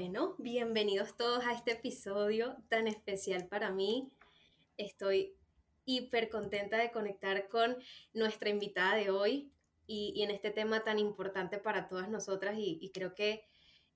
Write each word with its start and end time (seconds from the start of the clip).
Bueno, 0.00 0.36
bienvenidos 0.38 1.16
todos 1.16 1.44
a 1.44 1.52
este 1.52 1.72
episodio 1.72 2.56
tan 2.68 2.86
especial 2.86 3.48
para 3.48 3.72
mí. 3.72 4.12
Estoy 4.76 5.34
hiper 5.86 6.28
contenta 6.28 6.78
de 6.78 6.92
conectar 6.92 7.48
con 7.48 7.76
nuestra 8.14 8.48
invitada 8.48 8.94
de 8.94 9.10
hoy 9.10 9.50
y, 9.88 10.22
en 10.22 10.30
este 10.30 10.52
tema 10.52 10.84
tan 10.84 11.00
importante 11.00 11.58
para 11.58 11.88
todas 11.88 12.08
nosotras 12.08 12.54
y, 12.56 12.92
creo 12.94 13.16
que 13.16 13.44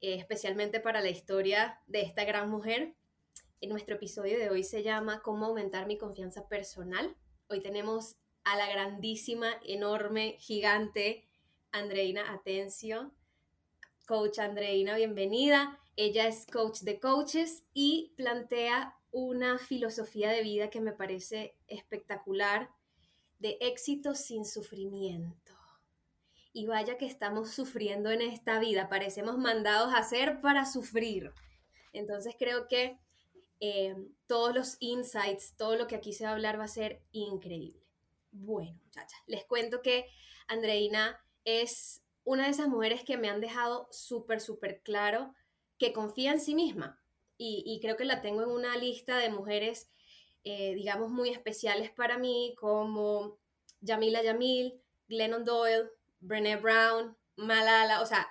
eh, 0.01 0.15
especialmente 0.17 0.81
para 0.81 1.01
la 1.01 1.09
historia 1.09 1.81
de 1.87 2.01
esta 2.01 2.25
gran 2.25 2.51
mujer. 2.51 2.97
En 3.61 3.71
nuestro 3.71 3.95
episodio 3.95 4.41
de 4.41 4.51
hoy 4.51 4.65
se 4.65 4.83
llama 4.83 5.23
Cómo 5.23 5.47
aumentar 5.47 5.87
mi 5.87 5.99
confianza 5.99 6.49
personal. 6.49 7.17
Hoy 7.47 7.61
tenemos 7.61 8.17
a 8.43 8.57
la 8.57 8.69
grandísima, 8.69 9.53
enorme, 9.65 10.35
gigante 10.41 11.29
Andreina 11.71 12.33
Atencio. 12.33 13.13
Coach 14.13 14.41
Andreina, 14.41 14.95
bienvenida. 14.97 15.81
Ella 15.97 16.29
es 16.29 16.45
coach 16.45 16.81
de 16.81 17.01
coaches 17.01 17.65
y 17.73 18.13
plantea 18.15 18.95
una 19.11 19.57
filosofía 19.57 20.29
de 20.29 20.43
vida 20.43 20.69
que 20.69 20.83
me 20.83 20.93
parece 20.93 21.57
espectacular 21.67 22.69
de 23.39 23.57
éxito 23.63 24.15
sin 24.15 24.45
sufrimiento. 24.45 25.55
Y 26.53 26.67
vaya 26.67 26.99
que 26.99 27.07
estamos 27.07 27.53
sufriendo 27.53 28.11
en 28.11 28.21
esta 28.21 28.59
vida, 28.59 28.91
parecemos 28.91 29.39
mandados 29.39 29.95
a 29.95 30.01
hacer 30.01 30.43
para 30.43 30.67
sufrir. 30.67 31.33
Entonces 31.95 32.35
creo 32.39 32.69
que 32.69 32.99
eh, 33.61 33.97
todos 34.27 34.55
los 34.55 34.77
insights, 34.81 35.57
todo 35.57 35.77
lo 35.77 35.87
que 35.87 35.97
aquí 35.97 36.13
se 36.13 36.25
va 36.25 36.33
a 36.33 36.35
hablar 36.35 36.61
va 36.61 36.65
a 36.65 36.69
ser 36.69 37.01
increíble. 37.13 37.81
Bueno, 38.31 38.79
muchachas, 38.85 39.23
les 39.27 39.47
cuento 39.47 39.81
que 39.81 40.05
Andreina 40.49 41.19
es 41.47 42.03
una 42.25 42.45
de 42.45 42.51
esas 42.51 42.69
mujeres 42.69 43.05
que 43.05 43.17
me 43.17 43.29
han 43.29 43.41
dejado 43.41 43.89
súper, 43.91 44.41
súper 44.41 44.83
claro 44.83 45.35
que 45.79 45.93
confía 45.93 46.33
en 46.33 46.41
sí 46.41 46.55
misma. 46.55 47.01
Y, 47.45 47.81
creo 47.83 47.97
que 47.97 48.05
la 48.05 48.21
tengo 48.23 48.45
en 48.45 48.51
una 48.51 48.77
lista 48.77 49.19
de 49.19 49.29
mujeres, 49.29 49.91
eh, 50.45 50.75
digamos, 50.77 51.11
muy 51.11 51.31
especiales 51.31 51.91
para 51.91 52.17
mí, 52.17 52.55
como 52.57 53.41
Yamila 53.81 54.23
Yamil, 54.23 54.81
Glennon 55.09 55.45
Doyle, 55.45 55.91
Brené 56.21 56.55
Brown, 56.55 57.17
Malala, 57.35 58.01
o 58.01 58.07
sea, 58.07 58.29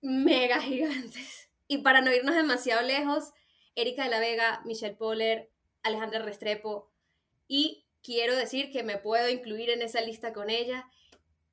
mega 0.00 0.60
gigantes. 0.62 1.50
Y 1.66 1.78
para 1.78 2.00
no 2.00 2.12
irnos 2.12 2.36
demasiado 2.36 2.82
lejos, 2.82 3.32
Erika 3.74 4.04
de 4.04 4.10
la 4.10 4.20
Vega, 4.20 4.62
Michelle 4.64 4.94
Poller, 4.94 5.50
Alejandra 5.82 6.20
Restrepo. 6.20 6.92
Y 7.48 7.86
quiero 8.02 8.36
decir 8.36 8.70
que 8.70 8.82
me 8.82 8.98
puedo 8.98 9.28
incluir 9.28 9.70
en 9.70 9.82
esa 9.82 10.00
lista 10.00 10.32
con 10.32 10.50
ella. 10.50 10.88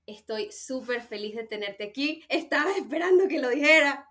Estoy 0.05 0.51
súper 0.51 1.01
feliz 1.01 1.35
de 1.35 1.43
tenerte 1.43 1.83
aquí. 1.83 2.23
Estaba 2.29 2.71
esperando 2.71 3.27
que 3.27 3.39
lo 3.39 3.49
dijera. 3.49 4.09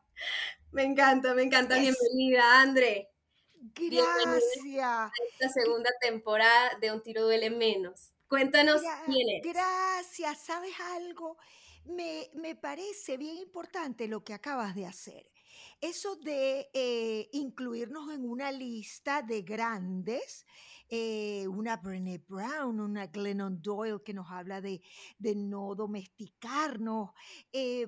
Me 0.73 0.85
encanta, 0.85 1.35
me 1.35 1.43
encanta. 1.43 1.77
Bienvenida, 1.79 2.61
André. 2.61 3.11
Gracias. 3.75 4.83
A 4.83 5.11
esta 5.33 5.49
segunda 5.49 5.91
temporada 6.01 6.79
de 6.81 6.93
Un 6.93 7.03
Tiro 7.03 7.23
Duele 7.23 7.51
Menos. 7.51 8.13
Cuéntanos 8.29 8.81
quién 9.07 9.29
es. 9.29 9.43
Gracias. 9.43 10.39
¿Sabes 10.39 10.73
algo? 10.95 11.37
Me, 11.85 12.55
parece 12.55 13.17
bien 13.17 13.37
importante 13.37 14.07
lo 14.07 14.23
que 14.23 14.35
acabas 14.35 14.75
de 14.75 14.87
hacer. 14.87 15.29
Eso 15.81 16.17
de 16.17 16.71
eh, 16.73 17.29
incluirnos 17.33 18.13
en 18.13 18.29
una 18.29 18.53
lista 18.53 19.23
de 19.23 19.43
grandes, 19.43 20.47
eh, 20.89 21.47
una 21.49 21.77
Brené 21.77 22.19
Brown, 22.19 22.81
una 22.81 23.07
Glennon 23.07 23.63
Doyle 23.63 24.03
que 24.05 24.13
nos 24.13 24.31
habla 24.31 24.61
de, 24.61 24.83
no 25.35 25.75
domesticarnos. 25.75 27.11
Eh, 27.53 27.87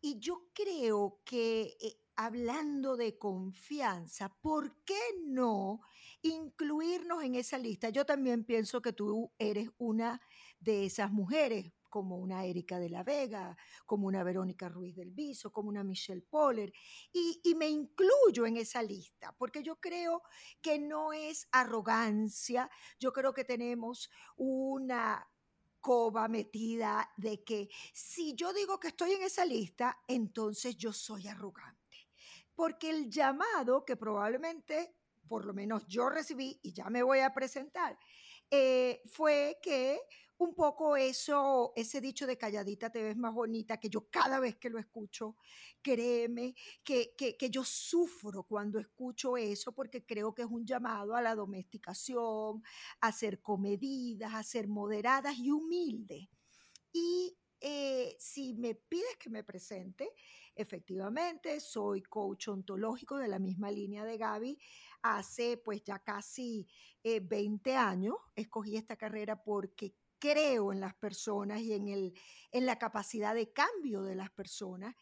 y 0.00 0.18
yo 0.18 0.48
creo 0.52 1.20
que 1.24 1.76
hablando 2.16 2.96
de 2.96 3.18
confianza, 3.18 4.34
¿por 4.40 4.82
qué 4.84 4.98
no 5.26 5.80
incluirnos 6.22 7.22
en 7.22 7.34
esa 7.34 7.58
lista? 7.58 7.90
Yo 7.90 8.06
también 8.06 8.44
pienso 8.44 8.80
que 8.80 8.92
tú 8.92 9.32
eres 9.38 9.68
una 9.78 10.20
de 10.58 10.86
esas 10.86 11.12
mujeres, 11.12 11.72
como 11.88 12.16
una 12.16 12.44
Erika 12.44 12.78
de 12.78 12.90
la 12.90 13.02
Vega, 13.02 13.56
como 13.84 14.06
una 14.06 14.22
Verónica 14.22 14.68
Ruiz 14.68 14.96
del 14.96 15.10
Viso, 15.10 15.52
como 15.52 15.68
una 15.68 15.84
Michelle 15.84 16.22
Poller, 16.22 16.72
y, 17.12 17.54
me 17.56 17.68
incluyo 17.68 18.44
en 18.44 18.58
esa 18.58 18.82
lista, 18.82 19.34
porque 19.38 19.62
yo 19.62 19.76
creo 19.80 20.22
que 20.60 20.78
no 20.78 21.12
es 21.12 21.48
arrogancia, 21.52 22.70
yo 23.00 23.12
creo 23.12 23.32
que 23.32 23.44
tenemos 23.44 24.10
una 24.36 25.26
coba 25.80 26.28
metida 26.28 27.10
de 27.16 27.44
que 27.44 27.68
si 27.92 28.34
yo 28.34 28.52
digo 28.52 28.78
que 28.78 28.88
estoy 28.88 29.12
en 29.12 29.22
esa 29.22 29.44
lista, 29.44 29.98
entonces 30.08 30.76
yo 30.76 30.92
soy 30.92 31.28
arrogante. 31.28 32.08
Porque 32.54 32.90
el 32.90 33.08
llamado 33.08 33.84
que 33.84 33.96
probablemente, 33.96 34.96
por 35.28 35.44
lo 35.44 35.54
menos 35.54 35.86
yo 35.86 36.08
recibí, 36.08 36.58
y 36.62 36.72
ya 36.72 36.90
me 36.90 37.02
voy 37.02 37.20
a 37.20 37.32
presentar, 37.32 37.98
eh, 38.50 39.02
fue 39.06 39.58
que 39.62 40.00
un 40.38 40.54
poco 40.54 40.96
eso, 40.96 41.72
ese 41.76 42.00
dicho 42.00 42.26
de 42.26 42.36
calladita 42.36 42.90
te 42.90 43.02
ves 43.02 43.16
más 43.16 43.32
bonita, 43.32 43.78
que 43.78 43.88
yo 43.88 44.08
cada 44.10 44.38
vez 44.38 44.56
que 44.56 44.68
lo 44.68 44.78
escucho, 44.78 45.36
créeme 45.80 46.54
que, 46.84 47.14
que, 47.16 47.50
yo 47.50 47.64
sufro 47.64 48.42
cuando 48.42 48.78
escucho 48.78 49.36
eso 49.36 49.72
porque 49.72 50.04
creo 50.04 50.34
que 50.34 50.42
es 50.42 50.48
un 50.48 50.66
llamado 50.66 51.14
a 51.14 51.22
la 51.22 51.34
domesticación, 51.34 52.62
a 53.00 53.12
ser 53.12 53.40
comedidas, 53.40 54.34
a 54.34 54.42
ser 54.42 54.68
moderadas 54.68 55.36
y 55.38 55.50
humildes. 55.50 56.28
Y 56.92 57.38
eh, 57.60 58.14
si 58.18 58.54
me 58.54 58.74
pides 58.74 59.16
que 59.18 59.30
me 59.30 59.42
presente, 59.42 60.12
efectivamente 60.54 61.60
soy 61.60 62.02
coach 62.02 62.48
ontológico 62.48 63.16
de 63.16 63.28
la 63.28 63.38
misma 63.38 63.70
línea 63.70 64.04
de 64.04 64.18
Gaby. 64.18 64.58
Hace 65.02 65.56
pues 65.56 65.82
ya 65.82 65.98
casi 66.00 66.66
20 67.02 67.70
eh, 67.70 67.76
años 67.76 68.16
escogí 68.34 68.76
esta 68.76 68.96
carrera 68.96 69.42
porque 69.42 69.94
creo 70.18 70.72
en 70.72 70.80
las 70.80 70.94
personas 70.94 71.60
y 71.60 71.72
en, 71.72 71.88
el, 71.88 72.14
en 72.52 72.66
la 72.66 72.78
capacidad 72.78 73.34
de 73.34 73.52
cambio 73.52 74.02
de 74.02 74.14
las 74.14 74.30
personas. 74.30 74.94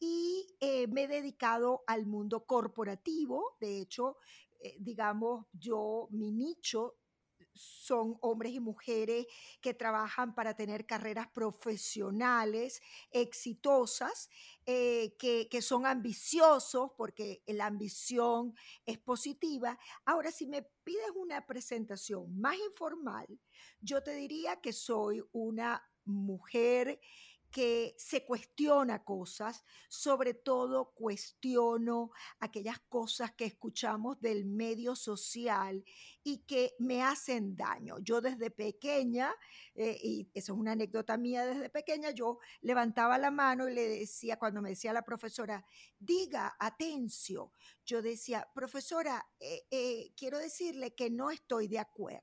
Y 0.00 0.46
eh, 0.60 0.86
me 0.88 1.04
he 1.04 1.08
dedicado 1.08 1.82
al 1.86 2.06
mundo 2.06 2.44
corporativo. 2.46 3.56
De 3.60 3.80
hecho, 3.80 4.16
eh, 4.60 4.76
digamos, 4.78 5.46
yo, 5.52 6.08
mi 6.10 6.30
nicho 6.32 6.96
son 7.58 8.16
hombres 8.20 8.52
y 8.52 8.60
mujeres 8.60 9.26
que 9.60 9.74
trabajan 9.74 10.34
para 10.34 10.54
tener 10.54 10.86
carreras 10.86 11.28
profesionales 11.28 12.80
exitosas, 13.10 14.30
eh, 14.66 15.16
que, 15.18 15.48
que, 15.50 15.62
son 15.62 15.86
ambiciosos, 15.86 16.92
porque 16.96 17.42
la 17.46 17.66
ambición 17.66 18.54
es 18.86 18.98
positiva. 18.98 19.78
Ahora, 20.04 20.30
si 20.30 20.46
me 20.46 20.62
pides 20.84 21.10
una 21.14 21.46
presentación 21.46 22.38
más 22.38 22.56
informal, 22.70 23.26
yo 23.80 24.02
te 24.02 24.14
diría 24.14 24.60
que 24.60 24.72
soy 24.72 25.22
una 25.32 25.82
mujer 26.04 27.00
que 27.58 27.96
se 27.98 28.24
cuestiona 28.24 29.02
cosas, 29.02 29.64
sobre 29.88 30.32
todo 30.32 30.94
cuestiono 30.94 32.12
aquellas 32.38 32.78
cosas 32.88 33.32
que 33.32 33.46
escuchamos 33.46 34.20
del 34.20 34.44
medio 34.44 34.94
social 34.94 35.84
y 36.22 36.44
que 36.46 36.76
me 36.78 37.02
hacen 37.02 37.56
daño. 37.56 37.98
Yo 37.98 38.20
desde 38.20 38.52
pequeña, 38.52 39.34
eh, 39.74 39.98
y 40.00 40.30
eso 40.34 40.52
es 40.52 40.58
una 40.60 40.70
anécdota 40.70 41.16
mía 41.16 41.46
desde 41.46 41.68
pequeña, 41.68 42.12
yo 42.12 42.38
levantaba 42.60 43.18
la 43.18 43.32
mano 43.32 43.68
y 43.68 43.74
le 43.74 43.88
decía, 43.88 44.38
cuando 44.38 44.62
me 44.62 44.68
decía 44.68 44.92
la 44.92 45.02
profesora, 45.02 45.66
diga, 45.98 46.54
atención, 46.60 47.50
yo 47.84 48.02
decía, 48.02 48.48
profesora, 48.54 49.28
eh, 49.40 49.66
eh, 49.72 50.12
quiero 50.16 50.38
decirle 50.38 50.94
que 50.94 51.10
no 51.10 51.32
estoy 51.32 51.66
de 51.66 51.80
acuerdo. 51.80 52.22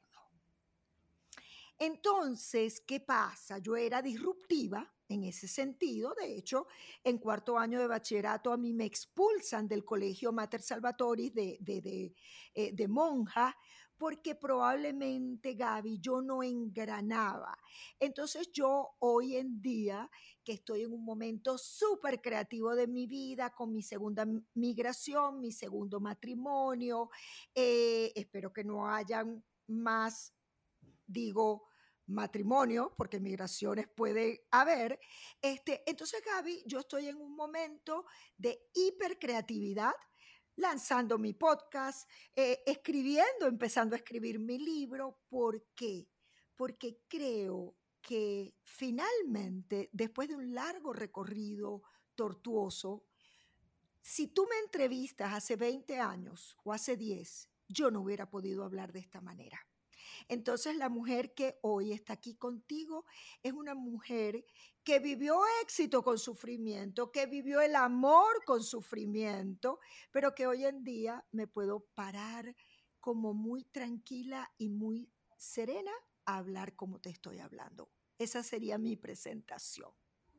Entonces, 1.77 2.79
¿qué 2.79 3.01
pasa? 3.01 3.57
Yo 3.57 3.75
era 3.75 4.01
disruptiva 4.01 4.94
en 5.09 5.23
ese 5.23 5.47
sentido. 5.47 6.13
De 6.19 6.35
hecho, 6.35 6.67
en 7.03 7.17
cuarto 7.17 7.57
año 7.57 7.79
de 7.79 7.87
bachillerato 7.87 8.51
a 8.51 8.57
mí 8.57 8.73
me 8.73 8.85
expulsan 8.85 9.67
del 9.67 9.83
colegio 9.83 10.31
Mater 10.31 10.61
Salvatoris 10.61 11.33
de, 11.33 11.57
de, 11.59 11.81
de, 11.81 12.15
eh, 12.53 12.87
monja 12.87 13.55
porque 13.97 14.35
probablemente, 14.35 15.53
Gaby, 15.53 15.99
yo 15.99 16.21
no 16.21 16.43
engranaba. 16.43 17.57
Entonces 17.99 18.51
yo 18.51 18.89
hoy 18.99 19.37
en 19.37 19.61
día, 19.61 20.09
que 20.43 20.53
estoy 20.53 20.83
en 20.83 20.93
un 20.93 21.03
momento 21.03 21.57
súper 21.57 22.21
creativo 22.21 22.75
de 22.75 22.87
mi 22.87 23.07
vida, 23.07 23.51
con 23.51 23.71
mi 23.71 23.81
segunda 23.81 24.27
migración, 24.53 25.39
mi 25.39 25.51
segundo 25.51 25.99
matrimonio, 25.99 27.09
eh, 27.53 28.11
espero 28.15 28.51
que 28.51 28.63
no 28.63 28.87
hayan 28.87 29.43
más, 29.67 30.33
digo, 31.07 31.63
matrimonio, 32.07 32.93
porque 32.97 33.19
migraciones 33.19 33.87
puede 33.87 34.47
haber. 34.51 34.99
Este, 35.41 35.83
entonces, 35.89 36.21
Gaby, 36.25 36.63
yo 36.65 36.79
estoy 36.79 37.07
en 37.07 37.17
un 37.17 37.35
momento 37.35 38.05
de 38.37 38.69
hipercreatividad, 38.73 39.93
lanzando 40.57 41.17
mi 41.17 41.33
podcast, 41.33 42.09
eh, 42.35 42.63
escribiendo, 42.65 43.47
empezando 43.47 43.95
a 43.95 43.97
escribir 43.97 44.39
mi 44.39 44.57
libro. 44.57 45.19
¿Por 45.27 45.63
qué? 45.75 46.07
Porque 46.55 47.01
creo 47.07 47.75
que 48.01 48.55
finalmente, 48.63 49.89
después 49.91 50.29
de 50.29 50.35
un 50.35 50.53
largo 50.53 50.93
recorrido 50.93 51.81
tortuoso, 52.13 53.05
si 54.01 54.27
tú 54.27 54.47
me 54.47 54.59
entrevistas 54.59 55.33
hace 55.33 55.55
20 55.55 55.99
años 55.99 56.55
o 56.63 56.71
hace 56.71 56.95
10, 56.95 57.49
yo 57.67 57.89
no 57.89 58.01
hubiera 58.01 58.29
podido 58.29 58.63
hablar 58.63 58.93
de 58.93 58.99
esta 58.99 59.19
manera. 59.19 59.59
Entonces 60.27 60.75
la 60.75 60.89
mujer 60.89 61.33
que 61.33 61.59
hoy 61.61 61.91
está 61.91 62.13
aquí 62.13 62.35
contigo 62.35 63.05
es 63.43 63.53
una 63.53 63.75
mujer 63.75 64.45
que 64.83 64.99
vivió 64.99 65.41
éxito 65.63 66.03
con 66.03 66.17
sufrimiento, 66.17 67.11
que 67.11 67.25
vivió 67.25 67.61
el 67.61 67.75
amor 67.75 68.43
con 68.45 68.63
sufrimiento, 68.63 69.79
pero 70.11 70.35
que 70.35 70.47
hoy 70.47 70.65
en 70.65 70.83
día 70.83 71.25
me 71.31 71.47
puedo 71.47 71.81
parar 71.95 72.55
como 72.99 73.33
muy 73.33 73.63
tranquila 73.65 74.51
y 74.57 74.69
muy 74.69 75.09
serena 75.37 75.91
a 76.25 76.37
hablar 76.37 76.75
como 76.75 76.99
te 76.99 77.09
estoy 77.09 77.39
hablando. 77.39 77.89
Esa 78.17 78.43
sería 78.43 78.77
mi 78.77 78.95
presentación. 78.95 79.91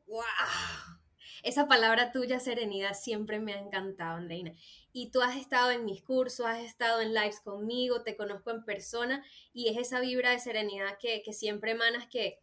¡Wow! 0.05 1.06
Esa 1.43 1.67
palabra 1.67 2.11
tuya, 2.11 2.39
serenidad, 2.39 2.93
siempre 2.93 3.39
me 3.39 3.53
ha 3.53 3.59
encantado, 3.59 4.17
Andreina. 4.17 4.53
Y 4.93 5.11
tú 5.11 5.21
has 5.21 5.35
estado 5.35 5.71
en 5.71 5.85
mis 5.85 6.03
cursos, 6.03 6.45
has 6.45 6.63
estado 6.63 7.01
en 7.01 7.13
lives 7.13 7.39
conmigo, 7.41 8.03
te 8.03 8.15
conozco 8.15 8.51
en 8.51 8.65
persona 8.65 9.23
y 9.53 9.69
es 9.69 9.77
esa 9.77 9.99
vibra 9.99 10.31
de 10.31 10.39
serenidad 10.39 10.97
que, 10.99 11.21
siempre 11.33 11.71
emanas 11.71 12.07
que 12.07 12.39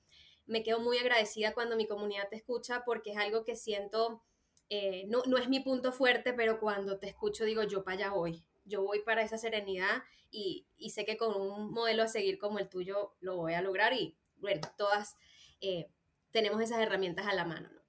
me 0.46 0.62
quedo 0.62 0.80
muy 0.80 0.98
agradecida 0.98 1.54
cuando 1.54 1.76
mi 1.76 1.86
comunidad 1.86 2.28
te 2.28 2.36
escucha 2.36 2.84
porque 2.84 3.12
es 3.12 3.16
algo 3.16 3.44
que 3.44 3.56
siento, 3.56 4.22
eh, 4.68 5.04
no, 5.08 5.22
no 5.26 5.38
es 5.38 5.48
mi 5.48 5.60
punto 5.60 5.92
fuerte, 5.92 6.32
pero 6.32 6.60
cuando 6.60 6.98
te 6.98 7.08
escucho 7.08 7.44
digo, 7.44 7.62
yo 7.62 7.82
para 7.82 7.96
allá 7.96 8.10
voy, 8.10 8.44
yo 8.64 8.82
voy 8.82 9.00
para 9.00 9.22
esa 9.22 9.38
serenidad 9.38 10.02
y, 10.30 10.66
sé 10.90 11.04
que 11.04 11.16
con 11.16 11.40
un 11.40 11.72
modelo 11.72 12.02
a 12.02 12.08
seguir 12.08 12.38
como 12.38 12.58
el 12.58 12.68
tuyo 12.68 13.14
lo 13.20 13.36
voy 13.36 13.54
a 13.54 13.62
lograr 13.62 13.92
y 13.94 14.16
bueno, 14.36 14.60
todas 14.76 15.16
eh, 15.60 15.88
tenemos 16.30 16.60
esas 16.60 16.80
herramientas 16.80 17.26
a 17.26 17.34
la 17.34 17.44
mano. 17.44 17.70
¿no? 17.72 17.83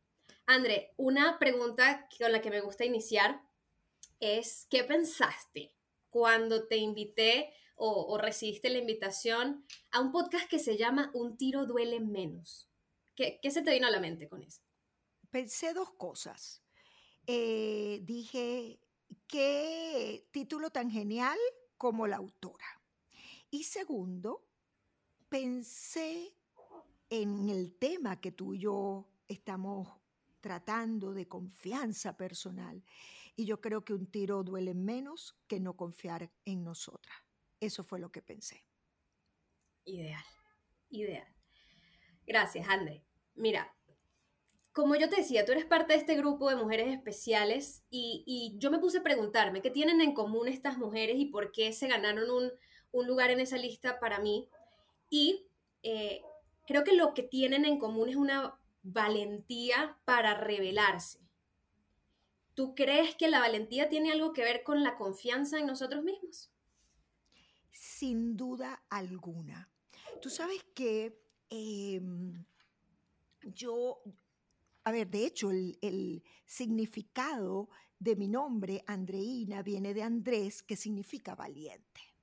André, 0.47 0.93
una 0.97 1.39
pregunta 1.39 2.07
con 2.19 2.31
la 2.31 2.41
que 2.41 2.51
me 2.51 2.61
gusta 2.61 2.85
iniciar 2.85 3.41
es, 4.19 4.67
¿qué 4.69 4.83
pensaste 4.83 5.73
cuando 6.09 6.67
te 6.67 6.77
invité 6.77 7.51
o, 7.75 8.17
recibiste 8.17 8.69
la 8.69 8.77
invitación 8.77 9.65
a 9.91 9.99
un 9.99 10.11
podcast 10.11 10.47
que 10.47 10.59
se 10.59 10.77
llama 10.77 11.09
Un 11.13 11.35
tiro 11.35 11.65
duele 11.65 11.99
menos? 11.99 12.69
¿Qué, 13.15 13.39
se 13.49 13.63
te 13.63 13.73
vino 13.73 13.87
a 13.87 13.91
la 13.91 13.99
mente 13.99 14.29
con 14.29 14.43
eso? 14.43 14.61
Pensé 15.31 15.73
dos 15.73 15.91
cosas. 15.93 16.61
Eh, 17.25 18.01
dije, 18.03 18.79
qué 19.27 20.27
título 20.31 20.69
tan 20.69 20.91
genial 20.91 21.37
como 21.77 22.05
la 22.05 22.17
autora. 22.17 22.81
Y 23.49 23.63
segundo, 23.63 24.45
pensé 25.27 26.35
en 27.09 27.49
el 27.49 27.75
tema 27.77 28.21
que 28.21 28.31
tú 28.31 28.53
y 28.53 28.59
yo 28.59 29.07
estamos 29.27 30.04
tratando 30.45 31.11
de 31.11 31.27
confianza 31.27 32.15
personal. 32.17 32.83
Y 33.35 33.47
yo 33.47 33.61
creo 33.61 33.83
que 33.83 33.95
un 33.95 34.05
tiro 34.05 34.43
duele 34.43 34.75
menos 34.75 35.35
que 35.47 35.59
no 35.59 35.75
confiar 35.75 36.31
en 36.45 36.63
nosotras. 36.63 37.17
Eso 37.59 37.83
fue 37.83 37.99
lo 37.99 38.11
que 38.11 38.21
pensé. 38.21 38.63
Ideal, 39.85 40.23
ideal. 40.91 41.35
Gracias, 42.27 42.69
André. 42.69 43.03
Mira, 43.33 43.75
como 44.71 44.95
yo 44.95 45.09
te 45.09 45.15
decía, 45.15 45.45
tú 45.45 45.51
eres 45.51 45.65
parte 45.65 45.93
de 45.93 45.99
este 45.99 46.15
grupo 46.15 46.47
de 46.47 46.57
mujeres 46.57 46.93
especiales 46.93 47.83
y, 47.89 48.55
yo 48.59 48.69
me 48.69 48.77
puse 48.77 48.99
a 48.99 49.03
preguntarme 49.03 49.63
qué 49.63 49.71
tienen 49.71 49.99
en 49.99 50.13
común 50.13 50.47
estas 50.47 50.77
mujeres 50.77 51.15
y 51.17 51.25
por 51.25 51.51
qué 51.51 51.73
se 51.73 51.87
ganaron 51.87 52.29
un, 52.29 53.07
lugar 53.07 53.31
en 53.31 53.39
esa 53.39 53.57
lista 53.57 53.99
para 53.99 54.19
mí. 54.19 54.47
Y 55.09 55.47
eh, 55.81 56.21
creo 56.67 56.83
que 56.83 56.93
lo 56.93 57.15
que 57.15 57.23
tienen 57.23 57.65
en 57.65 57.79
común 57.79 58.09
es 58.09 58.15
una 58.15 58.59
valentía 58.85 59.97
para 60.05 60.35
revelarse. 60.35 61.19
¿Tú 62.53 62.75
crees 62.75 63.15
que 63.15 63.27
la 63.27 63.39
valentía 63.39 63.89
tiene 63.89 64.11
algo 64.11 64.31
que 64.31 64.43
ver 64.43 64.63
con 64.63 64.83
la 64.83 64.95
confianza 64.95 65.59
en 65.59 65.65
nosotros 65.65 66.03
mismos? 66.03 66.51
Sin 67.71 68.37
duda 68.37 68.85
alguna. 68.89 69.69
Tú 70.21 70.29
sabes 70.29 70.63
que 70.73 71.19
em, 71.49 72.45
yo, 73.41 74.01
a 74.83 74.91
ver, 74.91 75.09
de 75.09 75.25
hecho, 75.25 75.49
el, 75.51 76.23
significado 76.45 77.69
de 77.99 78.15
mi 78.15 78.27
nombre, 78.27 78.83
Andreina, 78.85 79.63
viene 79.63 79.93
de 79.93 80.03
Andrés, 80.03 80.61
que 80.61 80.75
significa 80.75 81.35
valiente. 81.35 82.14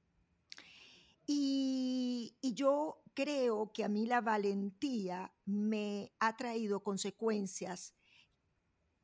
Y, 1.26 2.36
yo 2.42 3.02
creo 3.14 3.72
que 3.72 3.84
a 3.84 3.88
mí 3.88 4.06
la 4.06 4.20
valentía 4.20 5.34
me 5.44 6.12
ha 6.19 6.36
traído 6.36 6.82
consecuencias 6.82 7.94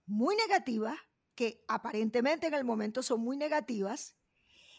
muy 0.07 0.37
negativas, 0.37 0.99
que 1.35 1.65
aparentemente 1.69 2.49
en 2.49 2.55
el 2.55 2.65
momento 2.65 3.03
son 3.03 3.21
muy 3.21 3.37
negativas, 3.37 4.19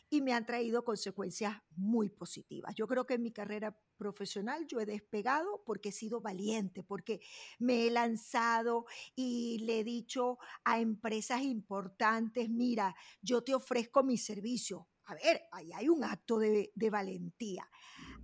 y 0.09 0.21
me 0.21 0.33
han 0.33 0.45
traído 0.45 0.83
consecuencias 0.83 1.56
muy 1.75 2.09
positivas. 2.09 2.74
Yo 2.75 2.88
creo 2.88 3.06
que 3.06 3.13
en 3.13 3.21
mi 3.21 3.31
carrera 3.31 3.80
profesional 3.95 4.65
yo 4.68 4.80
he 4.80 4.86
despegado 4.86 5.63
porque 5.65 5.89
he 5.89 5.91
sido 5.91 6.19
valiente, 6.19 6.83
porque 6.83 7.21
me 7.59 7.86
he 7.86 7.91
lanzado 7.91 8.86
y 9.15 9.59
le 9.59 9.80
he 9.80 9.83
dicho 9.83 10.39
a 10.63 10.80
empresas 10.80 11.44
importantes, 11.44 12.50
mira, 12.50 12.95
yo 13.21 13.44
te 13.44 13.53
ofrezco 13.53 14.03
mi 14.03 14.18
servicio. 14.18 14.88
A 15.09 15.15
ver, 15.15 15.41
ahí 15.51 15.71
hay 15.73 15.89
un 15.89 16.03
acto 16.03 16.38
de, 16.38 16.71
valentía. 16.91 17.67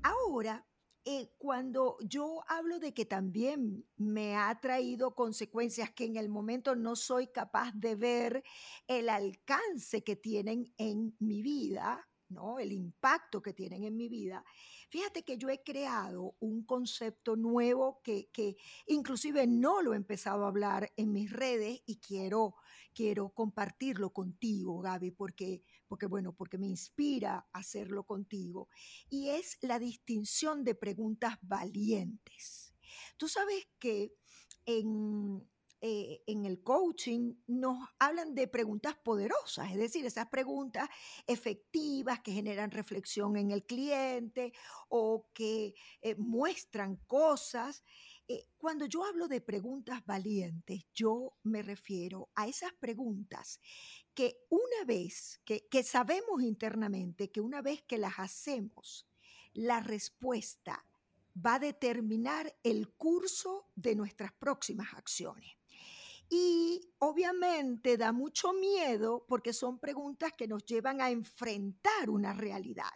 Ahora, 0.04 0.68
eh, 1.04 1.32
cuando 1.40 1.98
yo 2.02 2.44
hablo 2.48 2.78
de 2.78 2.94
que 2.94 3.06
también 3.06 3.88
me 3.98 4.36
ha 4.36 4.60
traído 4.62 5.16
consecuencias 5.16 5.90
que 5.90 6.06
en 6.06 6.16
el 6.16 6.30
momento 6.30 6.76
no 6.76 6.96
soy 6.96 7.28
capaz 7.28 7.72
de 7.74 7.96
ver 7.96 8.44
el 8.88 9.10
alcance 9.10 10.04
que 10.04 10.16
tienen 10.16 10.72
en 10.78 11.16
mi 11.18 11.42
vida, 11.42 12.08
¿no? 12.30 12.60
El 12.60 12.72
impacto 12.72 13.42
que 13.42 13.54
tienen 13.54 13.84
en 13.84 13.98
mi 13.98 14.08
vida. 14.08 14.46
Fíjate 14.90 15.24
que 15.24 15.40
yo 15.40 15.50
he 15.50 15.64
creado 15.64 16.36
un 16.40 16.66
concepto 16.66 17.36
nuevo 17.36 18.00
que, 18.04 18.30
que 18.32 18.58
inclusive 18.86 19.48
no 19.48 19.82
lo 19.82 19.94
he 19.94 19.98
empezado 19.98 20.46
a 20.46 20.50
hablar 20.50 20.92
en 20.98 21.12
mis 21.12 21.32
redes 21.32 21.82
y 21.88 21.98
quiero, 21.98 22.54
quiero 22.96 23.30
compartirlo 23.30 24.12
contigo, 24.14 24.80
Gaby, 24.80 25.12
porque, 25.12 25.64
porque, 25.88 26.08
bueno, 26.08 26.34
porque 26.34 26.58
me 26.58 26.68
inspira 26.68 27.48
hacerlo 27.52 28.06
contigo. 28.06 28.70
Y 29.10 29.30
es 29.30 29.58
la 29.62 29.78
distinción 29.78 30.64
de 30.64 30.74
preguntas 30.74 31.38
valientes. 31.42 32.74
Tú 33.18 33.28
sabes 33.28 33.68
que 33.78 34.16
en, 34.66 35.46
eh, 35.82 36.24
en 36.26 36.46
el 36.46 36.64
coaching 36.64 37.36
nos 37.48 37.78
hablan 38.00 38.34
de 38.34 38.48
preguntas 38.48 38.96
poderosas, 39.04 39.72
es 39.72 39.78
decir, 39.78 40.06
esas 40.06 40.30
preguntas 40.30 40.90
efectivas 41.28 42.22
que 42.22 42.32
generan 42.32 42.72
reflexión 42.72 43.36
en 43.36 43.52
el 43.52 43.66
cliente 43.66 44.54
o 44.88 45.28
que 45.34 45.76
eh, 46.02 46.16
muestran 46.16 46.96
cosas. 47.08 47.84
Eh, 48.28 48.48
cuando 48.58 48.86
yo 48.86 49.04
hablo 49.04 49.28
de 49.28 49.42
preguntas 49.42 50.04
valientes, 50.06 50.86
yo 50.94 51.38
me 51.44 51.62
refiero 51.62 52.30
a 52.36 52.48
esas 52.48 52.74
preguntas 52.74 53.60
que 54.14 54.46
una 54.50 54.86
vez, 54.86 55.42
que, 55.46 55.68
que 55.68 55.84
sabemos 55.84 56.42
internamente 56.42 57.32
que 57.32 57.42
una 57.42 57.62
vez 57.62 57.84
que 57.84 57.98
las 58.00 58.18
hacemos, 58.18 59.08
la 59.54 59.80
respuesta 59.80 60.84
va 61.36 61.56
a 61.56 61.60
determinar 61.60 62.56
el 62.64 62.94
curso 62.94 63.68
de 63.76 63.96
nuestras 63.96 64.32
próximas 64.34 64.94
acciones. 64.94 65.52
Y 66.30 66.82
obviamente 67.00 67.98
da 67.98 68.12
mucho 68.12 68.54
miedo 68.54 69.26
porque 69.28 69.54
son 69.54 69.80
preguntas 69.80 70.32
que 70.36 70.48
nos 70.48 70.66
llevan 70.66 71.02
a 71.02 71.12
enfrentar 71.12 72.10
una 72.10 72.34
realidad. 72.34 72.92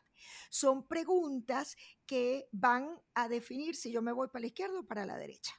Son 0.49 0.87
preguntas 0.87 1.75
que 2.05 2.47
van 2.51 2.99
a 3.13 3.27
definir 3.27 3.75
si 3.75 3.91
yo 3.91 4.01
me 4.01 4.11
voy 4.11 4.27
para 4.27 4.41
la 4.41 4.47
izquierda 4.47 4.79
o 4.79 4.87
para 4.87 5.05
la 5.05 5.17
derecha. 5.17 5.53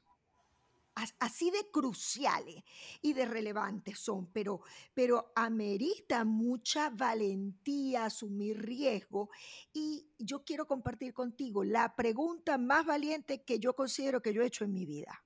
así 1.19 1.50
de 1.50 1.71
cruciales 1.71 2.62
y 3.00 3.15
de 3.15 3.25
relevantes 3.25 3.99
son, 3.99 4.31
pero, 4.33 4.61
pero 4.93 5.33
amerita 5.35 6.25
mucha 6.25 6.91
valentía 6.91 8.05
asumir 8.07 8.61
riesgo. 8.61 9.31
Y 9.73 10.11
yo 10.19 10.45
quiero 10.45 10.67
compartir 10.67 11.15
contigo 11.15 11.65
la 11.65 11.97
pregunta 11.97 12.59
más 12.59 12.85
valiente 12.85 13.45
que 13.45 13.59
yo 13.59 13.75
considero 13.75 14.21
que 14.21 14.35
yo 14.35 14.43
he 14.43 14.47
hecho 14.47 14.65
en 14.65 14.75
mi 14.75 14.85
vida. 14.85 15.25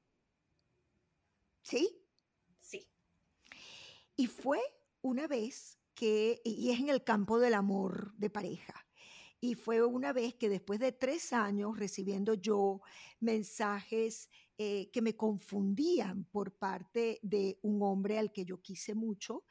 ¿Sí? 1.63 1.89
Sí. 2.61 2.87
Y 4.17 4.27
fue 4.27 4.61
una 5.01 5.27
vez 5.27 5.79
que, 5.95 6.41
y 6.45 6.71
es 6.71 6.81
en 6.81 6.89
el 6.89 7.05
campo 7.05 7.39
del 7.39 7.55
amor 7.55 8.15
de 8.17 8.31
pareja. 8.31 8.84
Y 9.45 9.57
fue 9.57 9.85
una 9.85 10.15
vez 10.15 10.37
que 10.37 10.49
después 10.49 10.81
de 10.81 10.93
tres 10.93 11.35
años 11.35 11.79
recibiendo 11.79 12.33
yo 12.33 12.81
mensajes 13.21 14.31
eh, 14.57 14.91
que 14.91 15.03
me 15.03 15.17
confundían 15.17 16.25
por 16.25 16.57
parte 16.57 17.19
de 17.21 17.59
un 17.61 17.83
hombre 17.83 18.19
al 18.19 18.33
que 18.33 18.47
yo 18.47 18.63
quise 18.63 18.95
mucho, 18.95 19.45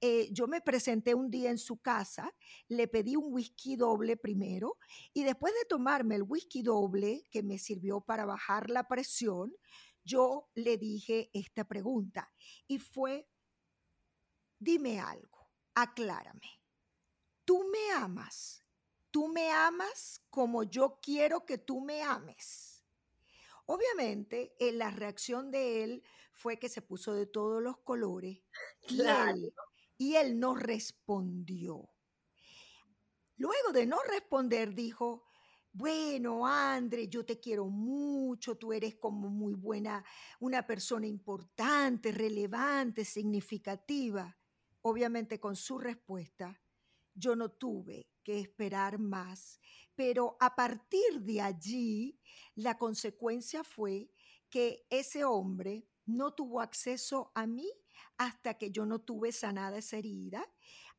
eh, 0.00 0.28
yo 0.32 0.48
me 0.48 0.62
presenté 0.62 1.14
un 1.14 1.30
día 1.30 1.52
en 1.52 1.58
su 1.58 1.76
casa, 1.76 2.34
le 2.66 2.88
pedí 2.88 3.14
un 3.14 3.32
whisky 3.32 3.76
doble 3.76 4.16
primero 4.16 4.78
y 5.14 5.22
después 5.22 5.54
de 5.54 5.64
tomarme 5.68 6.16
el 6.16 6.24
whisky 6.24 6.62
doble 6.62 7.22
que 7.30 7.44
me 7.44 7.58
sirvió 7.58 8.00
para 8.00 8.24
bajar 8.24 8.68
la 8.68 8.88
presión, 8.88 9.54
yo 10.02 10.50
le 10.56 10.76
dije 10.76 11.30
esta 11.32 11.62
pregunta 11.62 12.32
y 12.66 12.80
fue, 12.80 13.28
dime 14.58 14.98
algo, 14.98 15.52
aclárame, 15.72 16.50
¿tú 17.44 17.62
me 17.70 17.92
amas? 17.94 18.65
Me 19.36 19.50
amas 19.50 20.22
como 20.30 20.62
yo 20.62 20.98
quiero 21.02 21.44
que 21.44 21.58
tú 21.58 21.82
me 21.82 22.02
ames. 22.02 22.82
Obviamente, 23.66 24.56
eh, 24.58 24.72
la 24.72 24.90
reacción 24.90 25.50
de 25.50 25.84
él 25.84 26.02
fue 26.32 26.58
que 26.58 26.70
se 26.70 26.80
puso 26.80 27.12
de 27.12 27.26
todos 27.26 27.62
los 27.62 27.76
colores 27.80 28.38
y, 28.88 29.02
él, 29.02 29.52
y 29.98 30.14
él 30.14 30.40
no 30.40 30.54
respondió. 30.54 31.90
Luego 33.36 33.72
de 33.72 33.84
no 33.84 33.98
responder, 34.08 34.74
dijo, 34.74 35.26
bueno, 35.70 36.46
André, 36.46 37.08
yo 37.08 37.26
te 37.26 37.38
quiero 37.38 37.66
mucho, 37.66 38.56
tú 38.56 38.72
eres 38.72 38.94
como 38.94 39.28
muy 39.28 39.52
buena, 39.52 40.02
una 40.40 40.66
persona 40.66 41.06
importante, 41.06 42.10
relevante, 42.10 43.04
significativa. 43.04 44.34
Obviamente 44.80 45.38
con 45.38 45.56
su 45.56 45.78
respuesta, 45.78 46.58
yo 47.12 47.36
no 47.36 47.50
tuve 47.50 48.15
que 48.26 48.40
esperar 48.40 48.98
más. 48.98 49.60
Pero 49.94 50.36
a 50.40 50.56
partir 50.56 51.20
de 51.20 51.40
allí, 51.40 52.18
la 52.56 52.76
consecuencia 52.76 53.62
fue 53.62 54.10
que 54.50 54.84
ese 54.90 55.24
hombre 55.24 55.86
no 56.06 56.34
tuvo 56.34 56.60
acceso 56.60 57.30
a 57.36 57.46
mí 57.46 57.70
hasta 58.18 58.54
que 58.54 58.72
yo 58.72 58.84
no 58.84 58.98
tuve 58.98 59.30
sanada 59.30 59.78
esa 59.78 59.98
herida, 59.98 60.44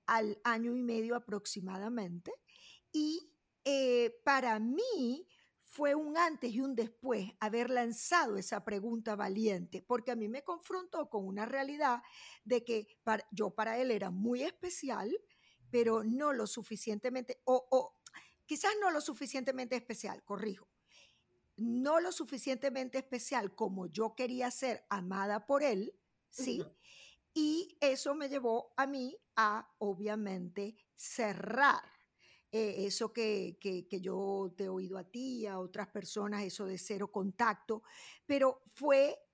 al 0.06 0.40
año 0.46 0.74
y 0.74 0.82
medio 0.82 1.18
aproximadamente. 1.18 2.32
Y 2.94 3.30
eh, 3.66 4.22
para 4.24 4.58
mí 4.60 5.28
fue 5.66 5.96
un 5.96 6.18
antes 6.18 6.54
y 6.54 6.62
un 6.62 6.76
después 6.76 7.30
haber 7.42 7.70
lanzado 7.70 8.38
esa 8.38 8.64
pregunta 8.64 9.18
valiente, 9.18 9.84
porque 9.86 10.12
a 10.12 10.16
mí 10.16 10.30
me 10.30 10.46
confrontó 10.46 11.10
con 11.10 11.28
una 11.28 11.46
realidad 11.46 12.02
de 12.46 12.64
que 12.64 12.88
yo 13.32 13.50
para 13.50 13.78
él 13.80 13.92
era 13.92 14.12
muy 14.12 14.44
especial, 14.44 15.12
pero 15.70 16.04
no 16.04 16.34
lo 16.34 16.48
suficientemente, 16.48 17.42
o, 17.46 17.96
quizás 18.46 18.72
no 18.80 18.92
lo 18.92 19.02
suficientemente 19.02 19.76
especial, 19.76 20.24
corrijo, 20.24 20.68
no 21.58 22.00
lo 22.00 22.12
suficientemente 22.12 22.98
especial 22.98 23.56
como 23.56 23.88
yo 23.88 24.16
quería 24.16 24.52
ser 24.52 24.86
amada 24.90 25.46
por 25.46 25.64
él, 25.64 25.94
¿sí? 26.30 26.64
Y 27.34 27.78
eso 27.82 28.16
me 28.16 28.30
llevó 28.30 28.74
a 28.78 28.88
mí 28.88 29.18
a, 29.36 29.72
obviamente, 29.80 30.76
cerrar 30.96 31.84
eh, 32.52 32.86
eso 32.86 33.12
que, 33.12 33.58
que, 33.60 33.88
que, 33.88 34.00
yo 34.00 34.54
te 34.56 34.66
he 34.66 34.70
oído 34.70 34.98
a 34.98 35.04
ti, 35.04 35.46
a 35.46 35.60
otras 35.60 35.88
personas, 35.90 36.44
eso 36.44 36.66
de 36.66 36.78
cero 36.78 37.12
contacto, 37.12 37.84
pero 38.26 38.64
fue 38.74 39.27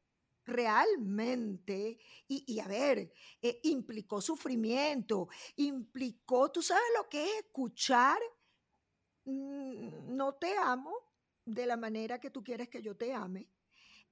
realmente, 0.45 1.97
y, 2.27 2.59
a 2.59 2.67
ver, 2.67 3.11
eh, 3.41 3.59
implicó 3.63 4.21
sufrimiento, 4.21 5.27
implicó, 5.55 6.51
tú 6.51 6.61
sabes 6.61 6.83
lo 6.97 7.09
que 7.09 7.23
es 7.23 7.45
escuchar, 7.45 8.19
mm, 9.25 10.15
no 10.15 10.35
te 10.35 10.55
amo 10.57 10.93
de 11.45 11.65
la 11.65 11.77
manera 11.77 12.19
que 12.19 12.29
tú 12.29 12.43
quieres 12.43 12.69
que 12.69 12.81
yo 12.81 12.95
te 12.95 13.13
ame, 13.13 13.49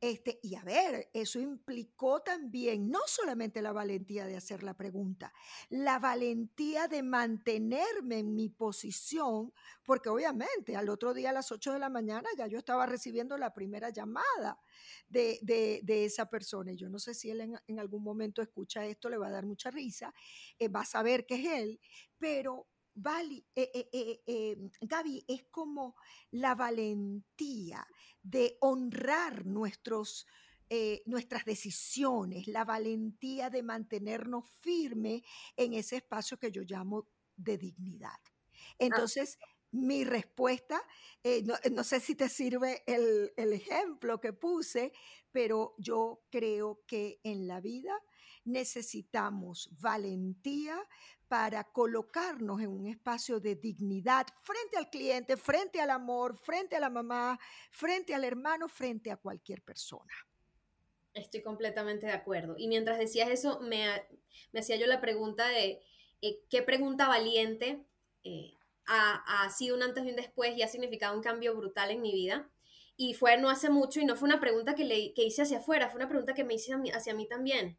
este, 0.02 0.40
y 0.42 0.56
a 0.56 0.64
ver, 0.64 1.12
eso 1.14 1.40
implicó 1.40 2.24
también 2.24 2.90
no 2.90 3.02
solamente 3.06 3.62
la 3.62 3.72
valentía 3.72 4.26
de 4.26 4.36
hacer 4.36 4.64
la 4.64 4.74
pregunta, 4.74 5.32
la 5.70 6.00
valentía 6.00 6.88
de 6.88 7.04
mantenerme 7.04 8.18
en 8.18 8.34
mi 8.34 8.50
posición, 8.50 9.54
porque 9.86 10.10
obviamente 10.10 10.76
al 10.76 10.90
otro 10.90 11.14
día 11.14 11.30
a 11.30 11.34
las 11.34 11.52
8 11.52 11.74
de 11.74 11.80
la 11.80 11.90
mañana 11.90 12.28
ya 12.36 12.48
yo 12.48 12.58
estaba 12.58 12.88
recibiendo 12.88 13.38
la 13.38 13.54
primera 13.54 13.92
llamada 13.92 14.60
de, 15.08 15.84
esa 15.88 16.28
persona. 16.28 16.72
Y 16.72 16.78
yo 16.78 16.90
no 16.90 16.98
sé 16.98 17.14
si 17.14 17.30
él 17.30 17.56
en, 17.68 17.80
algún 17.80 18.02
momento 18.02 18.42
escucha 18.42 18.84
esto, 18.88 19.08
le 19.08 19.18
va 19.18 19.28
a 19.28 19.32
dar 19.32 19.46
mucha 19.46 19.70
risa, 19.70 20.12
eh, 20.58 20.68
va 20.68 20.82
a 20.82 20.86
saber 20.86 21.28
que 21.28 21.36
es 21.36 21.62
él, 21.62 21.80
pero 22.18 22.68
Vali, 22.94 23.46
eh, 23.56 23.72
eh, 23.74 24.22
eh, 24.26 24.58
Gaby, 24.82 25.24
es 25.28 25.46
como 25.50 25.96
la 26.32 26.56
valentía 26.56 27.88
de 28.22 28.58
honrar 28.62 29.46
nuestros, 29.46 30.28
nuestras 31.06 31.44
decisiones, 31.44 32.48
la 32.48 32.64
valentía 32.64 33.50
de 33.50 33.62
mantenernos 33.62 34.50
firmes 34.62 35.22
en 35.58 35.74
ese 35.74 35.98
espacio 35.98 36.38
que 36.38 36.52
yo 36.52 36.62
llamo 36.62 37.10
de 37.36 37.58
dignidad. 37.58 38.20
Ah. 38.24 38.76
Entonces, 38.80 39.38
mi 39.72 40.04
respuesta, 40.04 40.82
no, 41.72 41.84
sé 41.84 42.00
si 42.00 42.16
te 42.16 42.30
sirve 42.30 42.84
el, 42.86 43.34
el 43.36 43.54
ejemplo 43.54 44.20
que 44.20 44.32
puse, 44.32 44.94
pero 45.32 45.76
yo 45.78 46.24
creo 46.30 46.84
que 46.88 47.20
en 47.24 47.48
la 47.48 47.60
vida 47.60 47.98
necesitamos 48.46 49.70
valentía 49.80 50.78
para 51.28 51.64
colocarnos 51.64 52.60
en 52.60 52.68
un 52.68 52.88
espacio 52.88 53.40
de 53.40 53.56
dignidad 53.56 54.28
frente 54.42 54.78
al 54.78 54.90
cliente, 54.90 55.38
frente 55.38 55.80
al 55.80 55.90
amor, 55.90 56.38
frente 56.38 56.76
a 56.76 56.80
la 56.80 56.90
mamá, 56.90 57.40
frente 57.70 58.14
al 58.14 58.26
hermano, 58.26 58.68
frente 58.68 59.12
a 59.12 59.18
cualquier 59.18 59.62
persona. 59.62 60.14
Estoy 61.14 61.42
completamente 61.42 62.06
de 62.06 62.14
acuerdo. 62.14 62.56
Y 62.58 62.68
mientras 62.68 62.98
decías 62.98 63.30
eso, 63.30 63.60
me, 63.62 63.86
hacía 64.54 64.76
yo 64.76 64.88
la 64.88 65.02
pregunta 65.02 65.48
de 65.48 65.82
eh, 66.22 66.42
qué 66.50 66.62
pregunta 66.62 67.08
valiente 67.08 67.86
eh, 68.24 68.54
ha, 68.88 69.50
sido 69.50 69.76
un 69.76 69.84
antes 69.84 70.06
y 70.06 70.10
un 70.10 70.16
después 70.16 70.58
y 70.58 70.64
ha 70.64 70.68
significado 70.68 71.16
un 71.16 71.24
cambio 71.24 71.56
brutal 71.56 71.92
en 71.92 72.02
mi 72.02 72.12
vida. 72.12 72.50
Y 72.98 73.14
fue 73.14 73.38
no 73.38 73.50
hace 73.50 73.70
mucho 73.70 74.00
y 74.00 74.06
no 74.06 74.16
fue 74.16 74.28
una 74.28 74.40
pregunta 74.40 74.76
que, 74.76 74.84
le, 74.84 75.14
hice 75.16 75.44
hacia 75.44 75.60
afuera, 75.60 75.90
fue 75.90 76.00
una 76.00 76.10
pregunta 76.10 76.34
que 76.34 76.44
me 76.44 76.56
hice 76.56 76.74
hacia 76.94 77.14
mí 77.14 77.28
también. 77.28 77.78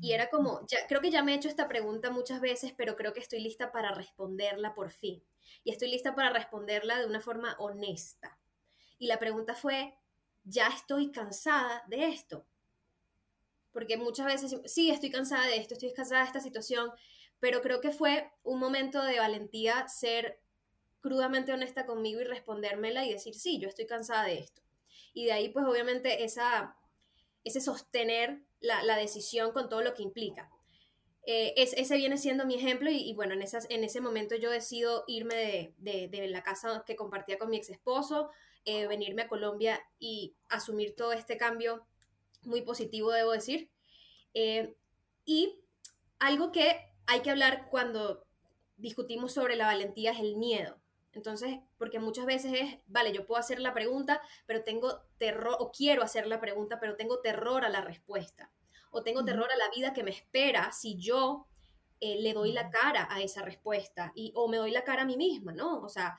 Y 0.00 0.12
era 0.12 0.30
como, 0.30 0.66
ya, 0.66 0.86
creo 0.86 1.00
que 1.00 1.10
ya 1.10 1.22
me 1.22 1.32
he 1.32 1.36
hecho 1.36 1.48
esta 1.48 1.68
pregunta 1.68 2.10
muchas 2.10 2.40
veces, 2.40 2.72
pero 2.76 2.96
creo 2.96 3.12
que 3.12 3.20
estoy 3.20 3.40
lista 3.40 3.72
para 3.72 3.92
responderla 3.92 4.74
por 4.74 4.90
fin. 4.90 5.22
Y 5.64 5.70
estoy 5.70 5.90
lista 5.90 6.14
para 6.14 6.30
responderla 6.30 6.98
de 6.98 7.06
una 7.06 7.20
forma 7.20 7.56
honesta. 7.58 8.38
Y 8.98 9.06
la 9.06 9.18
pregunta 9.18 9.54
fue, 9.54 9.94
ya 10.44 10.68
estoy 10.68 11.12
cansada 11.12 11.84
de 11.88 12.06
esto. 12.06 12.46
Porque 13.72 13.96
muchas 13.96 14.26
veces, 14.26 14.60
sí, 14.66 14.90
estoy 14.90 15.10
cansada 15.10 15.46
de 15.46 15.56
esto, 15.56 15.74
estoy 15.74 15.92
cansada 15.92 16.22
de 16.22 16.26
esta 16.26 16.40
situación, 16.40 16.90
pero 17.40 17.62
creo 17.62 17.80
que 17.80 17.90
fue 17.90 18.30
un 18.44 18.58
momento 18.58 19.02
de 19.02 19.18
valentía 19.18 19.88
ser 19.88 20.40
crudamente 21.00 21.52
honesta 21.52 21.84
conmigo 21.84 22.20
y 22.20 22.24
respondérmela 22.24 23.04
y 23.04 23.12
decir, 23.12 23.34
sí, 23.34 23.58
yo 23.58 23.68
estoy 23.68 23.86
cansada 23.86 24.24
de 24.24 24.38
esto. 24.38 24.62
Y 25.12 25.26
de 25.26 25.32
ahí, 25.32 25.48
pues 25.48 25.66
obviamente, 25.66 26.24
esa, 26.24 26.76
ese 27.44 27.60
sostener 27.60 28.42
la, 28.62 28.96
decisión 28.96 29.52
con 29.52 29.68
todo 29.68 29.82
lo 29.82 29.94
que 29.94 30.02
implica. 30.02 30.50
Eh, 31.24 31.54
ese 31.56 31.96
viene 31.96 32.18
siendo 32.18 32.46
mi 32.46 32.54
ejemplo 32.54 32.90
y, 32.90 33.12
bueno, 33.14 33.34
en, 33.34 33.42
esas, 33.42 33.66
en 33.70 33.84
ese 33.84 34.00
momento 34.00 34.34
yo 34.36 34.50
decido 34.50 35.04
irme 35.06 35.74
de, 35.78 36.28
la 36.28 36.42
casa 36.42 36.82
que 36.86 36.96
compartía 36.96 37.38
con 37.38 37.50
mi 37.50 37.58
ex 37.58 37.70
esposo, 37.70 38.30
eh, 38.64 38.86
venirme 38.86 39.22
a 39.22 39.28
Colombia 39.28 39.80
y 39.98 40.34
asumir 40.48 40.96
todo 40.96 41.12
este 41.12 41.36
cambio 41.36 41.86
muy 42.42 42.62
positivo, 42.62 43.12
debo 43.12 43.32
decir. 43.32 43.70
Eh, 44.34 44.74
y 45.24 45.60
algo 46.18 46.50
que 46.52 46.92
hay 47.06 47.20
que 47.20 47.30
hablar 47.30 47.68
cuando 47.70 48.24
discutimos 48.76 49.32
sobre 49.32 49.56
la 49.56 49.66
valentía 49.66 50.12
es 50.12 50.20
el 50.20 50.36
miedo. 50.36 50.81
Entonces, 51.12 51.58
porque 51.78 51.98
muchas 51.98 52.26
veces 52.26 52.52
es, 52.54 52.78
vale, 52.86 53.12
yo 53.12 53.26
puedo 53.26 53.38
hacer 53.38 53.60
la 53.60 53.74
pregunta, 53.74 54.20
pero 54.46 54.64
tengo 54.64 55.02
terror, 55.18 55.56
o 55.58 55.70
quiero 55.70 56.02
hacer 56.02 56.26
la 56.26 56.40
pregunta, 56.40 56.80
pero 56.80 56.96
tengo 56.96 57.20
terror 57.20 57.64
a 57.64 57.68
la 57.68 57.82
respuesta, 57.82 58.50
o 58.90 59.02
tengo 59.02 59.24
terror 59.24 59.50
a 59.52 59.56
la 59.56 59.70
vida 59.70 59.92
que 59.92 60.02
me 60.02 60.10
espera 60.10 60.72
si 60.72 60.98
yo 60.98 61.46
eh, 62.00 62.20
le 62.20 62.32
doy 62.32 62.52
la 62.52 62.70
cara 62.70 63.06
a 63.10 63.20
esa 63.20 63.42
respuesta, 63.42 64.12
y, 64.14 64.32
o 64.34 64.48
me 64.48 64.56
doy 64.56 64.70
la 64.70 64.84
cara 64.84 65.02
a 65.02 65.06
mí 65.06 65.16
misma, 65.16 65.52
¿no? 65.52 65.80
O 65.82 65.88
sea, 65.88 66.18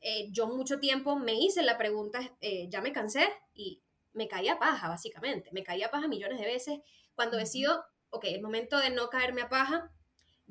eh, 0.00 0.28
yo 0.32 0.46
mucho 0.46 0.78
tiempo 0.80 1.16
me 1.16 1.34
hice 1.34 1.62
la 1.62 1.76
pregunta, 1.76 2.20
eh, 2.40 2.68
ya 2.70 2.80
me 2.80 2.92
cansé, 2.92 3.28
y 3.54 3.82
me 4.12 4.28
caía 4.28 4.58
paja, 4.58 4.88
básicamente. 4.88 5.50
Me 5.52 5.62
caía 5.62 5.90
paja 5.90 6.08
millones 6.08 6.38
de 6.38 6.46
veces. 6.46 6.80
Cuando 7.14 7.36
decido, 7.36 7.84
ok, 8.10 8.24
el 8.24 8.42
momento 8.42 8.78
de 8.78 8.90
no 8.90 9.08
caerme 9.08 9.42
a 9.42 9.48
paja 9.48 9.92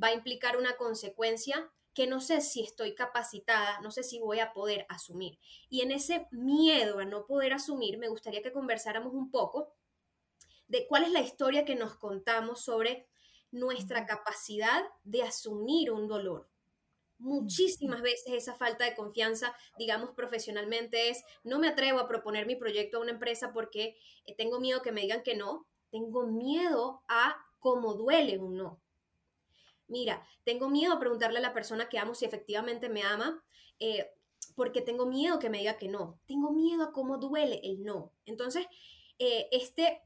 va 0.02 0.08
a 0.08 0.14
implicar 0.14 0.58
una 0.58 0.78
consecuencia 0.78 1.72
que 1.94 2.08
no 2.08 2.22
sé 2.22 2.42
si 2.42 2.62
estoy 2.62 2.96
capacitada, 2.96 3.80
no 3.82 3.92
sé 3.92 4.04
si 4.04 4.20
voy 4.20 4.40
a 4.40 4.54
poder 4.54 4.86
asumir. 4.90 5.40
Y 5.70 5.82
en 5.82 5.92
ese 5.92 6.28
miedo 6.32 7.00
a 7.00 7.06
no 7.06 7.26
poder 7.26 7.54
asumir, 7.54 7.98
me 7.98 8.08
gustaría 8.08 8.42
que 8.42 8.52
conversáramos 8.52 9.14
un 9.14 9.32
poco 9.32 9.74
de 10.68 10.88
cuál 10.88 11.04
es 11.04 11.12
la 11.12 11.22
historia 11.22 11.66
que 11.66 11.76
nos 11.76 11.96
contamos 11.96 12.64
sobre 12.64 13.08
nuestra 13.52 14.06
capacidad 14.06 14.84
de 15.04 15.24
asumir 15.24 15.92
un 15.92 16.08
dolor. 16.08 16.48
Muchísimas 17.18 18.02
veces 18.02 18.34
esa 18.34 18.56
falta 18.56 18.86
de 18.86 18.96
confianza, 18.96 19.54
digamos 19.78 20.12
profesionalmente, 20.12 21.10
es 21.10 21.24
no 21.44 21.60
me 21.60 21.68
atrevo 21.68 22.00
a 22.00 22.08
proponer 22.08 22.46
mi 22.46 22.56
proyecto 22.56 22.98
a 22.98 23.02
una 23.02 23.12
empresa 23.12 23.52
porque 23.52 23.98
eh, 24.26 24.36
tengo 24.38 24.62
miedo 24.62 24.82
que 24.82 24.94
me 24.94 25.02
digan 25.02 25.24
que 25.24 25.36
no, 25.36 25.68
tengo 25.92 26.28
miedo 26.28 27.04
a 27.10 27.36
cómo 27.60 27.96
duele 27.96 28.38
un 28.38 28.56
no. 28.56 28.82
Mira, 29.90 30.26
tengo 30.46 30.70
miedo 30.70 30.94
a 30.94 31.00
preguntarle 31.00 31.40
a 31.40 31.42
la 31.42 31.54
persona 31.54 31.90
que 31.90 32.00
amo 32.00 32.16
si 32.16 32.26
efectivamente 32.26 32.90
me 32.90 33.04
ama, 33.04 33.44
eh, 33.80 34.12
porque 34.56 34.82
tengo 34.82 35.06
miedo 35.06 35.40
que 35.40 35.50
me 35.50 35.60
diga 35.60 35.78
que 35.78 35.88
no. 35.88 36.20
Tengo 36.26 36.52
miedo 36.52 36.84
a 36.84 36.92
cómo 36.94 37.18
duele 37.18 37.60
el 37.64 37.84
no. 37.84 38.14
Entonces, 38.26 38.68
eh, 39.18 39.48
este, 39.52 40.02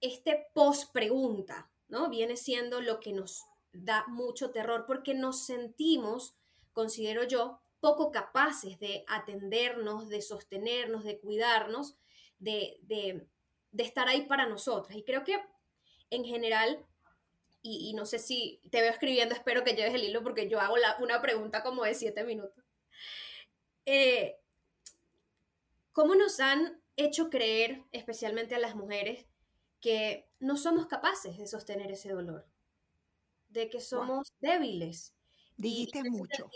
este 0.00 0.46
post 0.54 0.92
pregunta, 0.92 1.70
¿no? 1.88 2.08
Viene 2.10 2.36
siendo 2.36 2.80
lo 2.80 3.00
que 3.00 3.12
nos 3.12 3.44
da 3.72 4.04
mucho 4.08 4.50
terror 4.50 4.84
porque 4.86 5.14
nos 5.14 5.46
sentimos, 5.46 6.36
considero 6.72 7.24
yo, 7.24 7.60
poco 7.80 8.10
capaces 8.10 8.78
de 8.78 9.04
atendernos, 9.08 10.08
de 10.08 10.20
sostenernos, 10.20 11.04
de 11.04 11.18
cuidarnos, 11.18 11.96
de, 12.38 12.78
de, 12.82 13.26
de 13.72 13.82
estar 13.82 14.08
ahí 14.08 14.26
para 14.26 14.46
nosotras. 14.46 14.96
Y 14.96 15.04
creo 15.04 15.24
que 15.24 15.40
en 16.10 16.24
general 16.24 16.84
y, 17.62 17.92
no 17.94 18.06
sé 18.06 18.18
si 18.18 18.60
te 18.70 18.80
veo 18.80 18.90
escribiendo, 18.90 19.34
espero 19.34 19.64
que 19.64 19.74
lleves 19.74 19.94
el 19.94 20.04
hilo 20.04 20.22
porque 20.22 20.48
yo 20.48 20.60
hago 20.60 20.76
una 21.00 21.20
pregunta 21.20 21.62
como 21.62 21.84
de 21.84 21.94
siete 21.94 22.24
minutos. 22.24 22.64
Eh, 23.84 24.38
¿Cómo 25.92 26.14
nos 26.14 26.40
han 26.40 26.80
hecho 26.96 27.28
creer, 27.28 27.84
especialmente 27.92 28.54
a 28.54 28.58
las 28.58 28.76
mujeres, 28.76 29.26
que 29.80 30.28
no 30.38 30.56
somos 30.56 30.86
capaces 30.86 31.36
de 31.38 31.46
sostener 31.46 31.90
ese 31.90 32.12
dolor? 32.12 32.46
De 33.48 33.68
que 33.68 33.80
somos 33.80 34.32
débiles. 34.40 35.14
Dijiste 35.56 36.04
mucho. 36.04 36.50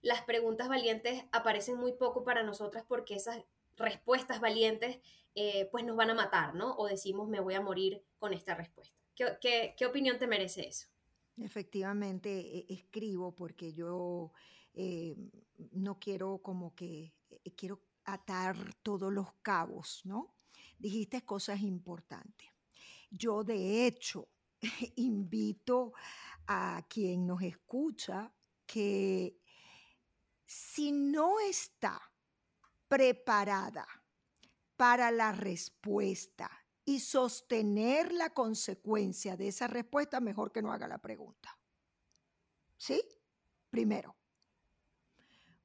las 0.00 0.22
preguntas 0.22 0.68
valientes 0.68 1.24
aparecen 1.32 1.76
muy 1.76 1.92
poco 1.92 2.24
para 2.24 2.42
nosotras 2.42 2.84
porque 2.88 3.14
esas 3.14 3.44
respuestas 3.76 4.40
valientes 4.40 4.98
eh, 5.34 5.68
pues 5.70 5.84
nos 5.84 5.96
van 5.96 6.10
a 6.10 6.14
matar, 6.14 6.54
¿no? 6.54 6.74
O 6.76 6.86
decimos 6.86 7.28
me 7.28 7.40
voy 7.40 7.54
a 7.54 7.60
morir 7.60 8.02
con 8.18 8.32
esta 8.32 8.54
respuesta. 8.54 9.03
¿Qué, 9.14 9.86
opinión 9.86 10.18
te 10.18 10.26
merece 10.26 10.68
eso? 10.68 10.88
Efectivamente, 11.36 12.30
e, 12.30 12.66
escribo 12.68 13.34
porque 13.34 13.72
yo 13.72 14.32
eh, 14.74 15.14
no 15.72 15.98
quiero 15.98 16.38
como 16.38 16.74
que, 16.74 17.14
eh, 17.30 17.54
quiero 17.56 17.80
atar 18.04 18.56
todos 18.82 19.12
los 19.12 19.32
cabos, 19.42 20.02
¿no? 20.04 20.34
Dijiste 20.78 21.24
cosas 21.24 21.60
importantes. 21.60 22.48
Yo 23.10 23.44
de 23.44 23.86
hecho 23.86 24.28
invito 24.96 25.92
a 26.46 26.84
quien 26.88 27.26
nos 27.26 27.42
escucha 27.42 28.32
que 28.66 29.38
si 30.44 30.92
no 30.92 31.40
está 31.40 32.00
preparada 32.88 33.86
para 34.76 35.10
la 35.10 35.32
respuesta 35.32 36.63
y 36.84 37.00
sostener 37.00 38.12
la 38.12 38.30
consecuencia 38.30 39.36
de 39.36 39.48
esa 39.48 39.66
respuesta, 39.66 40.20
mejor 40.20 40.52
que 40.52 40.62
no 40.62 40.72
haga 40.72 40.86
la 40.86 40.98
pregunta. 40.98 41.58
¿Sí? 42.76 43.00
Primero. 43.70 44.16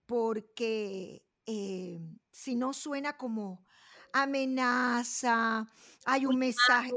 Porque 0.05 1.25
eh, 1.45 1.99
si 2.31 2.55
no 2.55 2.73
suena 2.73 3.17
como 3.17 3.65
amenaza, 4.13 5.67
hay 6.05 6.25
un 6.25 6.37
mensaje, 6.37 6.93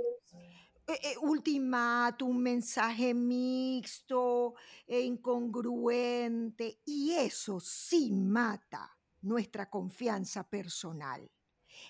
eh, 0.86 0.98
eh, 1.02 1.16
ultimato, 1.20 2.24
un 2.24 2.42
mensaje 2.42 3.12
mixto, 3.12 4.54
incongruente, 4.86 6.80
y 6.84 7.12
eso 7.12 7.60
sí 7.60 8.12
mata 8.12 8.96
nuestra 9.22 9.68
confianza 9.68 10.48
personal. 10.48 11.30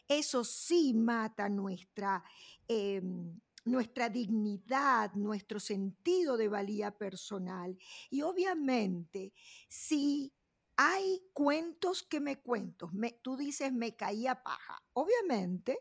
Eso 0.08 0.44
sí 0.44 0.94
mata 0.94 1.48
nuestra, 1.48 2.22
em, 2.68 3.40
nuestra 3.64 4.08
dignidad, 4.08 5.12
nuestro 5.14 5.60
sentido 5.60 6.36
de 6.36 6.48
valía 6.48 6.90
personal. 6.90 7.76
Y 8.10 8.22
obviamente, 8.22 9.32
si 9.68 10.32
hay 10.76 11.22
cuentos 11.32 12.02
que 12.02 12.18
me 12.20 12.40
cuento, 12.40 12.88
me, 12.92 13.12
tú 13.22 13.36
dices 13.36 13.72
me 13.72 13.94
caía 13.94 14.42
paja. 14.42 14.82
Obviamente, 14.94 15.78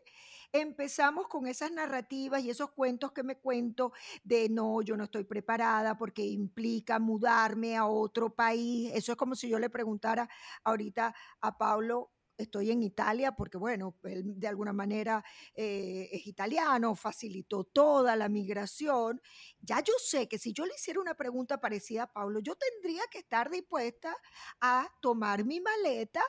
empezamos 0.52 1.28
con 1.28 1.46
esas 1.46 1.72
narrativas 1.72 2.42
y 2.42 2.50
esos 2.50 2.70
cuentos 2.70 3.12
que 3.12 3.22
me 3.22 3.38
cuento 3.38 3.92
de 4.22 4.48
no, 4.48 4.82
yo 4.82 4.96
no 4.96 5.04
estoy 5.04 5.24
preparada 5.24 5.96
porque 5.96 6.24
implica 6.24 6.98
mudarme 6.98 7.76
a 7.76 7.86
otro 7.86 8.34
país. 8.34 8.92
Eso 8.94 9.12
es 9.12 9.18
como 9.18 9.34
si 9.34 9.48
yo 9.48 9.58
le 9.58 9.70
preguntara 9.70 10.28
ahorita 10.64 11.14
a 11.40 11.58
Pablo 11.58 12.12
estoy 12.36 12.70
en 12.70 12.82
Italia 12.82 13.32
porque, 13.32 13.58
bueno, 13.58 13.96
él 14.04 14.38
de 14.38 14.48
alguna 14.48 14.72
manera 14.72 15.24
eh, 15.54 16.08
es 16.12 16.26
italiano, 16.26 16.94
facilitó 16.94 17.64
toda 17.64 18.16
la 18.16 18.28
migración. 18.28 19.20
Ya 19.60 19.80
yo 19.80 19.94
sé 19.98 20.28
que 20.28 20.38
si 20.38 20.52
yo 20.52 20.66
le 20.66 20.74
hiciera 20.74 21.00
una 21.00 21.14
pregunta 21.14 21.60
parecida 21.60 22.04
a 22.04 22.12
Pablo, 22.12 22.40
yo 22.40 22.54
tendría 22.56 23.02
que 23.10 23.18
estar 23.18 23.50
dispuesta 23.50 24.16
a 24.60 24.88
tomar 25.00 25.44
mi 25.44 25.60
maleta 25.60 26.22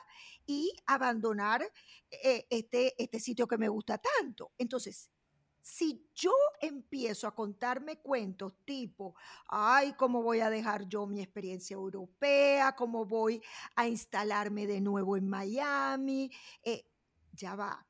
y 0.46 0.72
abandonar 0.86 1.62
eh, 2.10 2.46
este, 2.50 2.94
este 3.02 3.20
sitio 3.20 3.46
que 3.46 3.58
me 3.58 3.68
gusta 3.68 3.98
tanto. 3.98 4.52
Entonces, 4.58 5.10
si 5.64 6.10
yo 6.14 6.30
empiezo 6.60 7.26
a 7.26 7.34
contarme 7.34 7.98
cuentos 7.98 8.52
tipo, 8.66 9.14
ay, 9.48 9.94
¿cómo 9.94 10.22
voy 10.22 10.40
a 10.40 10.50
dejar 10.50 10.86
yo 10.86 11.06
mi 11.06 11.22
experiencia 11.22 11.72
europea? 11.72 12.76
¿Cómo 12.76 13.06
voy 13.06 13.42
a 13.74 13.88
instalarme 13.88 14.66
de 14.66 14.82
nuevo 14.82 15.16
en 15.16 15.26
Miami? 15.26 16.30
Eh, 16.62 16.84
ya 17.32 17.56
va. 17.56 17.86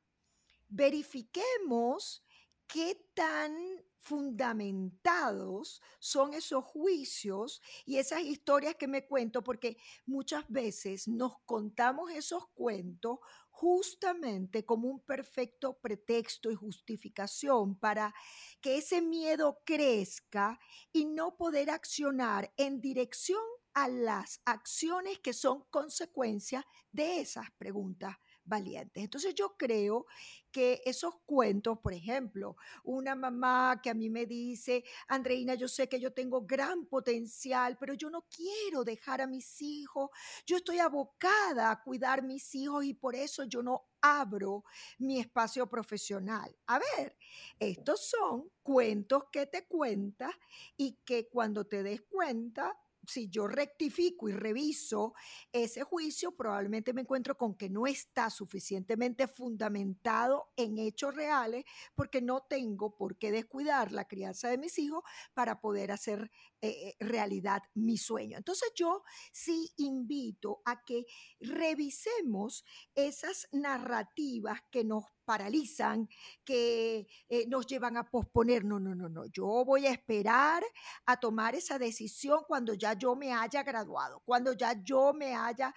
Verifiquemos 0.69 2.23
qué 2.65 3.09
tan 3.13 3.53
fundamentados 3.97 5.81
son 5.99 6.33
esos 6.33 6.63
juicios 6.63 7.61
y 7.85 7.97
esas 7.97 8.21
historias 8.21 8.75
que 8.75 8.87
me 8.87 9.05
cuento, 9.05 9.43
porque 9.43 9.77
muchas 10.05 10.47
veces 10.47 11.09
nos 11.09 11.39
contamos 11.39 12.09
esos 12.11 12.47
cuentos 12.53 13.19
justamente 13.55 14.65
como 14.65 14.89
un 14.89 14.99
perfecto 14.99 15.79
pretexto 15.79 16.51
y 16.51 16.55
justificación 16.55 17.79
para 17.79 18.13
que 18.59 18.77
ese 18.77 19.01
miedo 19.01 19.61
crezca 19.65 20.59
y 20.91 21.05
no 21.05 21.37
poder 21.37 21.69
accionar 21.69 22.53
en 22.57 22.81
dirección 22.81 23.41
a 23.73 23.87
las 23.87 24.41
acciones 24.43 25.19
que 25.19 25.31
son 25.31 25.63
consecuencia 25.69 26.67
de 26.91 27.21
esas 27.21 27.49
preguntas 27.57 28.17
valientes. 28.45 29.03
Entonces 29.03 29.33
yo 29.35 29.55
creo 29.57 30.05
que 30.51 30.81
esos 30.85 31.15
cuentos, 31.25 31.79
por 31.79 31.93
ejemplo, 31.93 32.55
una 32.83 33.15
mamá 33.15 33.81
que 33.83 33.89
a 33.89 33.93
mí 33.93 34.09
me 34.09 34.25
dice, 34.25 34.83
Andreina, 35.07 35.55
yo 35.55 35.67
sé 35.67 35.89
que 35.89 35.99
yo 35.99 36.13
tengo 36.13 36.45
gran 36.45 36.85
potencial, 36.85 37.77
pero 37.77 37.93
yo 37.93 38.09
no 38.09 38.25
quiero 38.29 38.83
dejar 38.83 39.21
a 39.21 39.27
mis 39.27 39.61
hijos, 39.61 40.09
yo 40.45 40.57
estoy 40.57 40.79
abocada 40.79 41.71
a 41.71 41.81
cuidar 41.83 42.23
mis 42.23 42.55
hijos 42.55 42.85
y 42.85 42.93
por 42.93 43.15
eso 43.15 43.43
yo 43.43 43.61
no 43.61 43.89
abro 44.01 44.63
mi 44.99 45.19
espacio 45.19 45.67
profesional. 45.67 46.55
A 46.67 46.79
ver, 46.79 47.17
estos 47.59 48.07
son 48.07 48.49
cuentos 48.61 49.25
que 49.31 49.47
te 49.47 49.67
cuentas 49.67 50.31
y 50.77 50.99
que 51.03 51.27
cuando 51.27 51.65
te 51.65 51.83
des 51.83 52.01
cuenta 52.03 52.77
si 53.07 53.29
yo 53.29 53.47
rectifico 53.47 54.29
y 54.29 54.33
reviso 54.33 55.13
ese 55.51 55.83
juicio, 55.83 56.35
probablemente 56.35 56.93
me 56.93 57.01
encuentro 57.01 57.37
con 57.37 57.55
que 57.55 57.69
no 57.69 57.87
está 57.87 58.29
suficientemente 58.29 59.27
fundamentado 59.27 60.49
en 60.55 60.77
hechos 60.77 61.15
reales 61.15 61.65
porque 61.95 62.21
no 62.21 62.41
tengo 62.41 62.95
por 62.95 63.17
qué 63.17 63.31
descuidar 63.31 63.91
la 63.91 64.07
crianza 64.07 64.49
de 64.49 64.57
mis 64.57 64.77
hijos 64.79 65.03
para 65.33 65.59
poder 65.59 65.91
hacer 65.91 66.31
eh, 66.65 66.89
eh, 66.89 66.95
realidad 66.99 67.61
mi 67.75 67.97
sueño. 67.97 68.37
Entonces 68.37 68.71
yo 68.75 69.03
sí 69.31 69.71
invito 69.77 70.61
a 70.65 70.83
que 70.83 71.05
revisemos 71.39 72.65
esas 72.95 73.47
narrativas 73.51 74.61
que 74.71 74.83
nos 74.83 75.05
paralizan, 75.25 76.07
que 76.43 77.07
eh, 77.29 77.45
nos 77.47 77.67
llevan 77.67 77.97
a 77.97 78.09
posponer. 78.09 78.65
No, 78.65 78.79
no, 78.79 78.95
no, 78.95 79.09
no. 79.09 79.25
Yo 79.27 79.63
voy 79.65 79.85
a 79.85 79.91
esperar 79.91 80.63
a 81.05 81.19
tomar 81.19 81.53
esa 81.55 81.77
decisión 81.77 82.41
cuando 82.47 82.73
ya 82.73 82.93
yo 82.93 83.15
me 83.15 83.31
haya 83.31 83.63
graduado, 83.63 84.21
cuando 84.25 84.53
ya 84.53 84.81
yo 84.83 85.13
me 85.13 85.35
haya 85.35 85.73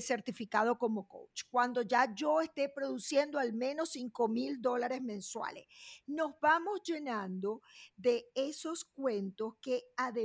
certificado 0.00 0.78
como 0.78 1.06
coach, 1.06 1.42
cuando 1.50 1.82
ya 1.82 2.12
yo 2.14 2.40
esté 2.40 2.68
produciendo 2.68 3.38
al 3.38 3.52
menos 3.52 3.90
5 3.90 4.28
mil 4.28 4.60
dólares 4.60 5.02
mensuales. 5.02 5.66
Nos 6.06 6.38
vamos 6.40 6.80
llenando 6.84 7.62
de 7.96 8.30
esos 8.34 8.84
cuentos 8.84 9.54
que 9.60 9.84
además... 9.96 10.23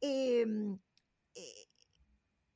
Em, 0.00 0.78
eh, 1.34 1.68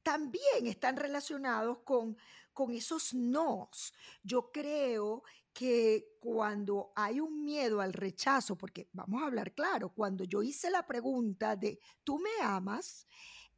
también 0.03 0.67
están 0.67 0.97
relacionados 0.97 1.79
con 1.85 2.17
con 2.55 2.71
esos 2.71 3.13
nos. 3.13 3.93
Yo 4.23 4.51
creo 4.51 5.25
que 5.53 6.17
cuando 6.21 6.93
hay 6.97 7.21
un 7.21 7.45
miedo 7.45 7.81
al 7.81 7.93
rechazo, 7.93 8.57
porque 8.57 8.89
vamos 8.93 9.23
a 9.23 9.27
hablar 9.27 9.53
claro, 9.53 9.91
cuando 9.91 10.25
yo 10.25 10.43
hice 10.43 10.71
la 10.71 10.87
pregunta 10.87 11.57
de, 11.57 11.79
¿tú 12.03 12.19
me 12.19 12.43
amas? 12.43 13.07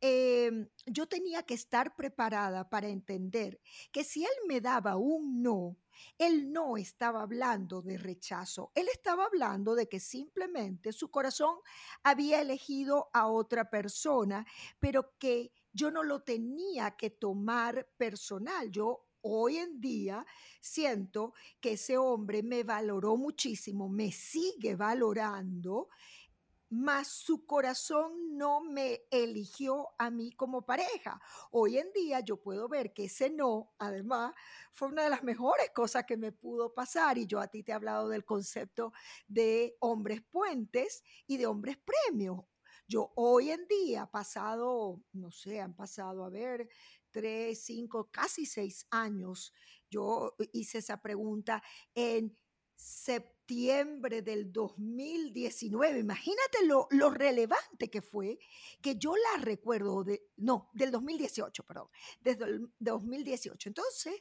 Em, 0.01 0.69
yo 0.87 1.07
tenía 1.07 1.43
que 1.45 1.55
estar 1.55 1.97
preparada 1.97 2.69
para 2.69 2.89
entender 2.89 3.61
que 3.91 4.05
si 4.05 4.25
él 4.25 4.31
me 4.47 4.61
daba 4.61 4.97
un 4.97 5.43
no, 5.43 5.79
él 6.19 6.53
no 6.53 6.77
estaba 6.77 7.23
hablando 7.23 7.81
de 7.81 7.97
rechazo, 7.97 8.71
él 8.75 8.89
estaba 8.93 9.25
hablando 9.25 9.75
de 9.75 9.89
que 9.89 9.99
simplemente 9.99 10.93
su 10.93 11.11
corazón 11.11 11.57
había 12.03 12.43
elegido 12.43 13.09
a 13.15 13.27
otra 13.29 13.71
persona, 13.71 14.47
pero 14.79 15.17
que 15.19 15.53
yo 15.73 15.91
no 15.91 16.03
lo 16.03 16.23
tenía 16.23 16.93
que 16.97 17.11
tomar 17.11 17.89
personal. 17.97 18.71
Yo 18.71 19.07
hoy 19.23 19.57
en 19.57 19.81
día 19.81 20.25
siento 20.61 21.33
que 21.61 21.73
ese 21.73 21.99
hombre 21.99 22.43
me 22.43 22.63
valoró 22.65 23.17
muchísimo, 23.17 23.89
me 23.89 24.13
sigue 24.13 24.77
valorando, 24.77 25.89
mas 26.69 27.09
su 27.09 27.47
corazón 27.47 28.37
no 28.37 28.61
me 28.61 29.03
eligió 29.11 29.89
a 29.99 30.11
mí 30.11 30.33
como 30.33 30.67
pareja. 30.67 31.21
Hoy 31.51 31.79
en 31.79 31.93
día 31.93 32.21
yo 32.21 32.41
puedo 32.41 32.69
ver 32.69 32.93
que 32.93 33.05
ese 33.05 33.31
no, 33.31 33.75
además, 33.79 34.35
fue 34.73 34.89
una 34.89 35.05
de 35.05 35.11
las 35.11 35.23
mejores 35.23 35.71
cosas 35.71 36.05
que 36.07 36.17
me 36.17 36.33
pudo 36.33 36.75
pasar 36.75 37.19
y 37.19 37.27
yo 37.27 37.41
a 37.41 37.49
ti 37.49 37.63
te 37.63 37.73
he 37.73 37.75
hablado 37.75 38.09
del 38.09 38.25
concepto 38.25 38.93
de 39.29 39.77
hombres 39.81 40.23
puentes 40.23 41.05
y 41.27 41.37
de 41.37 41.47
hombres 41.47 41.79
premios. 41.79 42.45
Yo 42.89 43.13
hoy 43.17 43.51
en 43.51 43.67
día, 43.67 44.07
pasado, 44.07 45.03
no 45.13 45.31
sé, 45.31 45.61
han 45.61 45.75
pasado, 45.75 46.25
a 46.25 46.31
ver, 46.31 46.69
tres, 47.11 47.65
cinco, 47.65 48.09
casi 48.13 48.47
seis 48.47 48.87
años, 48.91 49.53
yo 49.91 50.37
hice 50.53 50.79
esa 50.79 51.01
pregunta 51.01 51.63
en 51.95 52.37
septiembre 52.77 53.36
del 53.47 54.53
2019. 54.53 56.01
Imagínate 56.01 56.67
lo, 56.67 56.89
lo, 56.91 57.11
relevante 57.11 57.89
que 57.89 58.03
fue, 58.03 58.39
que 58.81 58.97
yo 58.97 59.15
la 59.17 59.43
recuerdo, 59.43 60.03
de, 60.03 60.29
no, 60.37 60.71
del 60.73 60.91
2018, 60.91 61.65
perdón, 61.65 61.89
desde 62.21 62.45
el 62.45 62.73
2018. 62.81 63.69
Entonces, 63.69 64.15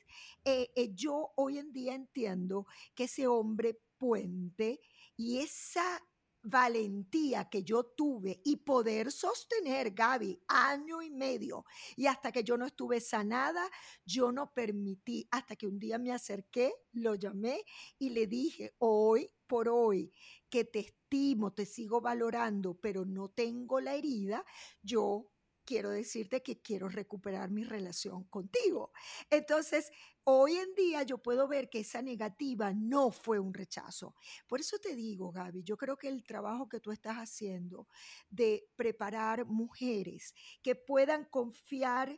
eh, 0.43 0.71
eh, 0.75 0.93
yo 0.93 1.31
hoy 1.35 1.57
en 1.57 1.71
día 1.71 1.95
entiendo 1.95 2.67
que 2.93 3.05
ese 3.05 3.27
hombre 3.27 3.79
puente 3.97 4.79
y 5.17 5.39
esa 5.39 6.01
valentía 6.45 7.49
que 7.49 7.63
yo 7.63 7.83
tuve 7.83 8.39
y 8.43 8.57
poder 8.57 9.11
sostener, 9.11 9.91
Gaby, 9.91 10.39
año 10.47 11.01
y 11.01 11.09
medio. 11.09 11.65
Y 11.95 12.05
hasta 12.05 12.31
que 12.31 12.43
yo 12.43 12.55
no 12.57 12.65
estuve 12.65 13.01
sanada, 13.01 13.69
yo 14.05 14.31
no 14.31 14.53
permití, 14.53 15.27
hasta 15.31 15.55
que 15.55 15.67
un 15.67 15.79
día 15.79 15.97
me 15.97 16.13
acerqué, 16.13 16.73
lo 16.93 17.15
llamé 17.15 17.63
y 17.97 18.11
le 18.11 18.27
dije, 18.27 18.75
hoy 18.77 19.31
por 19.47 19.69
hoy, 19.69 20.11
que 20.49 20.65
te 20.65 20.79
estimo, 20.79 21.53
te 21.53 21.65
sigo 21.65 21.99
valorando, 22.01 22.75
pero 22.75 23.05
no 23.05 23.29
tengo 23.29 23.79
la 23.79 23.95
herida, 23.95 24.45
yo 24.81 25.31
quiero 25.65 25.89
decirte 25.89 26.41
que 26.43 26.61
quiero 26.61 26.87
recuperar 26.87 27.49
mi 27.49 27.63
relación 27.63 28.23
contigo. 28.25 28.91
Entonces, 29.29 29.91
hoy 30.23 30.55
en 30.55 30.73
día 30.75 31.03
yo 31.03 31.17
puedo 31.17 31.47
ver 31.47 31.69
que 31.69 31.79
esa 31.81 32.01
negativa 32.01 32.73
no 32.73 33.11
fue 33.11 33.39
un 33.39 33.53
rechazo. 33.53 34.15
Por 34.47 34.59
eso 34.59 34.77
te 34.77 34.95
digo, 34.95 35.31
Gaby, 35.31 35.63
yo 35.63 35.77
creo 35.77 35.97
que 35.97 36.07
el 36.07 36.23
trabajo 36.23 36.69
que 36.69 36.79
tú 36.79 36.91
estás 36.91 37.17
haciendo 37.17 37.87
de 38.29 38.67
preparar 38.75 39.45
mujeres 39.45 40.33
que 40.61 40.75
puedan 40.75 41.25
confiar 41.25 42.17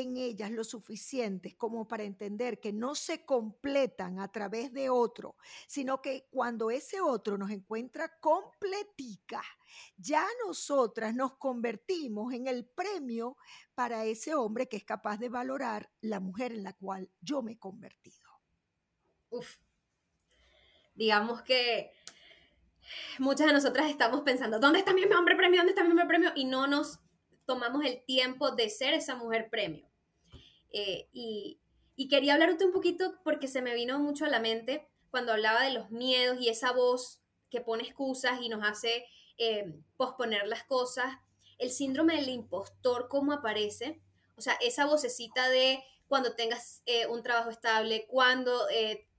en 0.00 0.16
ellas 0.16 0.50
lo 0.50 0.64
suficientes 0.64 1.54
como 1.54 1.86
para 1.86 2.04
entender 2.04 2.60
que 2.60 2.72
no 2.72 2.94
se 2.94 3.24
completan 3.24 4.20
a 4.20 4.30
través 4.30 4.72
de 4.72 4.90
otro, 4.90 5.36
sino 5.66 6.00
que 6.02 6.28
cuando 6.30 6.70
ese 6.70 7.00
otro 7.00 7.38
nos 7.38 7.50
encuentra 7.50 8.18
completica, 8.20 9.42
ya 9.96 10.26
nosotras 10.44 11.14
nos 11.14 11.36
convertimos 11.36 12.32
en 12.32 12.46
el 12.46 12.66
premio 12.66 13.36
para 13.74 14.04
ese 14.04 14.34
hombre 14.34 14.68
que 14.68 14.76
es 14.76 14.84
capaz 14.84 15.18
de 15.18 15.28
valorar 15.28 15.90
la 16.00 16.20
mujer 16.20 16.52
en 16.52 16.62
la 16.62 16.72
cual 16.72 17.10
yo 17.20 17.42
me 17.42 17.52
he 17.52 17.58
convertido. 17.58 18.28
Uf. 19.30 19.56
Digamos 20.94 21.42
que 21.42 21.92
muchas 23.18 23.46
de 23.46 23.52
nosotras 23.52 23.88
estamos 23.88 24.22
pensando, 24.22 24.58
¿dónde 24.58 24.80
está 24.80 24.92
mi 24.92 25.04
hombre 25.04 25.36
premio? 25.36 25.58
¿Dónde 25.58 25.72
está 25.72 25.84
mi 25.84 25.90
hombre 25.90 26.06
premio? 26.06 26.32
Y 26.34 26.44
no 26.44 26.66
nos 26.66 27.00
tomamos 27.48 27.84
el 27.84 28.04
tiempo 28.04 28.50
de 28.50 28.68
ser 28.68 28.94
esa 28.94 29.16
mujer 29.16 29.48
premio. 29.50 29.87
Eh, 30.72 31.08
y, 31.12 31.60
quería 32.08 32.34
hablarte 32.34 32.64
un 32.64 32.72
poquito 32.72 33.18
porque 33.24 33.48
se 33.48 33.60
me 33.60 33.74
vino 33.74 33.98
mucho 33.98 34.24
a 34.24 34.28
la 34.28 34.40
mente 34.40 34.88
cuando 35.10 35.32
hablaba 35.32 35.62
de 35.62 35.72
los 35.72 35.90
miedos 35.90 36.38
y 36.40 36.48
esa 36.48 36.72
voz 36.72 37.20
que 37.50 37.60
pone 37.60 37.82
excusas 37.82 38.40
y 38.40 38.48
nos 38.48 38.64
hace 38.64 39.04
eh, 39.36 39.74
posponer 39.96 40.46
las 40.46 40.64
cosas. 40.64 41.16
El 41.58 41.70
síndrome 41.70 42.16
del 42.16 42.28
impostor, 42.28 43.08
¿cómo 43.08 43.32
aparece? 43.32 44.00
O 44.36 44.40
sea, 44.40 44.54
esa 44.60 44.86
vocecita 44.86 45.50
de 45.50 45.82
cuando 46.06 46.34
tengas 46.34 46.82
eh, 46.86 47.06
un 47.06 47.22
trabajo 47.22 47.50
estable, 47.50 48.06
cuando 48.06 48.66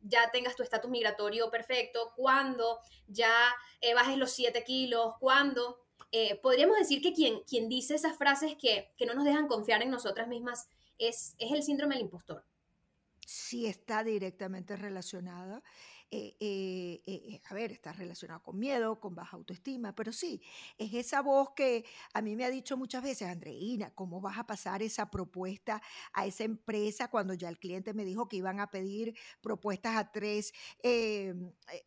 ya 0.02 0.32
tengas 0.32 0.56
tu 0.56 0.64
estatus 0.64 0.90
migratorio 0.90 1.52
perfecto, 1.52 2.14
cuando 2.16 2.80
ya 3.08 3.54
bajes 3.94 4.18
los 4.18 4.32
7 4.32 4.64
kilos, 4.64 5.16
cuando... 5.20 5.82
podríamos 6.42 6.78
decir 6.78 7.02
que 7.02 7.14
quien, 7.14 7.42
quien 7.42 7.68
dice 7.70 7.96
esas 7.96 8.18
frases 8.18 8.56
que, 8.56 8.94
que 8.98 9.06
no 9.06 9.14
nos 9.14 9.26
dejan 9.26 9.48
confiar 9.48 9.84
en 9.84 9.92
nosotras 9.92 10.28
mismas 10.28 10.70
es, 11.00 11.36
el 11.40 11.64
síndrome 11.64 11.96
del 11.96 12.04
impostor. 12.06 12.46
Sí, 13.26 13.68
está 13.68 14.04
directamente 14.04 14.76
relacionada. 14.76 15.64
Eh, 16.12 16.36
eh, 16.40 17.04
eh, 17.06 17.42
a 17.50 17.54
ver, 17.54 17.72
está 17.72 17.94
relacionado 17.94 18.42
con 18.42 18.58
miedo, 18.58 19.00
con 19.00 19.14
baja 19.14 19.38
autoestima, 19.38 19.94
pero 19.94 20.12
sí, 20.12 20.42
es 20.80 20.92
esa 20.96 21.22
voz 21.22 21.52
que 21.56 21.86
a 22.14 22.22
mí 22.24 22.36
me 22.36 22.46
ha 22.46 22.50
dicho 22.50 22.78
muchas 22.78 23.04
veces, 23.04 23.28
Andreina, 23.28 23.94
¿cómo 23.94 24.20
vas 24.20 24.40
a 24.40 24.48
pasar 24.48 24.82
esa 24.82 25.12
propuesta 25.12 25.84
a 26.14 26.26
esa 26.26 26.46
empresa 26.46 27.10
cuando 27.10 27.36
ya 27.36 27.48
el 27.48 27.60
cliente 27.60 27.94
me 27.94 28.06
dijo 28.06 28.28
que 28.28 28.38
iban 28.38 28.60
a 28.60 28.72
pedir 28.72 29.16
propuestas 29.40 29.98
a 29.98 30.12
tres 30.12 30.52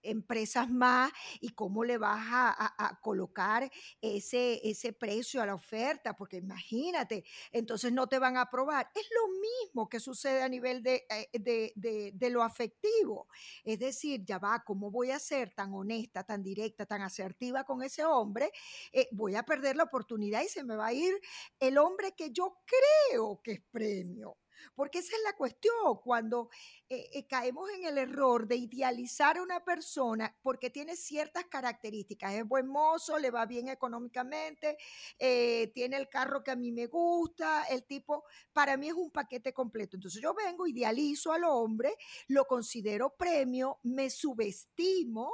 empresas 0.05 0.71
más 0.71 1.11
y 1.41 1.49
cómo 1.51 1.83
le 1.83 1.99
vas 1.99 2.25
a, 2.31 3.01
colocar 3.03 3.71
ese, 4.01 4.61
ese 4.63 4.93
precio 4.93 5.43
a 5.43 5.47
la 5.47 5.57
oferta? 5.57 6.15
Porque 6.15 6.37
imagínate, 6.37 7.25
entonces 7.51 7.93
no 7.93 8.07
te 8.07 8.21
van 8.21 8.37
a 8.37 8.43
aprobar. 8.43 8.89
Es 8.95 9.09
lo 9.11 9.41
mismo 9.41 9.89
que 9.89 9.99
sucede 9.99 10.43
a 10.43 10.49
nivel 10.49 10.83
de, 10.85 11.05
de, 11.33 12.13
de 12.15 12.31
lo 12.31 12.45
afectivo. 12.45 13.27
Es 13.65 13.81
decir, 13.81 14.12
ya 14.19 14.39
va, 14.39 14.63
¿cómo 14.65 14.91
voy 14.91 15.11
a 15.11 15.19
ser 15.19 15.55
tan 15.55 15.73
honesta, 15.75 16.25
tan 16.25 16.43
directa, 16.43 16.87
tan 16.87 17.03
asertiva 17.03 17.65
con 17.65 17.83
ese 17.83 18.05
hombre? 18.05 18.51
Eh, 18.93 19.09
voy 19.13 19.35
a 19.37 19.43
perder 19.45 19.77
la 19.77 19.85
oportunidad 19.85 20.43
y 20.43 20.49
se 20.49 20.65
me 20.65 20.77
va 20.77 20.87
a 20.87 20.93
ir 20.93 21.15
el 21.59 21.79
hombre 21.79 22.13
que 22.17 22.31
yo 22.33 22.59
creo 22.67 23.41
que 23.43 23.53
es 23.53 23.63
premio. 23.71 24.39
Porque 24.75 24.99
esa 24.99 25.17
es 25.17 25.23
la 25.25 25.37
cuestión, 25.37 25.99
cuando 26.03 26.49
eh, 26.89 27.09
eh, 27.13 27.27
caemos 27.27 27.71
en 27.71 27.85
el 27.85 27.99
error 27.99 28.47
de 28.47 28.57
idealizar 28.57 29.39
a 29.39 29.43
una 29.43 29.65
persona 29.65 30.37
porque 30.43 30.71
tiene 30.71 30.97
ciertas 30.97 31.45
características, 31.47 32.35
es 32.35 32.47
buen 32.47 32.67
mozo, 32.67 33.19
le 33.19 33.31
va 33.31 33.47
bien 33.47 33.69
económicamente, 33.69 34.77
eh, 35.19 35.71
tiene 35.75 35.97
el 35.97 36.09
carro 36.09 36.43
que 36.43 36.51
a 36.51 36.57
mí 36.57 36.73
me 36.73 36.87
gusta, 36.87 37.65
el 37.65 37.85
tipo, 37.85 38.25
para 38.53 38.77
mí 38.77 38.89
es 38.89 38.95
un 38.95 39.11
paquete 39.11 39.53
completo. 39.53 39.97
Entonces 39.97 40.21
yo 40.21 40.35
vengo, 40.35 40.67
idealizo 40.67 41.33
al 41.33 41.45
hombre, 41.45 41.97
lo 42.29 42.45
considero 42.47 43.15
premio, 43.17 43.79
me 43.83 44.11
subestimo 44.11 45.33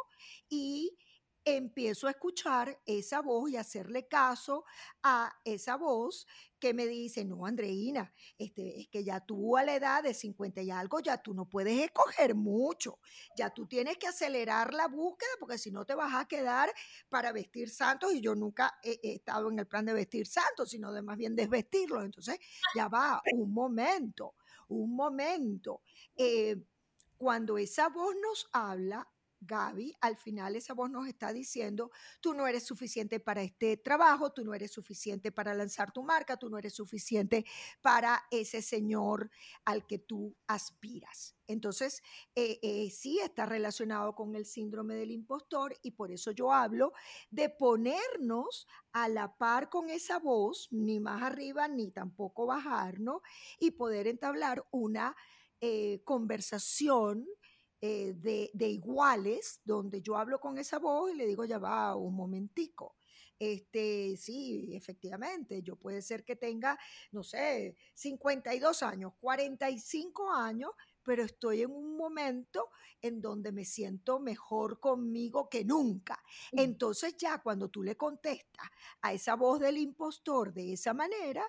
y 0.48 0.96
empiezo 1.56 2.06
a 2.06 2.10
escuchar 2.10 2.80
esa 2.86 3.20
voz 3.20 3.50
y 3.50 3.56
hacerle 3.56 4.06
caso 4.06 4.64
a 5.02 5.32
esa 5.44 5.76
voz 5.76 6.26
que 6.58 6.74
me 6.74 6.86
dice, 6.86 7.24
no, 7.24 7.46
Andreina, 7.46 8.12
este, 8.36 8.80
es 8.80 8.88
que 8.88 9.04
ya 9.04 9.20
tú 9.20 9.56
a 9.56 9.64
la 9.64 9.76
edad 9.76 10.02
de 10.02 10.12
50 10.12 10.60
y 10.62 10.70
algo, 10.70 11.00
ya 11.00 11.18
tú 11.22 11.34
no 11.34 11.48
puedes 11.48 11.78
escoger 11.80 12.34
mucho, 12.34 12.98
ya 13.36 13.50
tú 13.50 13.66
tienes 13.66 13.96
que 13.96 14.08
acelerar 14.08 14.74
la 14.74 14.88
búsqueda 14.88 15.30
porque 15.38 15.58
si 15.58 15.70
no 15.70 15.84
te 15.84 15.94
vas 15.94 16.14
a 16.14 16.26
quedar 16.26 16.72
para 17.08 17.32
vestir 17.32 17.70
santos 17.70 18.12
y 18.12 18.20
yo 18.20 18.34
nunca 18.34 18.78
he, 18.82 18.98
estado 19.02 19.50
en 19.50 19.58
el 19.58 19.66
plan 19.66 19.84
de 19.84 19.92
vestir 19.92 20.26
santos, 20.26 20.70
sino 20.70 20.92
de 20.92 21.02
más 21.02 21.16
bien 21.16 21.36
desvestirlos. 21.36 22.04
Entonces, 22.04 22.38
ya 22.74 22.88
va, 22.88 23.22
un 23.34 23.52
momento, 23.52 24.34
un 24.68 24.94
momento. 24.96 25.82
Eh, 26.16 26.56
cuando 27.16 27.58
esa 27.58 27.88
voz 27.88 28.14
nos 28.22 28.48
habla, 28.52 29.08
Gaby, 29.40 29.94
al 30.00 30.16
final 30.16 30.56
esa 30.56 30.74
voz 30.74 30.90
nos 30.90 31.06
está 31.06 31.32
diciendo, 31.32 31.90
tú 32.20 32.34
no 32.34 32.46
eres 32.46 32.64
suficiente 32.66 33.20
para 33.20 33.42
este 33.42 33.76
trabajo, 33.76 34.32
tú 34.32 34.44
no 34.44 34.54
eres 34.54 34.72
suficiente 34.72 35.32
para 35.32 35.54
lanzar 35.54 35.92
tu 35.92 36.02
marca, 36.02 36.36
tú 36.36 36.50
no 36.50 36.58
eres 36.58 36.74
suficiente 36.74 37.44
para 37.80 38.24
ese 38.30 38.62
señor 38.62 39.30
al 39.64 39.86
que 39.86 39.98
tú 39.98 40.36
aspiras. 40.46 41.36
Entonces, 41.46 42.02
eh, 42.34 42.58
eh, 42.62 42.90
sí 42.90 43.18
está 43.20 43.46
relacionado 43.46 44.14
con 44.14 44.34
el 44.36 44.44
síndrome 44.44 44.94
del 44.94 45.10
impostor 45.10 45.74
y 45.82 45.92
por 45.92 46.10
eso 46.10 46.30
yo 46.30 46.52
hablo 46.52 46.92
de 47.30 47.48
ponernos 47.48 48.66
a 48.92 49.08
la 49.08 49.36
par 49.36 49.70
con 49.70 49.88
esa 49.88 50.18
voz, 50.18 50.68
ni 50.70 51.00
más 51.00 51.22
arriba 51.22 51.66
ni 51.68 51.90
tampoco 51.90 52.46
bajarnos, 52.46 53.22
y 53.58 53.70
poder 53.72 54.06
entablar 54.08 54.66
una 54.70 55.16
eh, 55.60 56.02
conversación 56.04 57.26
eh, 57.80 58.14
de, 58.16 58.50
de, 58.54 58.68
iguales, 58.68 59.60
donde 59.64 60.02
yo 60.02 60.16
hablo 60.16 60.40
con 60.40 60.58
esa 60.58 60.78
voz 60.78 61.12
y 61.12 61.16
le 61.16 61.26
digo, 61.26 61.44
ya 61.44 61.58
va, 61.58 61.94
un 61.94 62.14
momentico. 62.14 62.96
Este, 63.38 64.16
sí, 64.16 64.70
efectivamente, 64.74 65.62
yo 65.62 65.76
puede 65.76 66.02
ser 66.02 66.24
que 66.24 66.34
tenga, 66.34 66.76
no 67.12 67.22
sé, 67.22 67.76
52 67.94 68.82
años, 68.82 69.12
45 69.20 70.32
años, 70.32 70.72
pero 71.04 71.22
estoy 71.22 71.62
en 71.62 71.70
un 71.70 71.96
momento 71.96 72.70
en 73.00 73.20
donde 73.20 73.52
me 73.52 73.64
siento 73.64 74.18
mejor 74.18 74.80
conmigo 74.80 75.48
que 75.48 75.64
nunca. 75.64 76.22
Entonces 76.52 77.16
ya 77.16 77.40
cuando 77.40 77.68
tú 77.68 77.82
le 77.82 77.96
contestas 77.96 78.68
a 79.02 79.12
esa 79.12 79.36
voz 79.36 79.60
del 79.60 79.78
impostor 79.78 80.52
de 80.52 80.72
esa 80.72 80.92
manera, 80.92 81.46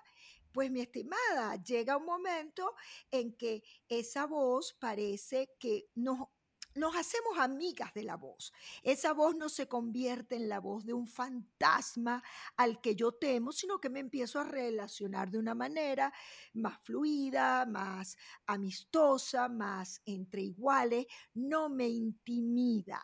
pues 0.52 0.72
mi 0.72 0.82
estimada, 0.82 1.56
llega 1.64 1.98
un 1.98 2.06
momento 2.06 2.76
en 3.12 3.34
que 3.34 3.64
esa 3.88 4.26
voz 4.26 4.74
parece 4.74 5.56
que 5.60 5.90
nos, 5.96 6.28
nos 6.76 6.96
hacemos 6.96 7.38
amigas 7.38 7.94
de 7.94 8.04
la 8.04 8.16
voz. 8.16 8.52
Esa 8.84 9.14
voz 9.14 9.36
no 9.36 9.50
se 9.50 9.68
convierte 9.68 10.36
en 10.36 10.50
la 10.50 10.60
voz 10.60 10.86
de 10.86 10.94
un 10.94 11.08
fantasma 11.08 12.24
al 12.58 12.82
que 12.82 12.96
yo 12.96 13.12
temo, 13.12 13.52
sino 13.52 13.80
que 13.80 13.90
me 13.90 14.00
empiezo 14.00 14.40
a 14.40 14.44
relacionar 14.44 15.30
de 15.30 15.40
una 15.40 15.56
manera 15.56 16.14
más 16.54 16.80
fluida, 16.84 17.66
más 17.66 18.18
amistosa, 18.46 19.50
más 19.50 20.02
entre 20.06 20.42
iguales. 20.42 21.06
No 21.34 21.70
me 21.70 21.88
intimida. 21.88 23.04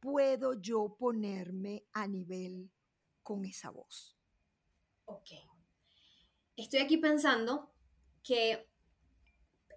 Puedo 0.00 0.54
yo 0.60 0.96
ponerme 0.96 1.86
a 1.92 2.06
nivel 2.06 2.70
con 3.22 3.44
esa 3.44 3.70
voz. 3.70 4.16
Ok 5.06 5.55
estoy 6.56 6.80
aquí 6.80 6.96
pensando 6.96 7.70
que 8.22 8.66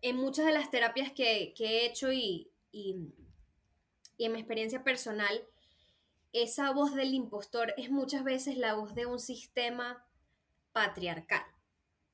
en 0.02 0.16
muchas 0.16 0.46
de 0.46 0.54
las 0.54 0.72
terapias 0.72 1.12
que, 1.12 1.54
he 1.58 1.86
hecho 1.86 2.12
y, 2.12 2.52
en 2.72 4.32
mi 4.32 4.40
experiencia 4.40 4.84
personal, 4.84 5.48
esa 6.32 6.72
voz 6.72 6.94
del 6.96 7.14
impostor 7.14 7.74
es 7.78 7.90
muchas 7.90 8.24
veces 8.24 8.58
la 8.58 8.76
voz 8.76 8.96
de 8.96 9.06
un 9.06 9.20
sistema 9.20 10.06
patriarcal 10.72 11.44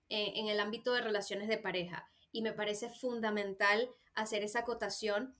en, 0.09 0.47
el 0.47 0.59
ámbito 0.59 0.93
de 0.93 1.01
relaciones 1.01 1.47
de 1.47 1.57
pareja. 1.57 2.09
Y 2.31 2.41
me 2.41 2.53
parece 2.53 2.89
fundamental 2.89 3.89
hacer 4.13 4.43
esa 4.43 4.59
acotación 4.59 5.35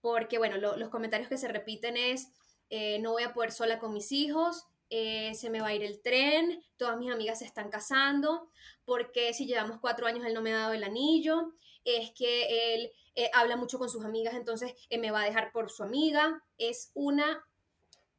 porque, 0.00 0.38
bueno, 0.38 0.56
los 0.56 0.88
comentarios 0.88 1.28
que 1.28 1.38
se 1.38 1.48
repiten 1.48 1.96
es, 1.96 2.32
eh, 2.70 2.98
no 3.00 3.12
voy 3.12 3.24
a 3.24 3.34
poder 3.34 3.52
sola 3.52 3.78
con 3.78 3.92
mis 3.92 4.12
hijos, 4.12 4.66
eh, 4.90 5.34
se 5.34 5.50
me 5.50 5.60
va 5.60 5.68
a 5.68 5.74
ir 5.74 5.84
el 5.84 6.02
tren, 6.02 6.62
todas 6.76 6.98
mis 6.98 7.10
amigas 7.10 7.38
se 7.38 7.44
están 7.44 7.70
casando, 7.70 8.50
porque 8.84 9.32
si 9.32 9.46
llevamos 9.46 9.78
cuatro 9.80 10.06
años 10.06 10.26
él 10.26 10.34
no 10.34 10.42
me 10.42 10.52
ha 10.52 10.58
dado 10.58 10.72
el 10.72 10.84
anillo, 10.84 11.54
es 11.84 12.10
que 12.10 12.74
él 12.74 12.92
eh, 13.14 13.30
habla 13.32 13.56
mucho 13.56 13.78
con 13.78 13.88
sus 13.88 14.04
amigas, 14.04 14.34
entonces 14.34 14.74
eh, 14.88 14.98
me 14.98 15.10
va 15.10 15.22
a 15.22 15.24
dejar 15.24 15.52
por 15.52 15.70
su 15.70 15.82
amiga. 15.82 16.42
Es 16.58 16.90
una, 16.94 17.44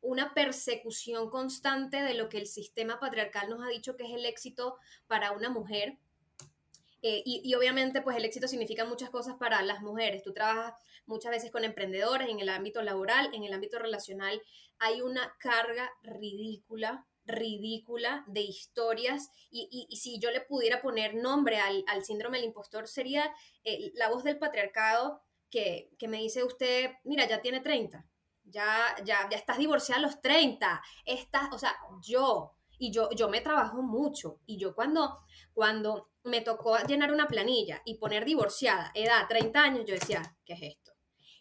una 0.02 0.34
persecución 0.34 1.30
constante 1.30 2.02
de 2.02 2.14
lo 2.14 2.30
que 2.30 2.38
el 2.38 2.48
sistema 2.48 3.00
patriarcal 3.00 3.50
nos 3.50 3.62
ha 3.64 3.70
dicho 3.70 3.96
que 3.96 4.06
es 4.06 4.12
el 4.12 4.26
éxito 4.26 4.78
para 5.08 5.32
una 5.32 5.50
mujer. 5.50 5.98
Y, 7.02 7.42
y, 7.44 7.56
obviamente, 7.56 8.02
pues 8.02 8.16
el 8.18 8.26
éxito 8.26 8.48
significa 8.48 8.86
muchas 8.86 9.10
cosas 9.10 9.36
para 9.40 9.62
las 9.64 9.82
mujeres. 9.82 10.22
Tú 10.24 10.34
trabajas 10.34 10.76
muchas 11.06 11.32
veces 11.32 11.52
con 11.52 11.64
emprendedores 11.64 12.30
en 12.30 12.40
el 12.40 12.50
ámbito 12.50 12.82
laboral, 12.82 13.30
en 13.34 13.44
el 13.44 13.54
ámbito 13.54 13.80
relacional. 13.80 14.42
Hay 14.78 15.02
una 15.02 15.36
carga 15.40 15.92
ridícula 16.04 17.06
ridícula 17.26 18.24
de 18.28 18.42
historias 18.42 19.30
y, 19.50 19.88
si 19.96 20.20
yo 20.20 20.32
le 20.32 20.42
pudiera 20.42 20.82
poner 20.82 21.16
nombre 21.16 21.60
al, 21.60 22.04
síndrome 22.04 22.38
del 22.38 22.48
impostor 22.48 22.88
sería 22.88 23.32
eh, 23.64 23.92
la 23.96 24.10
voz 24.10 24.24
del 24.24 24.40
patriarcado 24.40 25.22
que, 25.50 25.90
me 26.08 26.18
dice 26.18 26.44
usted, 26.44 26.92
mira, 27.04 27.28
ya 27.28 27.42
tiene 27.42 27.60
30, 27.60 28.06
ya, 28.46 28.96
ya, 29.04 29.28
ya 29.30 29.38
estás 29.38 29.58
divorciada 29.58 30.00
a 30.00 30.04
los 30.04 30.22
30, 30.22 30.82
estás, 31.06 31.50
o 31.52 31.60
sea, 31.60 31.76
yo, 32.02 32.54
y 32.78 32.92
yo, 32.92 33.10
yo 33.12 33.30
me 33.30 33.42
trabajo 33.42 33.82
mucho, 33.82 34.40
y 34.46 34.58
yo 34.58 34.74
cuando, 34.74 35.20
cuando 35.54 36.11
me 36.24 36.42
tocó 36.42 36.78
llenar 36.88 37.12
una 37.12 37.28
planilla 37.28 37.82
y 37.86 37.96
poner 37.96 38.26
divorciada, 38.26 38.92
edad 38.94 39.28
30 39.28 39.62
años, 39.62 39.86
yo 39.86 39.94
decía, 39.94 40.36
¿qué 40.46 40.54
es 40.54 40.62
esto? 40.64 40.92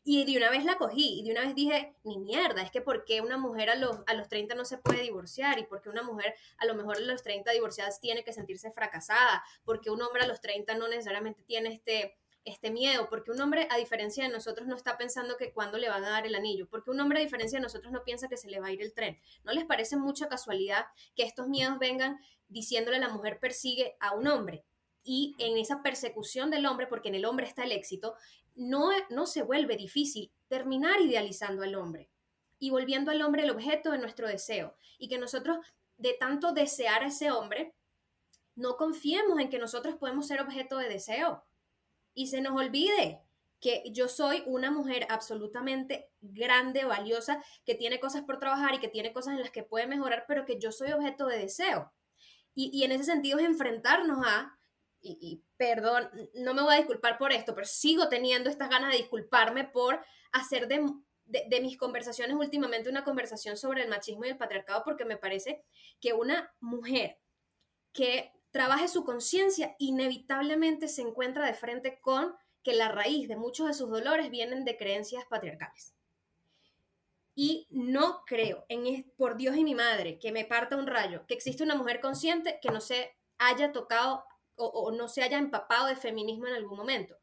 Y 0.03 0.25
de 0.25 0.39
una 0.39 0.51
vez 0.51 0.65
la 0.65 0.77
cogí 0.77 1.21
y 1.21 1.25
de 1.25 1.33
una 1.33 1.43
vez 1.43 1.55
dije, 1.55 1.95
ni 2.05 2.19
mierda, 2.19 2.63
es 2.63 2.71
que 2.71 2.81
¿por 2.81 3.05
qué 3.05 3.21
una 3.21 3.37
mujer 3.37 3.69
a 3.69 3.75
los, 3.75 3.99
a 4.07 4.15
los 4.15 4.29
30 4.29 4.55
no 4.55 4.65
se 4.65 4.79
puede 4.79 5.03
divorciar? 5.03 5.59
¿Y 5.59 5.67
por 5.67 5.83
qué 5.83 5.91
una 5.91 6.03
mujer 6.03 6.35
a 6.57 6.65
lo 6.65 6.75
mejor 6.75 6.97
a 6.97 7.01
los 7.01 7.23
30 7.23 7.51
divorciadas 7.53 8.01
tiene 8.01 8.25
que 8.25 8.33
sentirse 8.33 8.71
fracasada? 8.73 9.45
porque 9.65 9.91
un 9.91 10.01
hombre 10.01 10.23
a 10.23 10.27
los 10.27 10.41
30 10.41 10.75
no 10.77 10.89
necesariamente 10.89 11.43
tiene 11.43 11.69
este, 11.69 12.17
este 12.47 12.71
miedo? 12.71 13.09
Porque 13.11 13.31
un 13.31 13.41
hombre, 13.43 13.69
a 13.71 13.77
diferencia 13.77 14.25
de 14.25 14.31
nosotros, 14.31 14.67
no 14.67 14.75
está 14.75 14.97
pensando 14.97 15.37
que 15.37 15.53
cuándo 15.53 15.77
le 15.77 15.91
van 15.91 16.05
a 16.05 16.11
dar 16.11 16.27
el 16.27 16.35
anillo. 16.35 16.67
Porque 16.67 16.91
un 16.91 16.99
hombre, 16.99 17.21
a 17.21 17.23
diferencia 17.23 17.59
de 17.59 17.63
nosotros, 17.63 17.93
no 17.93 18.03
piensa 18.03 18.29
que 18.29 18.39
se 18.39 18.49
le 18.49 18.59
va 18.59 18.69
a 18.69 18.73
ir 18.73 18.81
el 18.81 18.95
tren. 18.95 19.21
¿No 19.45 19.53
les 19.53 19.67
parece 19.67 19.97
mucha 19.97 20.29
casualidad 20.29 20.87
que 21.15 21.25
estos 21.25 21.47
miedos 21.47 21.79
vengan 21.79 22.19
diciéndole 22.49 22.97
a 22.97 23.01
la 23.01 23.11
mujer 23.11 23.39
persigue 23.39 23.97
a 24.01 24.15
un 24.15 24.27
hombre? 24.29 24.65
Y 25.03 25.35
en 25.39 25.57
esa 25.57 25.83
persecución 25.83 26.51
del 26.51 26.67
hombre, 26.67 26.87
porque 26.87 27.09
en 27.09 27.15
el 27.15 27.25
hombre 27.25 27.47
está 27.47 27.65
el 27.65 27.73
éxito, 27.73 28.15
no, 28.55 28.91
no 29.09 29.27
se 29.27 29.43
vuelve 29.43 29.77
difícil 29.77 30.31
terminar 30.49 31.01
idealizando 31.01 31.63
al 31.63 31.75
hombre 31.75 32.11
y 32.59 32.71
volviendo 32.71 33.11
al 33.11 33.23
hombre 33.23 33.43
el 33.43 33.51
objeto 33.51 33.91
de 33.91 33.99
nuestro 33.99 34.29
deseo. 34.29 34.77
Y 34.99 35.09
que 35.09 35.19
nosotros, 35.19 35.59
de 35.97 36.15
tanto 36.21 36.53
desear 36.53 37.03
a 37.03 37.07
ese 37.07 37.31
hombre, 37.31 37.75
no 38.55 38.77
confiemos 38.77 39.41
en 39.41 39.49
que 39.49 39.59
nosotros 39.59 39.97
podemos 39.97 40.27
ser 40.27 40.41
objeto 40.41 40.77
de 40.77 40.89
deseo. 40.89 41.45
Y 42.15 42.27
se 42.27 42.43
nos 42.43 42.61
olvide 42.61 43.23
que 43.61 43.83
yo 43.93 44.09
soy 44.09 44.43
una 44.47 44.71
mujer 44.71 45.07
absolutamente 45.11 46.11
grande, 46.21 46.85
valiosa, 46.85 47.43
que 47.65 47.75
tiene 47.75 48.01
cosas 48.01 48.23
por 48.23 48.39
trabajar 48.39 48.75
y 48.75 48.81
que 48.81 48.89
tiene 48.89 49.13
cosas 49.13 49.35
en 49.35 49.41
las 49.41 49.51
que 49.51 49.63
puede 49.63 49.87
mejorar, 49.87 50.25
pero 50.29 50.45
que 50.45 50.59
yo 50.59 50.73
soy 50.73 50.93
objeto 50.93 51.27
de 51.27 51.39
deseo. 51.39 51.93
Y, 52.55 52.71
y 52.73 52.85
en 52.85 52.93
ese 52.93 53.05
sentido 53.05 53.39
es 53.39 53.47
enfrentarnos 53.47 54.27
a 54.27 54.59
y, 55.03 55.43
perdón, 55.57 56.11
no 56.35 56.55
me 56.55 56.63
voy 56.63 56.75
a 56.75 56.79
disculpar 56.79 57.19
por 57.19 57.33
esto, 57.33 57.55
pero 57.55 57.67
sigo 57.67 58.09
teniendo 58.09 58.51
estas 58.51 58.69
ganas 58.69 58.93
de 58.93 58.99
disculparme 58.99 59.65
por 59.65 60.05
hacer 60.33 60.69
de, 60.69 60.87
de, 61.27 61.61
mis 61.61 61.79
conversaciones 61.79 62.37
últimamente 62.37 62.91
una 62.91 63.05
conversación 63.05 63.57
sobre 63.57 63.83
el 63.83 63.89
machismo 63.89 64.25
y 64.25 64.29
el 64.29 64.37
patriarcado, 64.37 64.83
porque 64.85 65.05
me 65.05 65.17
parece 65.17 65.65
que 66.01 66.13
una 66.13 66.53
mujer 66.61 67.19
que 67.93 68.33
trabaje 68.51 68.89
su 68.89 69.05
conciencia 69.05 69.75
inevitablemente 69.79 70.89
se 70.89 71.03
encuentra 71.03 71.47
de 71.47 71.55
frente 71.55 72.01
con 72.01 72.35
que 72.63 72.75
la 72.75 72.89
raíz 72.89 73.29
de 73.29 73.37
muchos 73.37 73.67
de 73.67 73.75
sus 73.75 73.91
dolores 73.91 74.31
vienen 74.31 74.65
de 74.65 74.77
creencias 74.77 75.25
patriarcales. 75.29 75.95
Y 77.35 77.67
no 77.71 78.23
creo, 78.27 78.67
en, 78.69 79.11
por 79.17 79.37
Dios 79.37 79.57
y 79.57 79.65
mi 79.65 79.75
madre, 79.75 80.19
que 80.19 80.33
me 80.33 80.45
parta 80.45 80.77
un 80.77 80.87
rayo, 80.87 81.25
que 81.27 81.35
existe 81.35 81.63
una 81.63 81.75
mujer 81.75 82.01
consciente 82.01 82.59
que 82.61 82.71
no 82.71 82.81
se 82.81 83.17
haya 83.39 83.73
tocado 83.73 84.25
o, 84.67 84.91
no 84.93 85.09
se 85.09 85.23
haya 85.23 85.39
empapado 85.39 85.87
de 85.87 85.97
feminismo 85.97 86.47
en 86.47 86.55
algún 86.55 86.77
momento. 86.77 87.17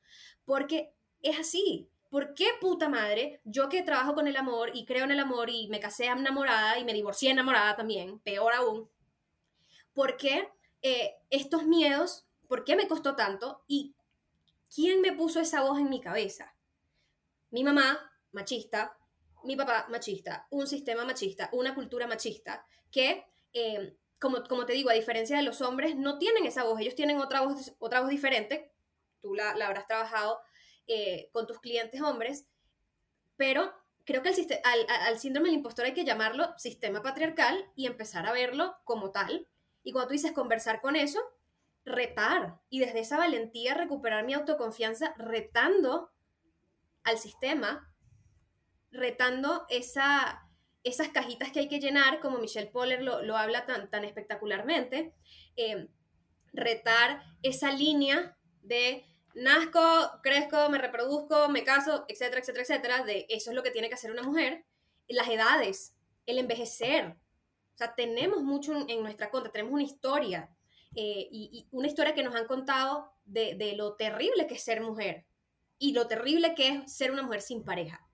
Porque 0.45 0.93
es 1.21 1.39
así. 1.39 1.89
¿Por 2.09 2.33
qué 2.33 2.47
puta 2.61 2.87
madre, 2.87 3.41
yo 3.43 3.67
que 3.67 3.83
trabajo 3.83 4.15
con 4.15 4.27
el 4.27 4.37
amor 4.37 4.71
y 4.73 4.85
creo 4.85 5.03
en 5.03 5.11
el 5.11 5.19
amor 5.19 5.49
y 5.49 5.67
me 5.67 5.81
casé 5.81 6.05
enamorada 6.05 6.79
y 6.79 6.85
me 6.85 6.93
divorcié 6.93 7.31
enamorada 7.31 7.75
también, 7.75 8.19
peor 8.19 8.53
aún, 8.53 8.89
¿por 9.93 10.15
qué 10.15 10.47
eh, 10.81 11.15
estos 11.29 11.63
miedos, 11.63 12.25
por 12.47 12.63
qué 12.63 12.77
me 12.77 12.87
costó 12.87 13.17
tanto 13.17 13.65
y 13.67 13.93
quién 14.73 15.01
me 15.01 15.11
puso 15.11 15.41
esa 15.41 15.63
voz 15.63 15.79
en 15.79 15.89
mi 15.89 15.99
cabeza? 15.99 16.55
Mi 17.49 17.65
mamá, 17.65 17.99
machista, 18.31 18.97
mi 19.43 19.57
papá, 19.57 19.87
machista, 19.89 20.47
un 20.49 20.65
sistema 20.65 21.03
machista, 21.03 21.49
una 21.51 21.75
cultura 21.75 22.07
machista 22.07 22.65
que 22.89 23.25
eh, 23.53 23.97
como, 24.19 24.43
como 24.43 24.65
te 24.65 24.73
digo, 24.73 24.89
a 24.89 24.93
diferencia 24.93 25.37
de 25.37 25.43
los 25.43 25.61
hombres, 25.61 25.95
no 25.95 26.17
tienen 26.17 26.45
esa 26.45 26.63
voz, 26.63 26.79
ellos 26.79 26.95
tienen 26.95 27.19
otra 27.19 27.41
voz, 27.41 27.73
otra 27.79 28.01
voz 28.01 28.09
diferente, 28.09 28.71
tú 29.21 29.33
la, 29.33 29.55
la 29.55 29.67
habrás 29.67 29.87
trabajado 29.87 30.39
eh, 30.87 31.29
con 31.33 31.47
tus 31.47 31.59
clientes 31.59 32.01
hombres, 32.01 32.47
pero 33.35 33.73
creo 34.05 34.23
que 34.23 34.29
el, 34.29 34.59
al, 34.63 34.85
al, 34.89 35.19
síndrome 35.19 35.49
del 35.49 35.57
impostor 35.57 35.85
hay 35.85 35.93
que 35.93 36.05
llamarlo 36.05 36.57
sistema 36.57 37.01
patriarcal 37.01 37.69
y 37.75 37.85
empezar 37.87 38.25
a 38.25 38.31
verlo 38.31 38.77
como 38.85 39.11
tal. 39.11 39.47
Y 39.83 39.91
cuando 39.91 40.07
tú 40.07 40.13
dices 40.13 40.31
conversar 40.31 40.81
con 40.81 40.95
eso, 40.95 41.19
retar 41.87 42.59
y 42.69 42.79
desde 42.79 42.99
esa 42.99 43.17
valentía 43.17 43.73
recuperar 43.73 44.25
mi 44.25 44.33
autoconfianza 44.33 45.13
retando 45.17 46.11
al 47.03 47.17
sistema, 47.17 47.93
retando 48.91 49.65
esa, 49.69 50.46
esas 50.87 51.09
cajitas 51.09 51.51
que 51.51 51.59
hay 51.59 51.67
que 51.67 51.79
llenar, 51.79 52.19
como 52.19 52.39
Michelle 52.39 52.71
Poller 52.71 53.01
lo, 53.01 53.37
habla 53.37 53.65
tan, 53.65 53.89
tan 53.89 54.05
espectacularmente, 54.05 55.13
eh, 55.55 55.87
retar 56.53 57.23
esa 57.43 57.71
línea 57.71 58.37
de 58.61 59.05
nazco, 59.35 59.79
crezco, 60.23 60.69
me 60.69 60.77
reproduzco, 60.77 61.49
me 61.49 61.63
caso, 61.63 62.05
etcétera, 62.07 62.41
etcétera, 62.41 62.63
etcétera, 62.63 63.03
de 63.03 63.25
eso 63.29 63.51
es 63.51 63.55
lo 63.55 63.63
que 63.63 63.71
tiene 63.71 63.87
que 63.87 63.95
hacer 63.95 64.11
una 64.11 64.23
mujer, 64.23 64.65
las 65.07 65.27
edades, 65.29 65.95
el 66.25 66.39
envejecer. 66.39 67.15
O 67.75 67.77
sea, 67.77 67.93
tenemos 67.93 68.43
mucho 68.43 68.73
en 68.87 69.01
nuestra 69.03 69.29
contra, 69.29 69.51
tenemos 69.51 69.73
una 69.73 69.83
historia 69.83 70.49
eh, 70.95 71.27
y, 71.31 71.67
una 71.71 71.87
historia 71.87 72.15
que 72.15 72.23
nos 72.23 72.35
han 72.35 72.47
contado 72.47 73.13
de, 73.25 73.73
lo 73.75 73.95
terrible 73.95 74.47
que 74.47 74.55
es 74.55 74.63
ser 74.63 74.81
mujer 74.81 75.25
y 75.77 75.93
lo 75.93 76.07
terrible 76.07 76.55
que 76.55 76.69
es 76.69 76.95
ser 76.95 77.11
una 77.11 77.21
mujer 77.21 77.41
sin 77.41 77.63
pareja. 77.63 78.06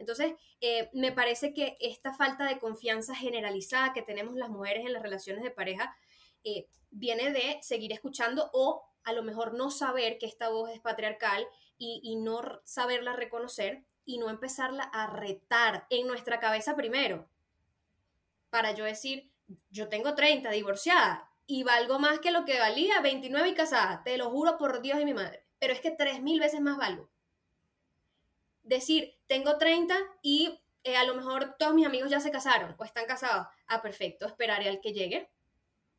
Entonces, 0.00 0.32
eh, 0.60 0.88
me 0.92 1.12
parece 1.12 1.52
que 1.52 1.76
esta 1.78 2.12
falta 2.12 2.46
de 2.46 2.58
confianza 2.58 3.14
generalizada 3.14 3.92
que 3.92 4.02
tenemos 4.02 4.34
las 4.34 4.48
mujeres 4.48 4.84
en 4.84 4.92
las 4.92 5.02
relaciones 5.02 5.44
de 5.44 5.50
pareja 5.50 5.94
eh, 6.42 6.66
viene 6.90 7.30
de 7.30 7.58
seguir 7.62 7.92
escuchando 7.92 8.50
o 8.52 8.82
a 9.04 9.12
lo 9.12 9.22
mejor 9.22 9.54
no 9.54 9.70
saber 9.70 10.18
que 10.18 10.26
esta 10.26 10.48
voz 10.48 10.70
es 10.70 10.80
patriarcal 10.80 11.46
y, 11.78 12.00
y 12.02 12.16
no 12.16 12.40
saberla 12.64 13.12
reconocer 13.12 13.84
y 14.06 14.18
no 14.18 14.30
empezarla 14.30 14.84
a 14.84 15.06
retar 15.06 15.86
en 15.90 16.06
nuestra 16.06 16.40
cabeza 16.40 16.74
primero. 16.74 17.28
Para 18.48 18.72
yo 18.72 18.84
decir, 18.84 19.30
yo 19.70 19.88
tengo 19.88 20.14
30, 20.14 20.50
divorciada, 20.50 21.30
y 21.46 21.62
valgo 21.62 21.98
más 21.98 22.20
que 22.20 22.30
lo 22.30 22.44
que 22.44 22.58
valía 22.58 23.00
29 23.00 23.50
y 23.50 23.54
casada, 23.54 24.02
te 24.02 24.16
lo 24.16 24.30
juro 24.30 24.56
por 24.56 24.80
Dios 24.80 24.98
y 25.00 25.04
mi 25.04 25.12
madre, 25.12 25.44
pero 25.58 25.72
es 25.72 25.80
que 25.80 25.96
3.000 25.96 26.40
veces 26.40 26.60
más 26.60 26.78
valgo. 26.78 27.10
Decir, 28.62 29.19
tengo 29.30 29.58
30 29.58 29.96
y 30.22 30.60
eh, 30.82 30.96
a 30.96 31.04
lo 31.04 31.14
mejor 31.14 31.54
todos 31.56 31.72
mis 31.72 31.86
amigos 31.86 32.10
ya 32.10 32.18
se 32.18 32.32
casaron 32.32 32.74
o 32.76 32.84
están 32.84 33.06
casados. 33.06 33.46
Ah, 33.68 33.80
perfecto, 33.80 34.26
esperaré 34.26 34.68
al 34.68 34.80
que 34.80 34.92
llegue, 34.92 35.30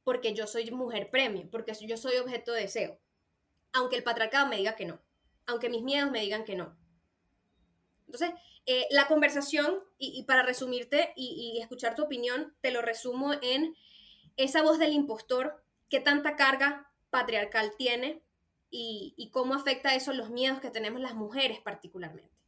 porque 0.04 0.34
yo 0.34 0.48
soy 0.48 0.70
mujer 0.70 1.10
premio, 1.10 1.50
porque 1.50 1.74
yo 1.74 1.96
soy 1.96 2.18
objeto 2.18 2.52
de 2.52 2.64
deseo. 2.64 3.00
Aunque 3.72 3.96
el 3.96 4.04
patriarcado 4.04 4.48
me 4.48 4.58
diga 4.58 4.76
que 4.76 4.86
no, 4.86 5.02
aunque 5.46 5.70
mis 5.70 5.82
miedos 5.82 6.12
me 6.12 6.20
digan 6.20 6.44
que 6.44 6.58
no. 6.58 6.78
Entonces, 8.06 8.32
eh, 8.66 8.86
la 8.92 9.08
conversación, 9.08 9.80
y, 9.98 10.24
para 10.24 10.44
resumirte 10.44 11.14
y 11.16 11.58
escuchar 11.62 11.96
tu 11.96 12.04
opinión, 12.04 12.54
te 12.60 12.72
lo 12.72 12.82
resumo 12.82 13.32
en 13.42 13.78
esa 14.36 14.62
voz 14.62 14.78
del 14.78 14.92
impostor, 14.92 15.64
qué 15.88 16.02
tanta 16.02 16.36
carga 16.36 16.92
patriarcal 17.10 17.76
tiene 17.78 18.22
y, 18.70 19.30
cómo 19.32 19.54
afecta 19.54 19.96
eso 19.96 20.12
los 20.12 20.32
miedos 20.32 20.60
que 20.60 20.70
tenemos 20.70 21.00
las 21.00 21.16
mujeres 21.16 21.62
particularmente. 21.62 22.41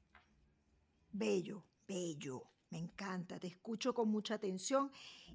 Bello, 1.16 1.64
bello, 1.88 2.44
me 2.72 2.80
encanta, 2.80 3.40
te 3.40 3.46
escucho 3.46 3.94
con 3.94 4.10
mucha 4.10 4.34
atención 4.34 4.92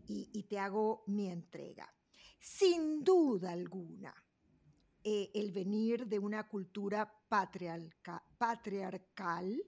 y, 0.08 0.42
te 0.42 0.58
hago 0.58 1.04
mi 1.06 1.28
entrega. 1.28 1.88
Sin 2.40 3.04
duda 3.04 3.52
alguna, 3.52 4.12
eh, 5.04 5.30
el 5.34 5.52
venir 5.52 6.08
de 6.08 6.18
una 6.18 6.48
cultura 6.48 7.08
patriarcal 8.38 9.62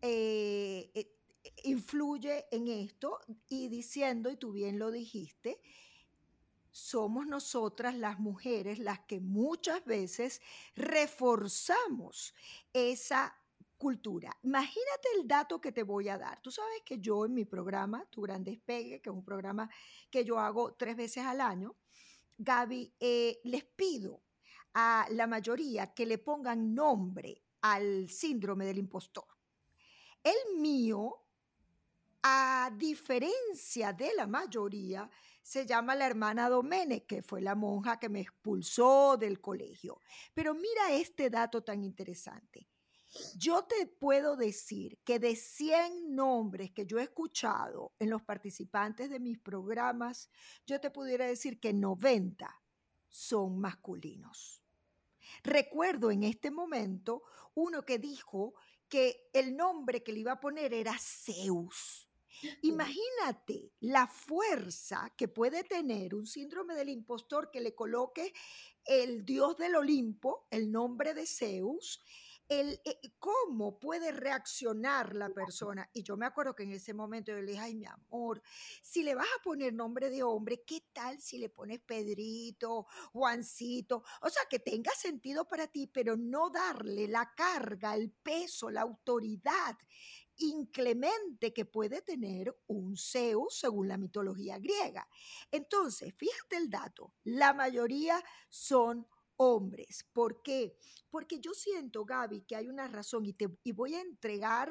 eh, 0.00 0.90
eh, 0.94 1.16
influye 1.64 2.46
en 2.50 2.68
esto 2.68 3.20
y 3.46 3.68
diciendo, 3.68 4.30
y 4.30 4.38
tú 4.38 4.52
bien 4.52 4.78
lo 4.78 4.90
dijiste, 4.90 5.60
somos 6.70 7.26
nosotras 7.26 7.94
las 7.94 8.18
mujeres 8.18 8.78
las 8.78 9.00
que 9.00 9.20
muchas 9.20 9.84
veces 9.84 10.40
reforzamos 10.74 12.34
esa 12.72 13.36
cultura. 13.76 14.36
Imagínate 14.42 15.08
el 15.18 15.28
dato 15.28 15.60
que 15.60 15.72
te 15.72 15.82
voy 15.82 16.08
a 16.08 16.18
dar. 16.18 16.40
Tú 16.40 16.50
sabes 16.50 16.82
que 16.84 16.98
yo 16.98 17.24
en 17.26 17.34
mi 17.34 17.44
programa, 17.44 18.04
Tu 18.10 18.22
Gran 18.22 18.42
Despegue, 18.42 19.00
que 19.00 19.10
es 19.10 19.14
un 19.14 19.24
programa 19.24 19.68
que 20.10 20.24
yo 20.24 20.38
hago 20.38 20.74
tres 20.74 20.96
veces 20.96 21.24
al 21.24 21.40
año, 21.40 21.76
Gaby, 22.38 22.94
eh, 23.00 23.40
les 23.44 23.64
pido 23.64 24.22
a 24.74 25.06
la 25.10 25.26
mayoría 25.26 25.94
que 25.94 26.04
le 26.04 26.18
pongan 26.18 26.74
nombre 26.74 27.42
al 27.62 28.08
síndrome 28.10 28.66
del 28.66 28.78
impostor. 28.78 29.26
El 30.22 30.58
mío, 30.58 31.24
a 32.22 32.70
diferencia 32.76 33.92
de 33.92 34.14
la 34.14 34.26
mayoría, 34.26 35.08
se 35.40 35.64
llama 35.64 35.94
la 35.94 36.06
hermana 36.06 36.48
Domene, 36.48 37.04
que 37.04 37.22
fue 37.22 37.40
la 37.40 37.54
monja 37.54 37.98
que 37.98 38.08
me 38.08 38.20
expulsó 38.20 39.16
del 39.16 39.40
colegio. 39.40 40.00
Pero 40.34 40.54
mira 40.54 40.92
este 40.92 41.30
dato 41.30 41.62
tan 41.62 41.84
interesante. 41.84 42.68
Yo 43.36 43.64
te 43.64 43.86
puedo 43.86 44.36
decir 44.36 44.98
que 45.04 45.18
de 45.18 45.36
100 45.36 46.14
nombres 46.14 46.70
que 46.72 46.86
yo 46.86 46.98
he 46.98 47.04
escuchado 47.04 47.92
en 47.98 48.10
los 48.10 48.22
participantes 48.22 49.10
de 49.10 49.20
mis 49.20 49.38
programas, 49.38 50.30
yo 50.66 50.80
te 50.80 50.90
pudiera 50.90 51.26
decir 51.26 51.60
que 51.60 51.72
90 51.72 52.48
son 53.08 53.58
masculinos. 53.58 54.62
Recuerdo 55.42 56.10
en 56.10 56.22
este 56.22 56.50
momento 56.50 57.22
uno 57.54 57.82
que 57.82 57.98
dijo 57.98 58.54
que 58.88 59.30
el 59.32 59.56
nombre 59.56 60.02
que 60.02 60.12
le 60.12 60.20
iba 60.20 60.32
a 60.32 60.40
poner 60.40 60.72
era 60.72 60.96
Zeus. 60.98 62.08
Imagínate 62.62 63.72
la 63.80 64.06
fuerza 64.06 65.12
que 65.16 65.26
puede 65.26 65.64
tener 65.64 66.14
un 66.14 66.26
síndrome 66.26 66.74
del 66.74 66.90
impostor 66.90 67.50
que 67.50 67.60
le 67.60 67.74
coloque 67.74 68.34
el 68.84 69.24
dios 69.24 69.56
del 69.56 69.74
Olimpo, 69.74 70.46
el 70.50 70.70
nombre 70.70 71.14
de 71.14 71.26
Zeus, 71.26 72.02
el, 72.48 72.80
eh, 72.84 73.00
cómo 73.18 73.78
puede 73.78 74.12
reaccionar 74.12 75.14
la 75.14 75.28
persona. 75.30 75.88
Y 75.92 76.02
yo 76.02 76.16
me 76.16 76.26
acuerdo 76.26 76.54
que 76.54 76.62
en 76.62 76.72
ese 76.72 76.94
momento 76.94 77.32
yo 77.32 77.38
le 77.38 77.52
dije, 77.52 77.62
ay, 77.62 77.74
mi 77.74 77.86
amor, 77.86 78.42
si 78.82 79.02
le 79.02 79.14
vas 79.14 79.26
a 79.38 79.42
poner 79.42 79.74
nombre 79.74 80.10
de 80.10 80.22
hombre, 80.22 80.62
¿qué 80.66 80.84
tal 80.92 81.20
si 81.20 81.38
le 81.38 81.48
pones 81.48 81.80
Pedrito, 81.80 82.86
Juancito? 83.12 84.04
O 84.22 84.28
sea, 84.28 84.42
que 84.48 84.58
tenga 84.58 84.92
sentido 84.92 85.46
para 85.46 85.66
ti, 85.66 85.86
pero 85.86 86.16
no 86.16 86.50
darle 86.50 87.08
la 87.08 87.32
carga, 87.36 87.94
el 87.94 88.10
peso, 88.10 88.70
la 88.70 88.82
autoridad 88.82 89.76
inclemente 90.38 91.52
que 91.52 91.64
puede 91.64 92.02
tener 92.02 92.54
un 92.66 92.96
Zeus 92.96 93.58
según 93.58 93.88
la 93.88 93.96
mitología 93.96 94.58
griega. 94.58 95.08
Entonces, 95.50 96.14
fíjate 96.14 96.56
el 96.56 96.70
dato, 96.70 97.14
la 97.24 97.54
mayoría 97.54 98.22
son 98.48 99.06
hombres. 99.36 100.04
¿Por 100.12 100.42
qué? 100.42 100.76
Porque 101.10 101.40
yo 101.40 101.52
siento, 101.54 102.04
Gaby, 102.04 102.42
que 102.42 102.56
hay 102.56 102.68
una 102.68 102.88
razón 102.88 103.24
y, 103.26 103.32
te, 103.32 103.48
y 103.64 103.72
voy 103.72 103.94
a 103.94 104.00
entregar 104.00 104.70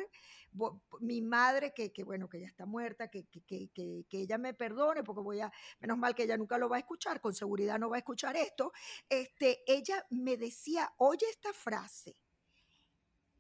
mi 1.00 1.22
madre, 1.22 1.74
que, 1.74 1.92
bueno, 2.04 2.30
que 2.30 2.40
ya 2.40 2.48
está 2.48 2.66
muerta, 2.66 3.10
que, 3.10 3.26
que, 3.28 3.70
que, 3.74 4.06
ella 4.10 4.38
me 4.38 4.54
perdone, 4.54 5.04
porque 5.04 5.22
voy 5.22 5.42
a, 5.42 5.52
menos 5.80 5.98
mal 5.98 6.16
que 6.16 6.24
ella 6.24 6.38
nunca 6.38 6.58
lo 6.58 6.70
va 6.70 6.78
a 6.78 6.80
escuchar, 6.80 7.20
con 7.20 7.34
seguridad 7.34 7.78
no 7.78 7.90
va 7.90 7.98
a 7.98 8.00
escuchar 8.00 8.38
esto, 8.38 8.72
este, 9.10 9.64
ella 9.68 10.06
me 10.10 10.38
decía, 10.38 10.94
oye 10.98 11.26
esta 11.30 11.52
frase, 11.52 12.16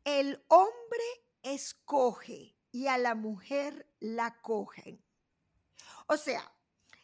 el 0.04 0.44
hombre 0.50 1.04
escoge 1.42 2.58
y 2.72 2.88
a 2.88 2.98
la 2.98 3.16
mujer 3.16 3.90
la 4.00 4.42
cogen. 4.42 5.04
O 6.08 6.18
sea, 6.18 6.54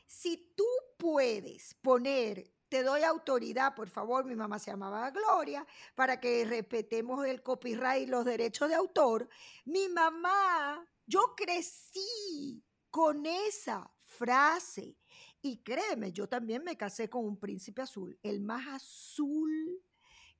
si 0.06 0.54
tú 0.56 0.66
puedes 0.98 1.74
poner, 1.76 2.51
te 2.72 2.84
doy 2.84 3.04
autoridad, 3.04 3.76
por 3.76 3.90
favor, 3.90 4.24
mi 4.24 4.34
mamá 4.34 4.58
se 4.58 4.72
llamaba 4.72 5.12
Gloria, 5.12 5.68
para 5.94 6.22
que 6.22 6.46
respetemos 6.46 7.26
el 7.26 7.44
copyright 7.44 8.04
y 8.04 8.10
los 8.10 8.24
derechos 8.24 8.70
de 8.70 8.76
autor, 8.76 9.28
mi 9.66 9.90
mamá, 9.90 10.88
yo 11.06 11.36
crecí 11.36 12.64
con 12.90 13.26
esa 13.26 13.92
frase. 14.04 14.96
Y 15.42 15.62
créeme, 15.64 16.14
yo 16.14 16.30
también 16.30 16.64
me 16.64 16.78
casé 16.78 17.10
con 17.10 17.26
un 17.26 17.38
príncipe 17.38 17.82
azul, 17.82 18.18
el 18.24 18.40
más 18.40 18.66
azul 18.68 19.84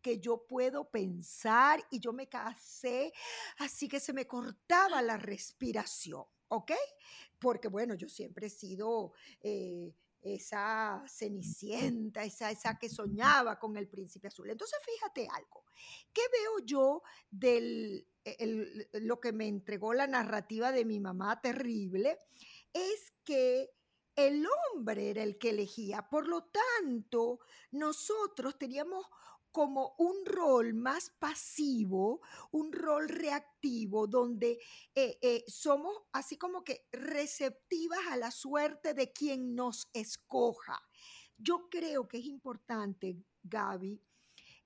que 0.02 0.22
yo 0.22 0.46
puedo 0.48 0.90
pensar 0.90 1.86
y 1.92 2.00
yo 2.00 2.14
me 2.14 2.30
casé, 2.30 3.12
así 3.58 3.90
que 3.90 4.00
se 4.00 4.14
me 4.14 4.26
cortaba 4.26 5.02
la 5.02 5.18
respiración, 5.18 6.24
¿ok? 6.48 6.72
Porque 7.40 7.68
bueno, 7.68 7.94
yo 7.96 8.08
siempre 8.08 8.48
he 8.48 8.50
sido... 8.50 9.12
Eh, 9.42 9.94
esa 10.22 11.04
cenicienta, 11.08 12.24
esa, 12.24 12.52
esa 12.52 12.78
que 12.78 12.90
soñaba 12.90 13.60
con 13.60 13.78
el 13.78 13.88
príncipe 13.88 14.28
azul. 14.28 14.50
Entonces, 14.50 14.80
fíjate 14.86 15.28
algo, 15.32 15.66
¿qué 16.14 16.22
veo 16.32 16.66
yo 16.66 17.04
de 17.30 18.06
lo 18.94 19.20
que 19.20 19.32
me 19.32 19.48
entregó 19.48 19.94
la 19.94 20.08
narrativa 20.08 20.72
de 20.72 20.86
mi 20.86 21.00
mamá 21.00 21.42
terrible? 21.42 22.18
Es 22.74 23.12
que 23.24 23.72
el 24.16 24.46
hombre 24.74 25.10
era 25.10 25.24
el 25.24 25.38
que 25.38 25.50
elegía, 25.50 26.08
por 26.10 26.28
lo 26.28 26.44
tanto, 26.44 27.40
nosotros 27.72 28.58
teníamos 28.58 29.06
como 29.52 29.96
un 29.98 30.26
rol 30.26 30.74
más 30.74 31.10
pasivo, 31.20 32.22
un 32.52 32.72
rol 32.72 33.10
reactivo, 33.10 34.08
donde 34.08 34.60
eh, 34.96 35.18
eh, 35.22 35.44
somos 35.48 35.96
así 36.14 36.38
como 36.38 36.64
que 36.64 36.88
receptivas 36.92 38.00
a 38.10 38.18
la 38.18 38.32
suerte 38.32 38.94
de 38.94 39.12
quien 39.12 39.56
nos 39.56 39.90
escoja. 39.94 40.82
Yo 41.38 41.70
creo 41.70 42.08
que 42.08 42.18
es 42.20 42.26
importante, 42.26 43.18
Gaby, 43.44 44.02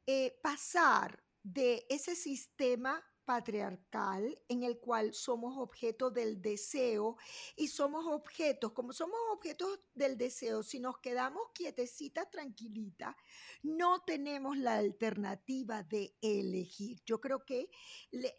eh, 0.06 0.40
pasar 0.44 1.24
de 1.42 1.86
ese 1.90 2.16
sistema 2.16 3.04
patriarcal 3.26 4.40
en 4.48 4.64
el 4.64 4.80
cual 4.80 5.14
somos 5.14 5.58
objeto 5.58 6.12
del 6.12 6.42
deseo 6.42 7.18
y 7.56 7.68
somos 7.68 8.06
objetos, 8.06 8.72
como 8.72 8.94
somos 8.94 9.20
objetos 9.34 9.80
del 9.94 10.18
deseo, 10.18 10.64
si 10.64 10.80
nos 10.80 11.00
quedamos 11.00 11.42
quietecitas, 11.54 12.30
tranquilitas, 12.30 13.16
no 13.64 14.04
tenemos 14.04 14.58
la 14.58 14.76
alternativa 14.76 15.84
de 15.84 16.16
elegir. 16.22 17.02
Yo 17.06 17.20
creo 17.20 17.44
que 17.44 17.70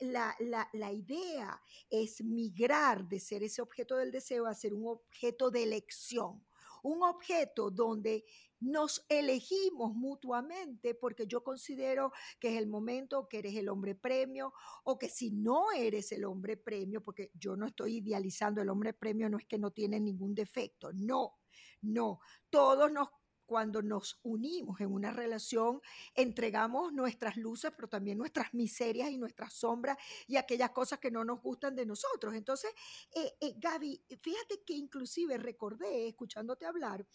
la, 0.00 0.36
la 0.72 0.92
idea 0.92 1.60
es 1.90 2.22
migrar 2.22 3.08
de 3.08 3.20
ser 3.20 3.42
ese 3.42 3.60
objeto 3.60 3.96
del 3.96 4.12
deseo 4.12 4.46
a 4.46 4.54
ser 4.54 4.72
un 4.72 4.86
objeto 4.86 5.50
de 5.50 5.64
elección 5.64 6.45
un 6.86 7.02
objeto 7.02 7.70
donde 7.70 8.24
nos 8.60 9.04
elegimos 9.08 9.94
mutuamente 9.94 10.94
porque 10.94 11.26
yo 11.26 11.42
considero 11.42 12.12
que 12.38 12.48
es 12.48 12.58
el 12.58 12.68
momento 12.68 13.28
que 13.28 13.38
eres 13.38 13.56
el 13.56 13.68
hombre 13.68 13.94
premio 13.94 14.52
o 14.84 14.96
que 14.98 15.08
si 15.08 15.30
no 15.30 15.72
eres 15.72 16.12
el 16.12 16.24
hombre 16.24 16.56
premio, 16.56 17.02
porque 17.02 17.30
yo 17.34 17.56
no 17.56 17.66
estoy 17.66 17.96
idealizando 17.96 18.62
el 18.62 18.70
hombre 18.70 18.92
premio, 18.92 19.28
no 19.28 19.36
es 19.36 19.46
que 19.46 19.58
no 19.58 19.72
tiene 19.72 19.98
ningún 20.00 20.34
defecto, 20.34 20.92
no, 20.92 21.34
no, 21.82 22.20
todos 22.50 22.90
nos 22.90 23.08
cuando 23.46 23.82
nos 23.82 24.18
unimos 24.22 24.80
en 24.80 24.92
una 24.92 25.10
relación, 25.10 25.80
entregamos 26.14 26.92
nuestras 26.92 27.36
luces, 27.36 27.72
pero 27.74 27.88
también 27.88 28.18
nuestras 28.18 28.52
miserias 28.52 29.10
y 29.10 29.18
nuestras 29.18 29.54
sombras 29.54 29.96
y 30.26 30.36
aquellas 30.36 30.70
cosas 30.70 30.98
que 30.98 31.10
no 31.10 31.24
nos 31.24 31.40
gustan 31.40 31.74
de 31.74 31.86
nosotros. 31.86 32.34
Entonces, 32.34 32.72
eh, 33.14 33.36
eh, 33.40 33.54
Gaby, 33.56 34.02
fíjate 34.20 34.62
que 34.66 34.74
inclusive 34.74 35.38
recordé, 35.38 36.08
escuchándote 36.08 36.66
hablar, 36.66 37.06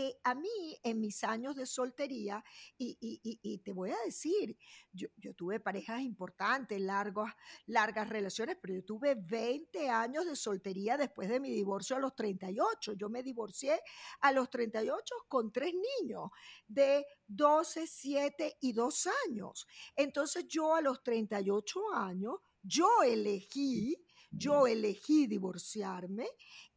que 0.00 0.18
a 0.24 0.34
mí 0.34 0.78
en 0.82 0.98
mis 0.98 1.22
años 1.24 1.54
de 1.56 1.66
soltería, 1.66 2.42
y, 2.78 3.58
te 3.58 3.72
voy 3.72 3.90
a 3.90 3.98
decir, 4.06 4.56
yo, 4.92 5.08
tuve 5.36 5.60
parejas 5.60 6.00
importantes, 6.00 6.80
largas, 6.80 7.34
largas 7.66 8.08
relaciones, 8.08 8.56
pero 8.60 8.74
yo 8.74 8.84
tuve 8.84 9.14
20 9.14 9.90
años 9.90 10.24
de 10.24 10.36
soltería 10.36 10.96
después 10.96 11.28
de 11.28 11.38
mi 11.38 11.50
divorcio 11.50 11.96
a 11.96 12.00
los 12.00 12.16
38. 12.16 12.94
Yo 12.94 13.10
me 13.10 13.22
divorcié 13.22 13.78
a 14.20 14.32
los 14.32 14.48
38 14.48 15.14
con 15.28 15.52
tres 15.52 15.74
niños 15.74 16.30
de 16.66 17.04
12, 17.26 17.86
7 17.86 18.56
y 18.62 18.72
2 18.72 19.08
años. 19.26 19.66
Entonces 19.96 20.46
yo 20.48 20.74
a 20.74 20.80
los 20.80 21.02
38 21.02 21.78
años, 21.94 22.36
yo 22.62 23.02
elegí, 23.02 23.96
yo 24.30 24.66
elegí 24.66 25.26
divorciarme 25.26 26.26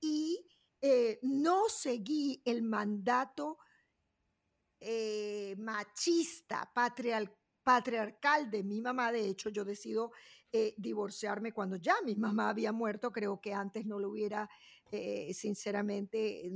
y 0.01 0.45
eh, 0.85 1.17
no 1.21 1.69
seguí 1.69 2.41
el 2.43 2.61
mandato 2.61 3.57
eh, 4.81 5.55
machista, 5.57 6.69
patriarcal 7.63 8.51
de 8.51 8.63
mi 8.65 8.81
mamá. 8.81 9.13
De 9.13 9.25
hecho, 9.25 9.47
yo 9.49 9.63
decido 9.63 10.11
eh, 10.51 10.75
divorciarme 10.77 11.53
cuando 11.53 11.77
ya 11.77 11.95
mi 12.03 12.15
mamá 12.15 12.49
había 12.49 12.73
muerto. 12.73 13.13
Creo 13.13 13.39
que 13.39 13.53
antes 13.53 13.85
no 13.85 13.97
lo 13.97 14.09
hubiera, 14.09 14.49
sinceramente, 15.31 16.51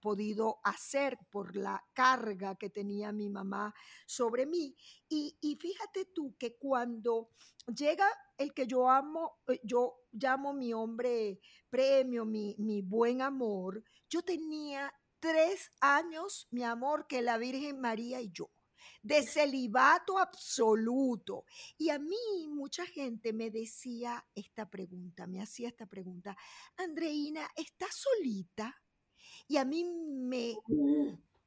podido 0.00 0.60
hacer 0.64 1.18
por 1.30 1.56
la 1.56 1.84
carga 1.92 2.56
que 2.56 2.70
tenía 2.70 3.12
mi 3.12 3.28
mamá 3.28 3.74
sobre 4.06 4.46
mí. 4.46 4.74
Y, 5.08 5.36
y, 5.40 5.56
fíjate 5.56 6.06
tú 6.06 6.36
que 6.38 6.56
cuando 6.56 7.30
llega 7.66 8.08
el 8.36 8.54
que 8.54 8.66
yo 8.66 8.88
amo, 8.88 9.38
yo 9.62 10.00
llamo 10.12 10.52
mi 10.52 10.72
hombre 10.72 11.40
premio, 11.68 12.24
mi, 12.24 12.54
mi 12.58 12.82
buen 12.82 13.22
amor, 13.22 13.82
yo 14.08 14.22
tenía 14.22 14.92
tres 15.20 15.70
años, 15.80 16.46
mi 16.50 16.62
amor, 16.62 17.06
que 17.06 17.22
la 17.22 17.38
Virgen 17.38 17.80
María 17.80 18.20
y 18.20 18.30
yo 18.30 18.50
de 19.02 19.22
celibato 19.22 20.18
absoluto. 20.18 21.44
Y 21.76 21.90
a 21.90 21.98
mí 21.98 22.48
mucha 22.48 22.86
gente 22.86 23.32
me 23.32 23.50
decía 23.50 24.24
esta 24.34 24.68
pregunta, 24.68 25.26
me 25.26 25.40
hacía 25.40 25.68
esta 25.68 25.86
pregunta, 25.86 26.36
Andreina, 26.76 27.48
¿estás 27.56 27.94
solita? 27.94 28.76
Y 29.48 29.56
a 29.56 29.64
mí 29.64 29.84
me... 29.84 30.56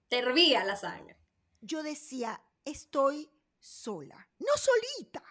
Te 0.09 0.17
hervía 0.17 0.65
la 0.65 0.75
sangre. 0.75 1.17
Yo 1.61 1.83
decía, 1.83 2.43
estoy 2.65 3.29
sola, 3.59 4.27
no 4.39 4.53
solita, 4.57 5.23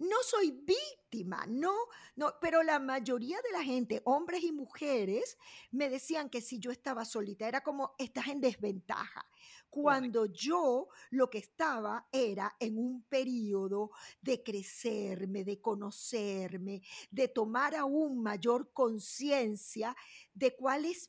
no 0.00 0.16
soy 0.22 0.50
víctima, 0.50 1.46
no, 1.48 1.74
no, 2.16 2.34
pero 2.40 2.62
la 2.62 2.78
mayoría 2.78 3.38
de 3.42 3.52
la 3.52 3.62
gente, 3.62 4.02
hombres 4.04 4.44
y 4.44 4.52
mujeres, 4.52 5.38
me 5.70 5.88
decían 5.88 6.30
que 6.30 6.40
si 6.40 6.58
yo 6.58 6.70
estaba 6.70 7.04
solita, 7.04 7.48
era 7.48 7.62
como 7.62 7.94
estás 7.98 8.28
en 8.28 8.40
desventaja. 8.40 9.26
Cuando 9.70 10.26
yo 10.26 10.88
lo 11.10 11.30
que 11.30 11.38
estaba 11.38 12.08
era 12.12 12.56
en 12.60 12.78
un 12.78 13.02
periodo 13.04 13.90
de 14.20 14.42
crecerme, 14.42 15.44
de 15.44 15.60
conocerme, 15.60 16.82
de 17.10 17.28
tomar 17.28 17.74
aún 17.74 18.22
mayor 18.22 18.72
conciencia 18.72 19.96
de 20.34 20.56
cuál 20.56 20.86
es 20.86 21.08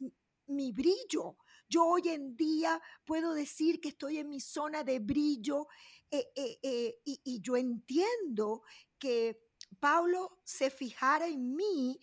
mi 0.56 0.72
brillo. 0.72 1.38
Yo 1.68 1.86
hoy 1.86 2.10
en 2.10 2.36
día 2.36 2.82
puedo 3.06 3.34
decir 3.34 3.80
que 3.80 3.89
estoy 3.89 4.18
en 4.18 4.30
mi 4.30 4.39
zona 4.41 4.84
de 4.84 4.99
brillo 4.99 5.68
eh, 6.10 6.28
eh, 6.36 6.60
eh, 6.62 6.99
y, 7.06 7.39
yo 7.41 7.56
entiendo 7.56 8.64
que 8.99 9.39
Pablo 9.80 10.41
se 10.43 10.70
fijara 10.70 11.28
en 11.28 11.56
mí. 11.56 11.97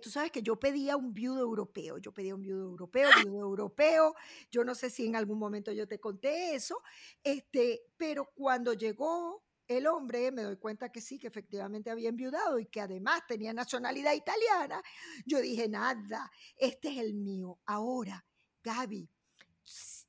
tú 0.00 0.08
sabes 0.08 0.30
que 0.30 0.42
yo 0.42 0.60
pedía 0.60 0.96
un 0.96 1.12
viudo 1.12 1.40
europeo, 1.40 1.98
yo 1.98 2.12
pedía 2.12 2.36
un 2.36 2.42
viudo 2.42 2.62
europeo, 2.62 3.10
viudo 3.24 3.40
europeo. 3.40 4.14
Yo 4.52 4.62
no 4.62 4.76
sé 4.76 4.88
si 4.88 5.06
en 5.06 5.16
algún 5.16 5.40
momento 5.40 5.72
yo 5.72 5.88
te 5.88 5.98
conté 5.98 6.54
eso, 6.54 6.80
este, 7.24 7.82
pero 7.96 8.30
cuando 8.36 8.72
llegó 8.74 9.42
el 9.70 9.86
hombre, 9.86 10.32
me 10.32 10.42
doy 10.42 10.56
cuenta 10.56 10.90
que 10.90 11.00
sí, 11.00 11.16
que 11.16 11.28
efectivamente 11.28 11.90
había 11.90 12.08
enviudado 12.08 12.58
y 12.58 12.66
que 12.66 12.80
además 12.80 13.22
tenía 13.28 13.52
nacionalidad 13.52 14.14
italiana. 14.14 14.82
Yo 15.24 15.40
dije, 15.40 15.68
nada, 15.68 16.28
este 16.56 16.88
es 16.88 16.98
el 16.98 17.14
mío. 17.14 17.60
Ahora, 17.66 18.24
Gaby, 18.64 19.08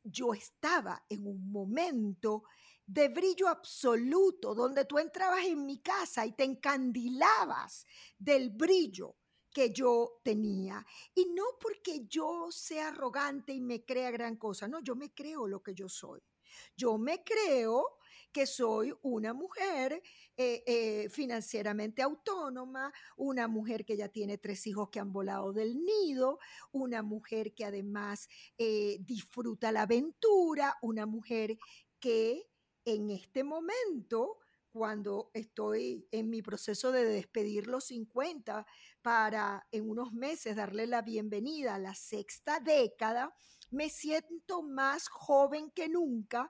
yo 0.04 0.34
estaba 0.34 1.06
en 1.08 1.28
un 1.28 1.52
momento 1.52 2.44
de 2.88 3.10
brillo 3.10 3.48
absoluto, 3.48 4.56
donde 4.56 4.86
tú 4.86 4.98
entrabas 4.98 5.46
en 5.46 5.64
mi 5.64 5.80
casa 5.80 6.26
y 6.26 6.32
te 6.32 6.44
encandilabas 6.44 7.86
del 8.18 8.50
brillo 8.50 9.16
que 9.54 9.72
yo 9.72 10.22
tenía. 10.24 10.84
Y 11.14 11.26
no 11.26 11.44
porque 11.60 12.08
yo 12.08 12.48
sea 12.50 12.88
arrogante 12.88 13.54
y 13.54 13.62
me 13.62 13.86
crea 13.86 14.10
gran 14.10 14.38
cosa, 14.38 14.68
no, 14.68 14.80
yo 14.82 14.96
me 14.96 15.14
creo 15.14 15.46
lo 15.46 15.62
que 15.62 15.76
yo 15.76 15.88
soy. 15.88 16.20
Yo 16.76 16.98
me 16.98 17.24
creo 17.24 18.00
que 18.32 18.46
soy 18.46 18.94
una 19.02 19.34
mujer 19.34 20.02
eh, 20.38 20.64
eh, 20.66 21.10
financieramente 21.10 22.02
autónoma, 22.02 22.94
una 23.18 23.48
mujer 23.48 23.86
que 23.86 23.98
ya 23.98 24.10
tiene 24.10 24.38
tres 24.38 24.66
hijos 24.68 24.90
que 24.90 25.00
han 25.00 25.12
volado 25.12 25.54
del 25.54 25.84
nido, 25.84 26.40
una 26.72 27.04
mujer 27.04 27.54
que 27.54 27.66
además 27.66 28.28
eh, 28.58 28.98
disfruta 29.02 29.72
la 29.72 29.84
aventura, 29.84 30.78
una 30.82 31.06
mujer 31.06 31.58
que 32.00 32.48
en 32.86 33.12
este 33.12 33.44
momento, 33.44 34.40
cuando 34.72 35.30
estoy 35.34 36.08
en 36.12 36.30
mi 36.30 36.42
proceso 36.42 36.92
de 36.92 37.04
despedir 37.04 37.68
los 37.68 37.86
50 37.86 38.66
para 39.02 39.68
en 39.72 39.90
unos 39.90 40.14
meses 40.14 40.56
darle 40.56 40.88
la 40.88 41.02
bienvenida 41.02 41.76
a 41.76 41.80
la 41.80 41.94
sexta 41.94 42.60
década, 42.60 43.36
me 43.70 43.90
siento 43.90 44.62
más 44.62 45.08
joven 45.08 45.72
que 45.72 45.90
nunca. 45.90 46.50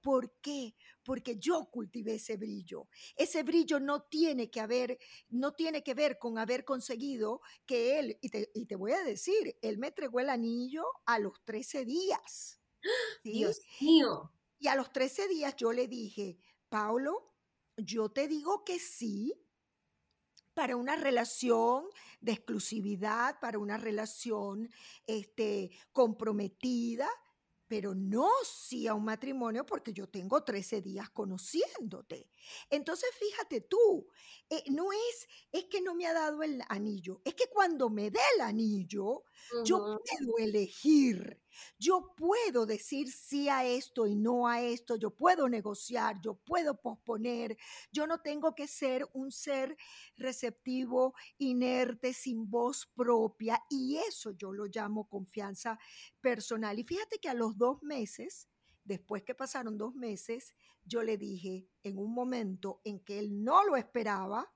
¿Por 0.00 0.32
qué? 0.40 0.74
Porque 1.04 1.36
yo 1.38 1.68
cultivé 1.70 2.14
ese 2.14 2.36
brillo. 2.36 2.88
Ese 3.16 3.42
brillo 3.42 3.80
no 3.80 4.02
tiene 4.02 4.50
que 4.50 4.60
haber, 4.60 4.98
no 5.30 5.52
tiene 5.52 5.82
que 5.82 5.94
ver 5.94 6.18
con 6.18 6.38
haber 6.38 6.64
conseguido 6.64 7.40
que 7.66 7.98
él, 7.98 8.18
y 8.20 8.28
te, 8.28 8.50
y 8.54 8.66
te 8.66 8.76
voy 8.76 8.92
a 8.92 9.02
decir, 9.02 9.56
él 9.62 9.78
me 9.78 9.88
entregó 9.88 10.20
el 10.20 10.30
anillo 10.30 10.84
a 11.06 11.18
los 11.18 11.42
13 11.44 11.84
días. 11.84 12.60
Dios 13.24 13.60
mío. 13.80 14.32
Y 14.58 14.68
a 14.68 14.76
los 14.76 14.92
13 14.92 15.28
días 15.28 15.56
yo 15.56 15.72
le 15.72 15.88
dije, 15.88 16.38
Paulo, 16.68 17.32
yo 17.76 18.10
te 18.10 18.28
digo 18.28 18.64
que 18.64 18.78
sí 18.78 19.34
para 20.54 20.76
una 20.76 20.96
relación 20.96 21.86
de 22.20 22.32
exclusividad, 22.32 23.40
para 23.40 23.58
una 23.58 23.78
relación 23.78 24.70
este, 25.06 25.70
comprometida, 25.92 27.08
pero 27.72 27.94
no 27.94 28.28
sí 28.44 28.86
a 28.86 28.92
un 28.92 29.06
matrimonio 29.06 29.64
porque 29.64 29.94
yo 29.94 30.06
tengo 30.06 30.44
13 30.44 30.82
días 30.82 31.08
conociéndote. 31.08 32.28
Entonces, 32.68 33.08
fíjate 33.18 33.62
tú, 33.62 34.08
eh, 34.50 34.62
no 34.70 34.92
es, 34.92 35.26
es 35.52 35.64
que 35.70 35.80
no 35.80 35.94
me 35.94 36.06
ha 36.06 36.12
dado 36.12 36.42
el 36.42 36.62
anillo, 36.68 37.22
es 37.24 37.32
que 37.32 37.46
cuando 37.46 37.88
me 37.88 38.10
dé 38.10 38.20
el 38.34 38.42
anillo, 38.42 39.24
yo 39.64 39.78
puedo 39.78 40.36
elegir 40.36 41.41
yo 41.78 42.14
puedo 42.16 42.66
decir 42.66 43.10
sí 43.10 43.48
a 43.48 43.64
esto 43.64 44.06
y 44.06 44.14
no 44.14 44.46
a 44.46 44.60
esto, 44.60 44.96
yo 44.96 45.10
puedo 45.10 45.48
negociar, 45.48 46.20
yo 46.22 46.34
puedo 46.34 46.80
posponer, 46.80 47.56
yo 47.90 48.06
no 48.06 48.20
tengo 48.20 48.54
que 48.54 48.66
ser 48.66 49.08
un 49.12 49.30
ser 49.30 49.76
receptivo, 50.16 51.14
inerte, 51.38 52.12
sin 52.12 52.50
voz 52.50 52.86
propia 52.94 53.62
y 53.70 53.96
eso 53.96 54.32
yo 54.32 54.52
lo 54.52 54.66
llamo 54.66 55.08
confianza 55.08 55.78
personal. 56.20 56.78
Y 56.78 56.84
fíjate 56.84 57.18
que 57.18 57.28
a 57.28 57.34
los 57.34 57.56
dos 57.56 57.82
meses, 57.82 58.48
después 58.84 59.22
que 59.22 59.34
pasaron 59.34 59.78
dos 59.78 59.94
meses, 59.94 60.54
yo 60.84 61.02
le 61.02 61.16
dije 61.16 61.68
en 61.82 61.98
un 61.98 62.12
momento 62.12 62.80
en 62.84 63.00
que 63.00 63.18
él 63.18 63.42
no 63.42 63.64
lo 63.64 63.76
esperaba, 63.76 64.52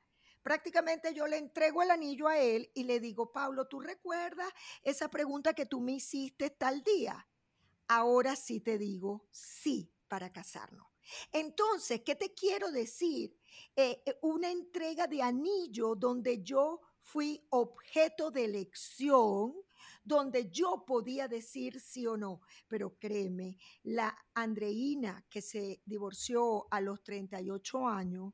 prácticamente 0.47 1.12
yo 1.12 1.26
le 1.26 1.38
entrego 1.38 1.82
el 1.82 1.90
anillo 1.90 2.28
a 2.28 2.38
él 2.38 2.70
y 2.72 2.84
le 2.84 3.01
digo, 3.01 3.32
Pablo, 3.32 3.66
¿tú 3.66 3.80
recuerdas 3.80 4.47
esa 4.84 5.11
pregunta 5.11 5.55
que 5.55 5.66
tú 5.66 5.80
me 5.80 5.94
hiciste 5.94 6.51
tal 6.51 6.84
día? 6.84 7.26
Ahora 7.88 8.36
sí 8.36 8.61
te 8.61 8.78
digo 8.78 9.26
sí 9.32 9.92
para 10.07 10.32
casarnos. 10.32 10.86
Entonces, 11.32 12.03
¿qué 12.03 12.14
te 12.14 12.32
quiero 12.32 12.70
decir? 12.70 13.36
Eh, 13.74 14.05
eh, 14.07 14.18
una 14.22 14.49
entrega 14.49 15.09
de 15.09 15.20
anillo 15.20 15.97
donde 15.97 16.40
yo 16.44 16.80
fui 17.01 17.44
objeto 17.51 18.30
de 18.30 18.44
elección, 18.44 19.53
donde 20.05 20.49
yo 20.49 20.84
podía 20.86 21.26
decir 21.26 21.80
sí 21.80 22.07
o 22.07 22.16
no. 22.16 22.40
Pero 22.68 22.97
créeme, 23.01 23.59
la 23.82 24.16
Andreina 24.32 25.26
que 25.28 25.42
se 25.42 25.82
divorció 25.84 26.68
a 26.70 26.80
los 26.80 27.03
38 27.03 27.88
años, 27.88 28.32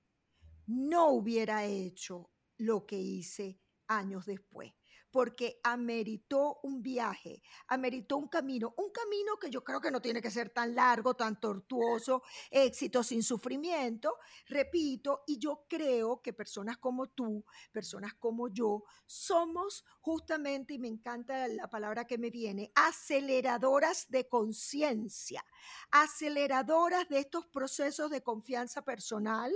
no 0.66 1.08
hubiera 1.10 1.64
hecho 1.64 2.30
lo 2.56 2.86
que 2.86 2.98
hice 2.98 3.60
años 3.88 4.26
después 4.26 4.72
porque 5.12 5.60
ameritó 5.62 6.58
un 6.62 6.82
viaje, 6.82 7.42
ameritó 7.68 8.16
un 8.16 8.28
camino, 8.28 8.74
un 8.78 8.90
camino 8.90 9.36
que 9.38 9.50
yo 9.50 9.62
creo 9.62 9.80
que 9.80 9.90
no 9.90 10.00
tiene 10.00 10.22
que 10.22 10.30
ser 10.30 10.48
tan 10.50 10.74
largo, 10.74 11.14
tan 11.14 11.38
tortuoso, 11.38 12.22
éxito 12.50 13.02
sin 13.02 13.22
sufrimiento, 13.22 14.16
repito, 14.46 15.22
y 15.26 15.38
yo 15.38 15.66
creo 15.68 16.22
que 16.22 16.32
personas 16.32 16.78
como 16.78 17.08
tú, 17.08 17.44
personas 17.70 18.14
como 18.14 18.48
yo, 18.48 18.84
somos 19.06 19.84
justamente, 20.00 20.74
y 20.74 20.78
me 20.78 20.88
encanta 20.88 21.46
la 21.46 21.68
palabra 21.68 22.06
que 22.06 22.16
me 22.16 22.30
viene, 22.30 22.72
aceleradoras 22.74 24.08
de 24.08 24.28
conciencia, 24.28 25.44
aceleradoras 25.90 27.06
de 27.10 27.18
estos 27.18 27.46
procesos 27.48 28.10
de 28.10 28.22
confianza 28.22 28.82
personal, 28.82 29.52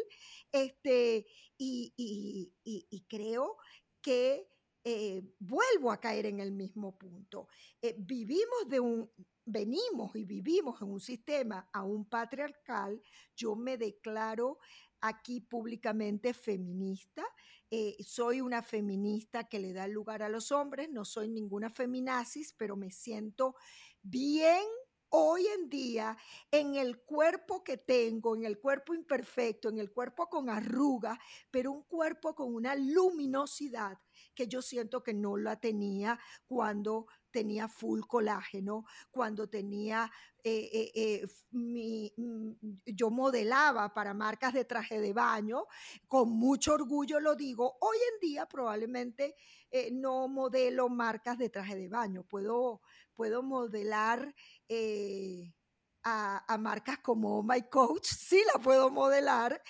este, 0.53 1.27
y, 1.57 1.95
y 2.63 3.05
creo 3.09 3.57
que 4.03 4.47
eh, 4.89 5.21
vuelvo 5.41 5.91
a 5.91 5.99
caer 5.99 6.27
en 6.27 6.39
el 6.39 6.53
mismo 6.53 6.97
punto. 6.97 7.49
Eh, 7.83 7.97
vivimos 7.99 8.69
de 8.69 8.79
un, 8.79 9.11
venimos 9.45 10.15
y 10.15 10.25
vivimos 10.25 10.81
en 10.81 10.93
un 10.93 11.01
sistema 11.01 11.69
aún 11.73 12.05
patriarcal. 12.05 13.03
Yo 13.35 13.57
me 13.57 13.79
declaro 13.79 14.61
aquí 15.01 15.41
públicamente 15.41 16.33
feminista. 16.33 17.25
Eh, 17.69 17.97
soy 17.99 18.41
una 18.41 18.63
feminista 18.63 19.49
que 19.49 19.59
le 19.59 19.73
da 19.73 19.89
lugar 19.89 20.23
a 20.23 20.29
los 20.29 20.53
hombres, 20.53 20.89
no 20.89 21.05
soy 21.05 21.31
ninguna 21.31 21.69
feminazis, 21.69 22.53
pero 22.53 22.77
me 22.77 22.93
siento 22.93 23.57
bien 24.03 24.63
hoy 25.09 25.49
en 25.49 25.69
día 25.69 26.17
en 26.53 26.77
el 26.77 27.03
cuerpo 27.03 27.65
que 27.65 27.77
tengo, 27.77 28.37
en 28.37 28.45
el 28.45 28.61
cuerpo 28.61 28.95
imperfecto, 28.95 29.69
en 29.69 29.79
el 29.79 29.91
cuerpo 29.91 30.29
con 30.29 30.49
arrugas, 30.49 31.19
pero 31.51 31.73
un 31.73 31.83
cuerpo 31.83 32.37
con 32.37 32.55
una 32.55 32.77
luminosidad 32.77 33.99
que 34.37 34.47
yo 34.47 34.63
siento 34.63 35.03
que 35.03 35.15
no 35.15 35.37
la 35.37 35.59
tenía 35.59 36.21
cuando 36.47 37.09
tenía 37.37 37.69
full 37.69 38.01
colágeno, 38.07 38.85
cuando 39.11 39.49
tenía, 39.49 40.11
eh, 40.43 40.71
eh, 40.73 40.93
eh, 40.95 41.27
mi, 41.51 42.13
mm, 42.17 42.53
yo 42.87 43.11
modelaba 43.11 43.93
para 43.93 44.15
marcas 44.15 44.55
de 44.55 44.65
traje 44.65 45.01
de 45.01 45.13
baño, 45.13 45.67
con 46.09 46.31
mucho 46.31 46.73
orgullo 46.75 47.21
lo 47.21 47.35
digo, 47.35 47.77
hoy 47.81 47.99
en 48.15 48.21
día 48.21 48.47
probablemente 48.47 49.35
no 49.93 50.29
modelo 50.29 50.89
marcas 50.89 51.37
de 51.37 51.51
traje 51.51 51.77
de 51.77 51.89
baño, 51.89 52.23
puedo, 52.23 52.81
puedo 53.15 53.43
modelar... 53.43 54.35
A, 56.09 56.55
a, 56.55 56.57
marcas 56.57 57.01
como 57.01 57.43
My 57.43 57.63
Coach, 57.69 58.07
sí 58.07 58.41
la 58.55 58.61
puedo 58.63 58.91
modelar, 58.91 59.61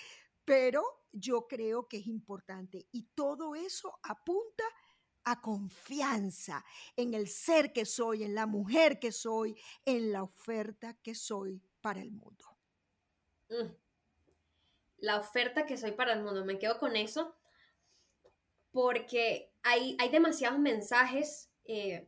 pero 0.45 0.96
yo 1.11 1.47
creo 1.47 1.87
que 1.87 1.97
es 1.97 2.07
importante. 2.07 2.87
Y 2.91 3.03
todo 3.15 3.55
eso 3.55 3.99
apunta 4.03 4.63
a 5.23 5.41
confianza 5.41 6.63
en 6.95 7.13
el 7.13 7.27
ser 7.27 7.73
que 7.73 7.85
soy, 7.85 8.23
en 8.23 8.33
la 8.33 8.45
mujer 8.45 8.97
que 8.99 9.11
soy, 9.11 9.55
en 9.85 10.11
la 10.11 10.23
oferta 10.23 10.93
que 11.03 11.15
soy 11.15 11.61
para 11.81 12.01
el 12.01 12.11
mundo. 12.11 12.45
Mm. 13.49 13.73
La 14.99 15.17
oferta 15.17 15.65
que 15.65 15.77
soy 15.77 15.91
para 15.91 16.13
el 16.13 16.23
mundo, 16.23 16.45
me 16.45 16.57
quedo 16.57 16.79
con 16.79 16.95
eso 16.95 17.35
porque 18.71 19.51
hay, 19.63 19.97
hay 19.99 20.09
demasiados 20.09 20.59
mensajes 20.59 21.49
eh, 21.65 22.07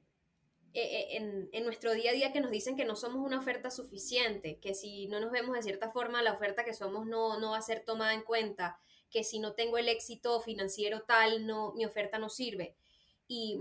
eh, 0.73 1.17
en, 1.17 1.49
en, 1.51 1.65
nuestro 1.65 1.93
día 1.93 2.11
a 2.11 2.13
día 2.13 2.31
que 2.31 2.41
nos 2.41 2.51
dicen 2.51 2.77
que 2.77 2.85
no 2.85 2.95
somos 2.95 3.25
una 3.25 3.39
oferta 3.39 3.71
suficiente, 3.71 4.59
que 4.59 4.75
si 4.75 5.07
no 5.07 5.19
nos 5.19 5.31
vemos 5.31 5.55
de 5.55 5.63
cierta 5.63 5.89
forma, 5.89 6.21
la 6.21 6.33
oferta 6.33 6.63
que 6.63 6.73
somos 6.73 7.07
no, 7.07 7.39
no 7.39 7.51
va 7.51 7.57
a 7.57 7.61
ser 7.61 7.83
tomada 7.83 8.13
en 8.13 8.21
cuenta, 8.21 8.79
que 9.09 9.23
si 9.23 9.39
no 9.39 9.53
tengo 9.53 9.77
el 9.77 9.89
éxito 9.89 10.39
financiero 10.41 11.01
tal, 11.01 11.45
no, 11.45 11.73
mi 11.73 11.85
oferta 11.85 12.19
no 12.19 12.29
sirve. 12.29 12.75
Y, 13.27 13.59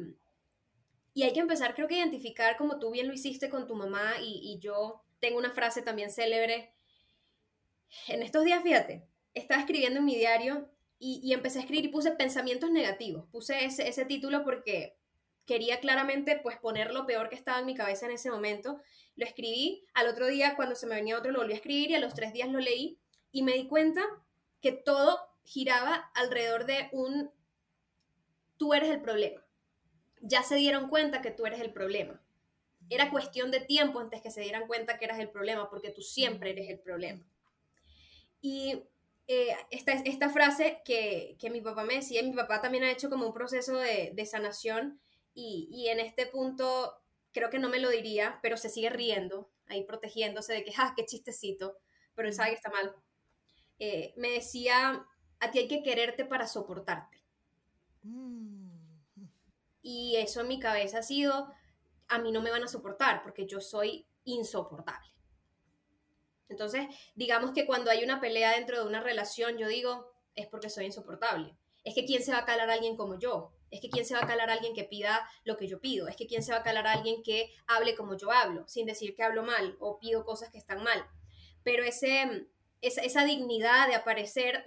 y 1.15 1.23
hay 1.23 1.33
que 1.33 1.41
empezar, 1.41 1.75
creo 1.75 1.89
que 1.89 1.97
identificar, 1.97 2.57
como 2.57 2.79
tú 2.79 2.91
bien 2.91 3.09
lo 3.09 3.15
hiciste 3.15 3.51
con 3.51 3.67
tu 3.67 3.75
mamá, 3.75 4.15
y, 4.21 4.41
y 4.43 4.59
yo 4.59 5.03
tengo 5.21 5.39
una 5.39 5.51
frase 5.51 5.83
también 5.83 6.11
célebre. 6.11 6.73
En 8.09 8.23
estos 8.23 8.45
días, 8.45 8.63
fíjate, 8.63 9.07
estaba 9.35 9.61
escribiendo 9.61 10.01
en 10.01 10.05
mi 10.05 10.17
diario 10.17 10.71
y, 10.99 11.21
y, 11.23 11.33
empecé 11.33 11.59
a 11.59 11.63
escribir 11.63 11.87
y 11.87 11.89
puse 11.89 12.13
pensamientos 12.13 12.71
negativos. 12.71 13.27
Puse 13.31 13.65
ese, 13.65 13.89
ese, 13.89 14.05
título 14.05 14.45
porque 14.45 14.99
quería 15.47 15.81
claramente 15.81 16.39
pues 16.43 16.59
poner 16.59 16.93
lo 16.93 17.07
peor 17.07 17.29
que 17.29 17.37
estaba 17.37 17.61
en 17.61 17.67
mi 17.67 17.75
cabeza 17.75 18.07
en 18.07 18.13
ese 18.13 18.31
momento. 18.31 18.81
Lo 19.17 19.25
escribí, 19.25 19.87
al 19.95 20.09
otro 20.09 20.27
día 20.27 20.57
cuando 20.57 20.75
se 20.75 20.87
me 20.87 20.97
venía 20.97 21.19
otro 21.19 21.33
lo 21.33 21.39
volví 21.39 21.53
a 21.53 21.57
escribir 21.57 21.91
y 21.91 21.95
a 21.95 22.01
los 22.01 22.15
tres 22.15 22.33
días 22.33 22.51
lo 22.51 22.59
leí 22.59 22.99
y 23.33 23.43
me 23.43 23.55
di 23.55 23.67
cuenta 23.67 24.03
que 24.61 24.73
todo 24.73 25.28
giraba 25.49 26.11
alrededor 26.15 26.67
de 26.67 26.91
un 26.93 27.31
tú 28.59 28.75
eres 28.75 28.91
el 28.91 29.01
problema. 29.01 29.43
Ya 30.21 30.43
se 30.43 30.57
dieron 30.57 30.89
cuenta 30.89 31.23
que 31.23 31.31
tú 31.31 31.47
eres 31.47 31.61
el 31.61 31.73
problema. 31.73 32.21
Era 32.91 33.11
cuestión 33.11 33.51
de 33.51 33.61
tiempo 33.61 33.99
antes 33.99 34.21
que 34.21 34.31
se 34.31 34.43
dieran 34.43 34.67
cuenta 34.67 34.99
que 34.99 35.07
eras 35.07 35.19
el 35.21 35.31
problema, 35.31 35.71
porque 35.71 35.91
tú 35.91 36.03
siempre 36.03 36.51
eres 36.51 36.69
el 36.69 36.81
problema. 36.81 37.25
Y 38.43 38.83
eh, 39.27 39.57
esta, 39.71 39.93
esta 39.93 40.29
frase 40.29 40.83
que, 40.85 41.37
que, 41.41 41.49
mi 41.49 41.63
papá 41.63 41.83
me 41.85 41.95
decía, 41.95 42.23
mi 42.23 42.33
papá 42.33 42.61
también 42.61 42.85
ha 42.85 42.91
hecho 42.91 43.09
como 43.09 43.27
un 43.27 43.33
proceso 43.33 43.79
de, 43.79 44.13
de 44.15 44.27
sanación 44.27 45.01
y, 45.33 45.69
y, 45.71 45.89
en 45.89 46.01
este 46.01 46.27
punto 46.27 46.93
creo 47.33 47.49
que 47.49 47.59
no 47.59 47.71
me 47.71 47.79
lo 47.79 47.89
diría, 47.89 48.39
pero 48.43 48.59
se 48.59 48.69
sigue 48.69 48.91
riendo, 48.91 49.51
ahí 49.67 49.85
protegiéndose 49.85 50.53
de 50.53 50.65
que, 50.65 50.73
¡ah, 50.77 50.93
qué 50.95 51.07
chistecito! 51.07 51.79
Pero 52.15 52.29
él 52.29 52.35
sabe 52.35 52.51
que 52.51 52.57
está 52.57 52.71
mal. 52.71 52.95
Eh, 53.79 54.13
me 54.17 54.31
decía, 54.31 55.07
a 55.41 55.51
ti 55.51 55.61
hay 55.61 55.69
que 55.69 55.83
quererte 55.83 56.25
para 56.25 56.47
soportarte. 56.47 57.23
Mm. 58.03 58.69
Y 59.83 60.17
eso 60.17 60.41
en 60.41 60.49
mi 60.49 60.59
cabeza 60.59 60.99
ha 60.99 61.03
sido, 61.03 61.53
a 62.09 62.19
mí 62.19 62.33
no 62.33 62.43
me 62.43 62.51
van 62.51 62.65
a 62.65 62.69
soportar 62.69 63.23
porque 63.23 63.47
yo 63.47 63.61
soy 63.61 64.07
insoportable. 64.25 65.09
Entonces, 66.49 66.87
digamos 67.15 67.53
que 67.53 67.67
cuando 67.67 67.91
hay 67.91 68.03
una 68.03 68.21
pelea 68.21 68.53
dentro 68.53 68.81
de 68.81 68.87
una 68.87 69.01
relación, 69.01 69.59
yo 69.59 69.69
digo, 69.69 70.11
es 70.35 70.47
porque 70.47 70.71
soy 70.71 70.87
insoportable. 70.87 71.57
Es 71.85 71.95
que 71.95 72.05
quién 72.05 72.23
se 72.23 72.33
va 72.33 72.39
a 72.39 72.45
calar 72.45 72.71
a 72.71 72.75
alguien 72.75 72.97
como 72.97 73.19
yo. 73.19 73.53
Es 73.71 73.81
que 73.81 73.91
quién 73.91 74.07
se 74.07 74.15
va 74.15 74.21
a 74.21 74.27
calar 74.27 74.49
a 74.51 74.55
alguien 74.55 74.75
que 74.75 74.85
pida 74.85 75.29
lo 75.45 75.57
que 75.57 75.69
yo 75.69 75.81
pido. 75.81 76.09
Es 76.09 76.17
que 76.17 76.27
quién 76.27 76.43
se 76.43 76.53
va 76.53 76.59
a 76.59 76.63
calar 76.63 76.87
a 76.87 76.93
alguien 76.93 77.23
que 77.23 77.51
hable 77.67 77.95
como 77.95 78.17
yo 78.17 78.31
hablo, 78.31 78.67
sin 78.67 78.87
decir 78.87 79.15
que 79.15 79.23
hablo 79.23 79.43
mal 79.43 79.77
o 79.79 79.99
pido 79.99 80.25
cosas 80.25 80.51
que 80.51 80.59
están 80.59 80.83
mal. 80.83 81.07
Pero 81.63 81.85
ese, 81.85 82.49
esa, 82.81 83.03
esa 83.03 83.25
dignidad 83.25 83.89
de 83.89 83.95
aparecer 83.95 84.65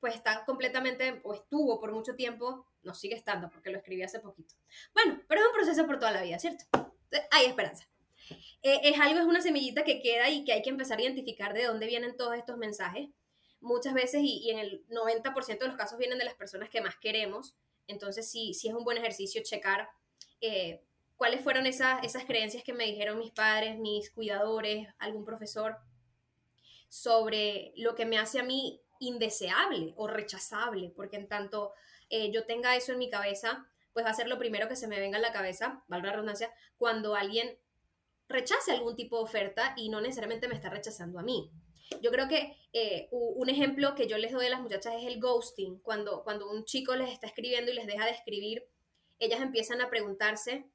pues 0.00 0.14
está 0.14 0.44
completamente, 0.44 1.20
o 1.24 1.34
estuvo 1.34 1.80
por 1.80 1.92
mucho 1.92 2.14
tiempo, 2.14 2.66
no 2.82 2.94
sigue 2.94 3.14
estando 3.14 3.50
porque 3.50 3.70
lo 3.70 3.78
escribí 3.78 4.02
hace 4.02 4.20
poquito. 4.20 4.54
Bueno, 4.94 5.20
pero 5.28 5.40
es 5.40 5.46
un 5.46 5.54
proceso 5.54 5.86
por 5.86 5.98
toda 5.98 6.12
la 6.12 6.22
vida, 6.22 6.38
¿cierto? 6.38 6.64
Hay 7.30 7.46
esperanza. 7.46 7.88
Eh, 8.62 8.80
es 8.82 8.98
algo, 9.00 9.20
es 9.20 9.26
una 9.26 9.40
semillita 9.40 9.84
que 9.84 10.00
queda 10.00 10.28
y 10.28 10.44
que 10.44 10.52
hay 10.52 10.62
que 10.62 10.70
empezar 10.70 10.98
a 10.98 11.02
identificar 11.02 11.54
de 11.54 11.64
dónde 11.64 11.86
vienen 11.86 12.16
todos 12.16 12.34
estos 12.34 12.56
mensajes. 12.56 13.08
Muchas 13.60 13.94
veces, 13.94 14.20
y, 14.22 14.50
en 14.50 14.58
el 14.58 14.86
90% 14.88 15.58
de 15.58 15.68
los 15.68 15.76
casos, 15.76 15.98
vienen 15.98 16.18
de 16.18 16.24
las 16.24 16.34
personas 16.34 16.68
que 16.68 16.80
más 16.80 16.96
queremos. 17.00 17.56
Entonces, 17.86 18.30
sí, 18.30 18.54
sí 18.54 18.68
es 18.68 18.74
un 18.74 18.84
buen 18.84 18.98
ejercicio 18.98 19.42
checar 19.42 19.88
eh, 20.40 20.82
cuáles 21.16 21.40
fueron 21.40 21.66
esas, 21.66 22.04
esas 22.04 22.24
creencias 22.24 22.62
que 22.62 22.72
me 22.72 22.84
dijeron 22.84 23.18
mis 23.18 23.32
padres, 23.32 23.78
mis 23.78 24.10
cuidadores, 24.10 24.88
algún 24.98 25.24
profesor, 25.24 25.78
sobre 26.88 27.72
lo 27.76 27.94
que 27.94 28.06
me 28.06 28.18
hace 28.18 28.38
a 28.38 28.42
mí 28.42 28.82
indeseable 29.00 29.94
o 29.96 30.06
rechazable, 30.06 30.92
porque 30.94 31.16
en 31.16 31.28
tanto 31.28 31.72
eh, 32.10 32.30
yo 32.32 32.44
tenga 32.44 32.76
eso 32.76 32.92
en 32.92 32.98
mi 32.98 33.10
cabeza, 33.10 33.66
pues 33.92 34.04
va 34.04 34.10
a 34.10 34.14
ser 34.14 34.28
lo 34.28 34.38
primero 34.38 34.68
que 34.68 34.76
se 34.76 34.88
me 34.88 35.00
venga 35.00 35.18
a 35.18 35.20
la 35.20 35.32
cabeza, 35.32 35.84
valga 35.88 36.08
la 36.08 36.12
redundancia, 36.12 36.52
cuando 36.76 37.14
alguien 37.14 37.58
rechace 38.28 38.72
algún 38.72 38.96
tipo 38.96 39.16
de 39.18 39.24
oferta 39.24 39.74
y 39.76 39.88
no 39.88 40.00
necesariamente 40.00 40.48
me 40.48 40.54
está 40.54 40.70
rechazando 40.70 41.18
a 41.18 41.22
mí. 41.22 41.50
Yo 42.02 42.10
creo 42.10 42.28
que 42.28 42.56
eh, 42.72 43.08
un 43.10 43.48
ejemplo 43.48 43.94
que 43.94 44.08
yo 44.08 44.18
les 44.18 44.32
doy 44.32 44.46
a 44.46 44.50
las 44.50 44.60
muchachas 44.60 44.94
es 44.96 45.06
el 45.06 45.20
ghosting. 45.20 45.78
Cuando, 45.78 46.24
cuando 46.24 46.50
un 46.50 46.64
chico 46.64 46.96
les 46.96 47.12
está 47.12 47.28
escribiendo 47.28 47.70
y 47.70 47.74
les 47.74 47.86
deja 47.86 48.04
de 48.04 48.10
escribir, 48.10 48.66
ellas 49.18 49.40
empiezan 49.40 49.80
a 49.80 49.88
preguntarse 49.88 50.68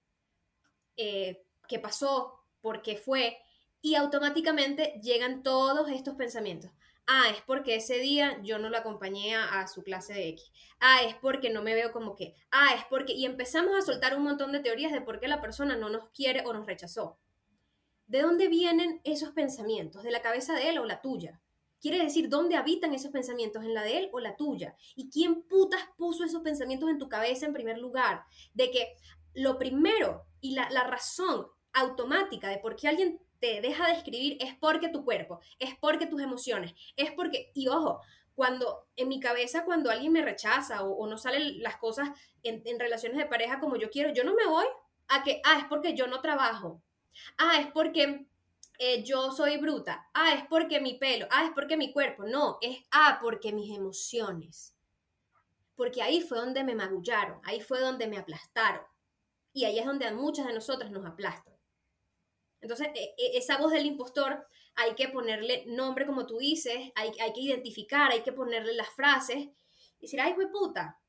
eh, 0.98 1.44
qué 1.68 1.80
pasó, 1.80 2.46
por 2.62 2.82
qué 2.82 2.96
fue, 2.96 3.38
y 3.82 3.96
automáticamente 3.96 5.00
llegan 5.02 5.44
todos 5.44 5.90
estos 5.90 6.16
pensamientos 6.16 6.72
Ah, 7.08 7.26
es 7.30 7.42
porque 7.42 7.76
ese 7.76 7.98
día 8.00 8.40
yo 8.44 8.58
no 8.58 8.70
lo 8.70 8.78
acompañé 8.78 9.36
a, 9.36 9.68
su 9.68 9.84
clase 9.84 10.14
de 10.14 10.30
X. 10.30 10.52
Ah, 10.80 11.02
es 11.04 11.16
porque 11.16 11.50
no 11.50 11.62
me 11.62 11.74
veo 11.74 11.92
como 11.92 12.16
que. 12.16 12.36
Ah, 12.52 12.74
es 12.76 12.86
porque. 12.86 13.14
Y 13.14 13.26
empezamos 13.26 13.78
a 13.78 13.82
soltar 13.82 14.16
un 14.16 14.24
montón 14.24 14.52
de 14.52 14.60
teorías 14.60 14.92
de 14.92 15.02
por 15.02 15.20
qué 15.20 15.28
la 15.28 15.42
persona 15.42 15.76
no 15.76 15.90
nos 15.90 16.10
quiere 16.12 16.44
o 16.46 16.54
nos 16.54 16.66
rechazó. 16.66 17.20
¿De 18.08 18.22
dónde 18.22 18.48
vienen 18.48 19.02
esos 19.04 19.32
pensamientos? 19.32 20.04
¿De 20.04 20.12
la 20.12 20.22
cabeza 20.22 20.54
de 20.54 20.70
él 20.70 20.78
o 20.78 20.86
la 20.86 21.02
tuya? 21.02 21.42
Quiere 21.82 21.98
decir, 21.98 22.30
¿dónde 22.30 22.56
habitan 22.56 22.94
esos 22.94 23.12
pensamientos? 23.12 23.64
¿En 23.64 23.74
la 23.74 23.84
de 23.84 23.98
él 23.98 24.10
o 24.14 24.20
la 24.20 24.38
tuya? 24.38 24.76
¿Y 24.96 25.10
quién 25.10 25.44
putas 25.44 25.82
puso 25.98 26.24
esos 26.24 26.44
pensamientos 26.44 26.90
en 26.90 27.00
tu 27.00 27.10
cabeza 27.10 27.46
en 27.46 27.54
primer 27.54 27.78
lugar? 27.78 28.24
De 28.54 28.70
que 28.70 28.96
lo 29.34 29.58
primero 29.58 30.28
y 30.40 30.52
la, 30.54 30.70
la 30.70 30.84
razón 30.84 31.48
automática 31.74 32.50
de 32.50 32.60
por 32.60 32.76
qué 32.76 32.88
alguien 32.88 33.20
te 33.42 33.60
deja 33.60 33.88
de 33.88 33.94
escribir 33.94 34.38
es 34.40 34.56
porque 34.56 34.88
tu 34.88 35.04
cuerpo, 35.04 35.42
es 35.60 35.76
porque 35.80 36.06
tus 36.06 36.22
emociones, 36.22 36.74
es 36.96 37.12
porque, 37.12 37.52
y 37.54 37.68
ojo, 37.68 38.00
cuando 38.36 38.88
en 38.96 39.10
mi 39.10 39.20
cabeza, 39.20 39.66
cuando 39.66 39.90
alguien 39.90 40.14
me 40.14 40.22
rechaza 40.22 40.84
o, 40.84 41.06
no 41.08 41.18
salen 41.18 41.62
las 41.62 41.78
cosas 41.78 42.10
en, 42.44 42.80
relaciones 42.80 43.18
de 43.18 43.26
pareja 43.26 43.60
como 43.60 43.76
yo 43.76 43.90
quiero, 43.90 44.14
yo 44.14 44.24
no 44.24 44.36
me 44.36 44.46
voy 44.46 44.66
a 45.10 45.24
que, 45.24 45.42
ah, 45.44 45.58
es 45.60 45.66
porque 45.66 45.96
yo 45.96 46.08
no 46.08 46.22
trabajo, 46.22 46.82
ah, 47.40 47.60
es 47.60 47.68
porque 47.68 48.28
eh, 48.78 49.04
yo 49.04 49.32
soy 49.32 49.58
bruta, 49.58 50.08
ah, 50.14 50.34
es 50.36 50.46
porque 50.46 50.80
mi 50.80 50.94
pelo, 50.94 51.28
ah, 51.32 51.46
es 51.46 51.52
porque 51.52 51.78
mi 51.78 51.92
cuerpo, 51.92 52.24
no, 52.24 52.60
es, 52.62 52.78
ah, 52.92 53.18
porque 53.22 53.52
mis 53.52 53.76
emociones. 53.76 54.76
Porque 55.76 56.04
ahí 56.04 56.22
fue 56.22 56.38
donde 56.38 56.64
me 56.64 56.76
magullaron, 56.76 57.40
ahí 57.44 57.60
fue 57.60 57.80
donde 57.80 58.06
me 58.08 58.20
aplastaron. 58.20 58.86
Y 59.52 59.66
ahí 59.66 59.80
es 59.80 59.86
donde 59.86 60.06
a 60.06 60.14
muchas 60.14 60.46
de 60.46 60.54
nosotras 60.54 60.92
nos 60.92 61.06
aplastan. 61.06 61.51
Entonces, 62.62 62.88
e, 62.96 63.16
e, 63.18 63.38
esa 63.38 63.58
voz 63.58 63.72
del 63.72 63.86
impostor 63.86 64.48
hay 64.76 64.96
que 64.96 65.10
ponerle 65.10 65.66
nombre, 65.68 66.06
como 66.06 66.26
tú 66.26 66.38
dices, 66.38 66.92
hay, 66.96 67.12
hay 67.20 67.34
que 67.34 67.42
identificar, 67.42 68.12
hay 68.12 68.22
que 68.22 68.32
ponerle 68.32 68.74
las 68.74 68.90
frases 68.90 69.38
y 69.38 70.02
decir, 70.02 70.22
ay, 70.22 70.34
fue 70.34 70.50
puta. 70.50 71.00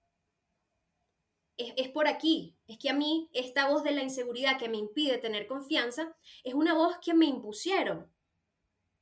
Es, 1.57 1.73
es, 1.77 1.89
por 1.91 2.09
aquí. 2.09 2.57
Es 2.67 2.79
que 2.79 2.91
a 2.91 2.95
mí 2.95 3.29
esta 3.33 3.69
voz 3.69 3.85
de 3.85 3.93
la 3.93 4.03
inseguridad 4.03 4.59
que 4.59 4.69
me 4.69 4.79
impide 4.79 5.19
tener 5.19 5.47
confianza 5.47 6.17
es 6.43 6.55
una 6.55 6.75
voz 6.75 6.97
que 6.99 7.15
me 7.15 7.27
impusieron. 7.27 8.11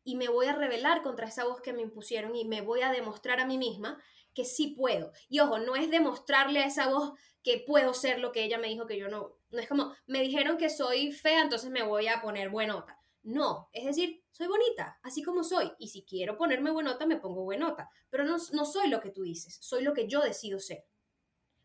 Y 0.02 0.16
me 0.16 0.28
voy 0.28 0.46
a 0.46 0.54
rebelar 0.54 1.02
contra 1.02 1.28
esa 1.28 1.44
voz 1.44 1.60
que 1.60 1.72
me 1.72 1.82
impusieron 1.82 2.34
y 2.34 2.44
me 2.44 2.62
voy 2.62 2.80
a 2.80 2.90
demostrar 2.90 3.38
a 3.38 3.46
mí 3.46 3.58
misma 3.58 4.02
que 4.34 4.44
sí 4.44 4.68
puedo. 4.68 5.12
Y 5.28 5.40
ojo, 5.40 5.58
no 5.58 5.76
es 5.76 5.90
demostrarle 5.90 6.60
a 6.60 6.66
esa 6.66 6.88
voz 6.88 7.12
que 7.42 7.64
puedo 7.66 7.94
ser 7.94 8.18
lo 8.18 8.32
que 8.32 8.44
ella 8.44 8.58
me 8.58 8.68
dijo 8.68 8.86
que 8.86 8.98
yo 8.98 9.08
no. 9.08 9.36
No 9.50 9.58
es 9.58 9.68
como, 9.68 9.92
me 10.06 10.20
dijeron 10.20 10.56
que 10.56 10.70
soy 10.70 11.12
fea, 11.12 11.42
entonces 11.42 11.70
me 11.70 11.82
voy 11.82 12.08
a 12.08 12.20
poner 12.20 12.50
buenota. 12.50 12.98
No, 13.22 13.68
es 13.72 13.84
decir, 13.84 14.22
soy 14.30 14.46
bonita, 14.46 14.98
así 15.02 15.22
como 15.22 15.44
soy. 15.44 15.72
Y 15.78 15.88
si 15.88 16.04
quiero 16.04 16.36
ponerme 16.36 16.70
buenota, 16.70 17.06
me 17.06 17.16
pongo 17.16 17.44
buenota. 17.44 17.90
Pero 18.08 18.24
no, 18.24 18.36
no 18.52 18.64
soy 18.64 18.88
lo 18.88 19.00
que 19.00 19.10
tú 19.10 19.22
dices, 19.22 19.58
soy 19.60 19.82
lo 19.82 19.92
que 19.92 20.06
yo 20.06 20.20
decido 20.20 20.58
ser. 20.58 20.84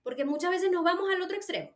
Porque 0.04 0.26
muchas 0.26 0.52
veces 0.52 0.72
nos 0.72 0.84
vamos 0.84 1.10
al 1.10 1.22
otro 1.22 1.36
extremo. 1.36 1.76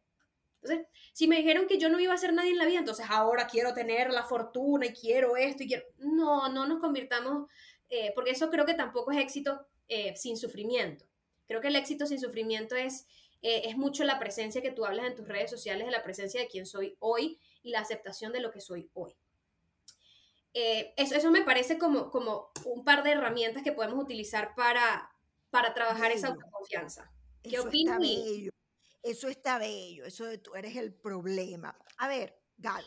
Entonces, 0.61 0.87
si 1.13 1.27
me 1.27 1.37
dijeron 1.37 1.67
que 1.67 1.77
yo 1.77 1.89
no 1.89 1.99
iba 1.99 2.13
a 2.13 2.17
ser 2.17 2.33
nadie 2.33 2.51
en 2.51 2.57
la 2.57 2.65
vida, 2.65 2.79
entonces 2.79 3.05
ahora 3.09 3.47
quiero 3.47 3.73
tener 3.73 4.11
la 4.11 4.23
fortuna 4.23 4.87
y 4.87 4.93
quiero 4.93 5.37
esto 5.37 5.63
y 5.63 5.67
quiero... 5.67 5.85
No, 5.99 6.49
no 6.49 6.67
nos 6.67 6.79
convirtamos, 6.81 7.49
eh, 7.87 8.11
porque 8.13 8.31
eso 8.31 8.49
creo 8.49 8.65
que 8.65 8.73
tampoco 8.73 9.11
es 9.11 9.19
éxito 9.19 9.65
eh, 9.89 10.15
sin 10.15 10.37
sufrimiento. 10.37 11.05
Creo 11.47 11.61
que 11.61 11.67
el 11.67 11.75
éxito 11.75 12.05
sin 12.05 12.19
sufrimiento 12.19 12.75
es, 12.75 13.07
eh, 13.41 13.63
es 13.65 13.75
mucho 13.75 14.03
la 14.03 14.19
presencia 14.19 14.61
que 14.61 14.71
tú 14.71 14.85
hablas 14.85 15.07
en 15.07 15.15
tus 15.15 15.27
redes 15.27 15.49
sociales, 15.49 15.85
de 15.85 15.91
la 15.91 16.03
presencia 16.03 16.39
de 16.39 16.47
quien 16.47 16.65
soy 16.65 16.95
hoy 16.99 17.39
y 17.63 17.71
la 17.71 17.79
aceptación 17.79 18.31
de 18.31 18.39
lo 18.39 18.51
que 18.51 18.61
soy 18.61 18.89
hoy. 18.93 19.15
Eh, 20.53 20.93
eso, 20.97 21.15
eso, 21.15 21.31
me 21.31 21.43
parece 21.43 21.77
como, 21.77 22.09
como 22.09 22.51
un 22.65 22.83
par 22.83 23.03
de 23.03 23.11
herramientas 23.11 23.63
que 23.63 23.71
podemos 23.71 24.03
utilizar 24.03 24.55
para, 24.55 25.11
para 25.49 25.73
trabajar 25.73 26.11
esa 26.11 26.29
autoconfianza. 26.29 27.11
¿Qué 27.43 27.55
eso 27.55 27.69
Está 27.69 27.99
bello. 27.99 28.51
Eso 29.01 29.27
está 29.29 29.57
bello, 29.57 30.05
eso 30.05 30.25
de 30.25 30.37
tú 30.37 30.55
eres 30.55 30.75
el 30.75 30.93
problema. 30.93 31.77
A 31.97 32.07
ver, 32.07 32.37
Gal, 32.57 32.83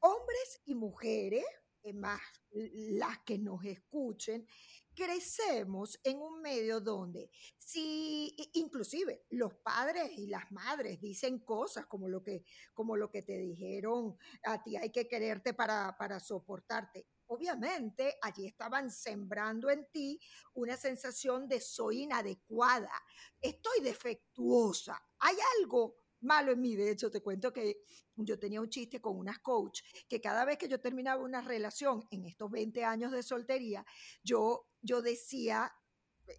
hombres 0.00 0.60
y 0.66 0.74
mujeres, 0.74 1.44
más 1.92 2.20
las 2.52 3.18
que 3.24 3.38
nos 3.38 3.64
escuchen, 3.64 4.46
crecemos 4.94 5.98
en 6.04 6.18
un 6.18 6.40
medio 6.40 6.80
donde 6.80 7.30
si 7.58 8.34
inclusive 8.54 9.24
los 9.30 9.54
padres 9.54 10.12
y 10.16 10.28
las 10.28 10.50
madres 10.52 11.00
dicen 11.00 11.40
cosas 11.40 11.86
como 11.86 12.08
lo 12.08 12.22
que 12.22 12.44
como 12.72 12.96
lo 12.96 13.10
que 13.10 13.22
te 13.22 13.36
dijeron 13.36 14.16
a 14.44 14.62
ti 14.62 14.76
hay 14.76 14.90
que 14.90 15.08
quererte 15.08 15.52
para, 15.52 15.96
para 15.98 16.20
soportarte. 16.20 17.08
Obviamente 17.26 18.16
allí 18.22 18.46
estaban 18.46 18.90
sembrando 18.90 19.68
en 19.70 19.90
ti 19.90 20.20
una 20.54 20.76
sensación 20.76 21.48
de 21.48 21.60
soy 21.60 22.02
inadecuada 22.02 22.92
estoy 23.40 23.80
defectuosa. 23.80 25.00
Hay 25.18 25.36
algo 25.60 26.03
malo 26.24 26.52
en 26.52 26.60
mí. 26.60 26.74
De 26.76 26.90
hecho, 26.90 27.10
te 27.10 27.22
cuento 27.22 27.52
que 27.52 27.82
yo 28.16 28.38
tenía 28.38 28.60
un 28.60 28.68
chiste 28.68 29.00
con 29.00 29.16
unas 29.16 29.38
coach 29.40 29.80
que 30.08 30.20
cada 30.20 30.44
vez 30.44 30.58
que 30.58 30.68
yo 30.68 30.80
terminaba 30.80 31.22
una 31.22 31.40
relación 31.40 32.06
en 32.10 32.24
estos 32.24 32.50
20 32.50 32.84
años 32.84 33.12
de 33.12 33.22
soltería, 33.22 33.84
yo, 34.22 34.68
yo 34.80 35.02
decía, 35.02 35.72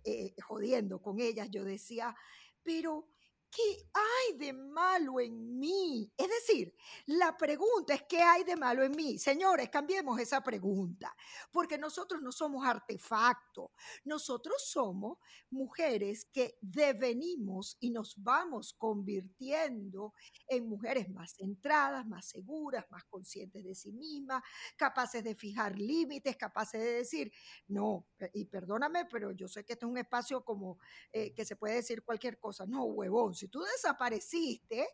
eh, 0.03 0.35
jodiendo 0.41 1.01
con 1.01 1.19
ellas, 1.19 1.49
yo 1.49 1.63
decía, 1.63 2.15
pero 2.63 3.07
¿qué 3.55 3.87
hay 3.93 4.37
de 4.37 4.51
malo 4.51 5.19
en 5.21 5.57
mí? 5.57 6.11
Es 6.17 6.27
decir, 6.27 6.75
la 7.05 7.37
pregunta 7.37 7.93
es, 7.93 8.03
¿qué 8.03 8.21
hay 8.21 8.43
de 8.43 8.57
malo 8.57 8.83
en 8.83 8.91
mí? 8.91 9.17
Señores, 9.17 9.69
cambiemos 9.69 10.19
esa 10.19 10.41
pregunta, 10.41 11.15
porque 11.51 11.77
nosotros 11.77 12.21
no 12.21 12.33
somos 12.33 12.65
artefactos, 12.67 13.71
nosotros 14.03 14.61
somos 14.67 15.19
mujeres 15.49 16.25
que 16.25 16.57
devenimos 16.59 17.77
y 17.79 17.91
nos 17.91 18.21
vamos 18.21 18.73
convirtiendo 18.73 20.13
en 20.49 20.67
mujeres 20.67 21.09
más 21.09 21.35
centradas, 21.35 22.05
más 22.05 22.27
seguras, 22.27 22.85
más 22.91 23.05
conscientes 23.05 23.63
de 23.63 23.73
sí 23.73 23.93
mismas, 23.93 24.43
capaces 24.75 25.23
de 25.23 25.33
fijar 25.33 25.79
límites, 25.79 26.35
capaces 26.35 26.81
de 26.81 26.91
decir, 26.91 27.31
no, 27.67 28.05
y 28.33 28.45
perdóname, 28.45 29.05
pero 29.05 29.31
yo 29.31 29.47
sé 29.47 29.63
que 29.63 29.73
este 29.73 29.85
es 29.85 29.91
un 29.91 29.97
espacio 29.97 30.43
como 30.43 30.77
eh, 31.13 31.33
que 31.33 31.45
se 31.45 31.55
puede 31.55 31.75
decir 31.75 32.03
cualquier 32.03 32.37
cosa, 32.37 32.65
no, 32.65 32.83
huevón 32.83 33.33
si 33.45 33.49
tú 33.49 33.61
desapareciste, 33.61 34.87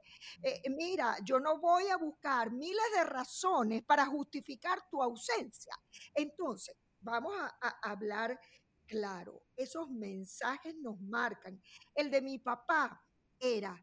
eh, 0.44 0.70
mira, 0.70 1.16
yo 1.24 1.40
no 1.40 1.60
voy 1.60 1.88
a 1.88 1.96
buscar 1.96 2.52
miles 2.52 2.84
de 2.96 3.06
razones 3.06 3.82
para 3.84 4.06
justificar 4.06 4.90
tu 4.90 5.02
ausencia. 5.02 5.74
Entonces, 6.14 6.76
vamos 7.00 7.34
a, 7.34 7.70
hablar 7.82 8.38
claro. 8.86 9.44
Esos 9.56 9.90
mensajes 9.90 10.76
nos 10.76 11.00
marcan. 11.00 11.62
El 11.96 12.12
de 12.12 12.22
mi 12.22 12.40
papá 12.40 13.02
era, 13.40 13.74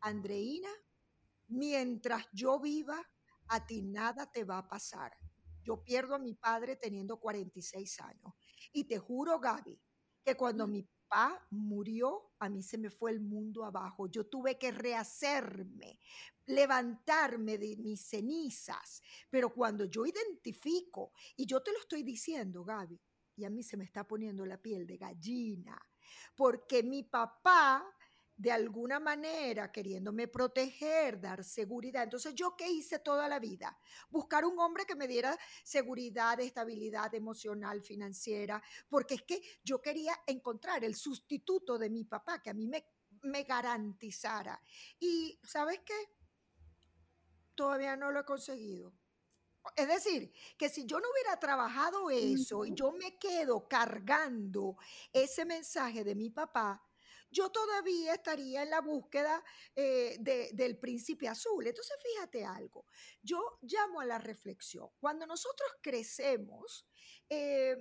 Andreina, 0.00 0.70
mientras 1.46 2.26
yo 2.32 2.58
viva, 2.58 3.00
a 3.48 3.64
ti 3.64 3.82
nada 3.82 4.28
te 4.28 4.42
va 4.42 4.58
a 4.58 4.68
pasar. 4.68 5.16
Yo 5.62 5.84
pierdo 5.84 6.16
a 6.16 6.18
mi 6.18 6.34
padre 6.34 6.74
teniendo 6.74 7.20
46 7.20 8.00
años. 8.00 8.32
Y 8.72 8.84
te 8.84 8.98
juro, 8.98 9.38
Gaby, 9.38 9.80
que 10.24 10.34
cuando 10.34 10.66
mi 10.66 10.82
papá 11.08 11.46
murió, 11.50 12.32
a 12.38 12.48
mí 12.48 12.62
se 12.62 12.78
me 12.78 12.90
fue 12.90 13.10
el 13.10 13.20
mundo 13.20 13.64
abajo. 13.64 14.08
Yo 14.08 14.26
tuve 14.26 14.58
que 14.58 14.70
rehacerme, 14.70 16.00
levantarme 16.46 17.58
de 17.58 17.76
mis 17.76 18.00
cenizas. 18.00 19.02
Pero 19.30 19.52
cuando 19.52 19.84
yo 19.84 20.06
identifico, 20.06 21.12
y 21.36 21.46
yo 21.46 21.62
te 21.62 21.72
lo 21.72 21.78
estoy 21.78 22.02
diciendo, 22.02 22.64
Gaby, 22.64 23.00
y 23.36 23.44
a 23.44 23.50
mí 23.50 23.62
se 23.62 23.76
me 23.76 23.84
está 23.84 24.06
poniendo 24.06 24.46
la 24.46 24.60
piel 24.60 24.86
de 24.86 24.96
gallina, 24.96 25.80
porque 26.34 26.82
mi 26.82 27.02
papá 27.02 27.84
de 28.36 28.52
alguna 28.52 29.00
manera 29.00 29.72
queriéndome 29.72 30.28
proteger, 30.28 31.20
dar 31.20 31.42
seguridad. 31.42 32.04
Entonces, 32.04 32.34
¿yo 32.34 32.54
qué 32.56 32.68
hice 32.68 32.98
toda 32.98 33.28
la 33.28 33.38
vida? 33.38 33.78
Buscar 34.10 34.44
un 34.44 34.58
hombre 34.58 34.84
que 34.84 34.94
me 34.94 35.08
diera 35.08 35.36
seguridad, 35.64 36.38
estabilidad 36.40 37.14
emocional, 37.14 37.82
financiera, 37.82 38.62
porque 38.88 39.14
es 39.14 39.22
que 39.22 39.40
yo 39.64 39.80
quería 39.80 40.14
encontrar 40.26 40.84
el 40.84 40.94
sustituto 40.94 41.78
de 41.78 41.88
mi 41.88 42.04
papá, 42.04 42.42
que 42.42 42.50
a 42.50 42.54
mí 42.54 42.68
me, 42.68 42.86
me 43.22 43.44
garantizara. 43.44 44.60
Y, 45.00 45.40
¿sabes 45.42 45.80
qué? 45.84 46.10
Todavía 47.54 47.96
no 47.96 48.10
lo 48.10 48.20
he 48.20 48.24
conseguido. 48.24 48.92
Es 49.74 49.88
decir, 49.88 50.32
que 50.56 50.68
si 50.68 50.84
yo 50.84 51.00
no 51.00 51.08
hubiera 51.10 51.40
trabajado 51.40 52.10
eso 52.10 52.64
y 52.64 52.74
yo 52.74 52.92
me 52.92 53.18
quedo 53.18 53.66
cargando 53.66 54.76
ese 55.12 55.44
mensaje 55.44 56.04
de 56.04 56.14
mi 56.14 56.30
papá, 56.30 56.85
yo 57.36 57.50
todavía 57.50 58.14
estaría 58.14 58.62
en 58.62 58.70
la 58.70 58.80
búsqueda 58.80 59.44
eh, 59.74 60.16
del 60.52 60.78
príncipe 60.78 61.28
azul. 61.28 61.66
Entonces, 61.66 61.96
fíjate 62.02 62.44
algo, 62.46 62.86
yo 63.20 63.58
llamo 63.60 64.00
a 64.00 64.06
la 64.06 64.18
reflexión. 64.18 64.88
Cuando 64.98 65.26
nosotros 65.26 65.70
crecemos, 65.82 66.86
eh, 67.28 67.76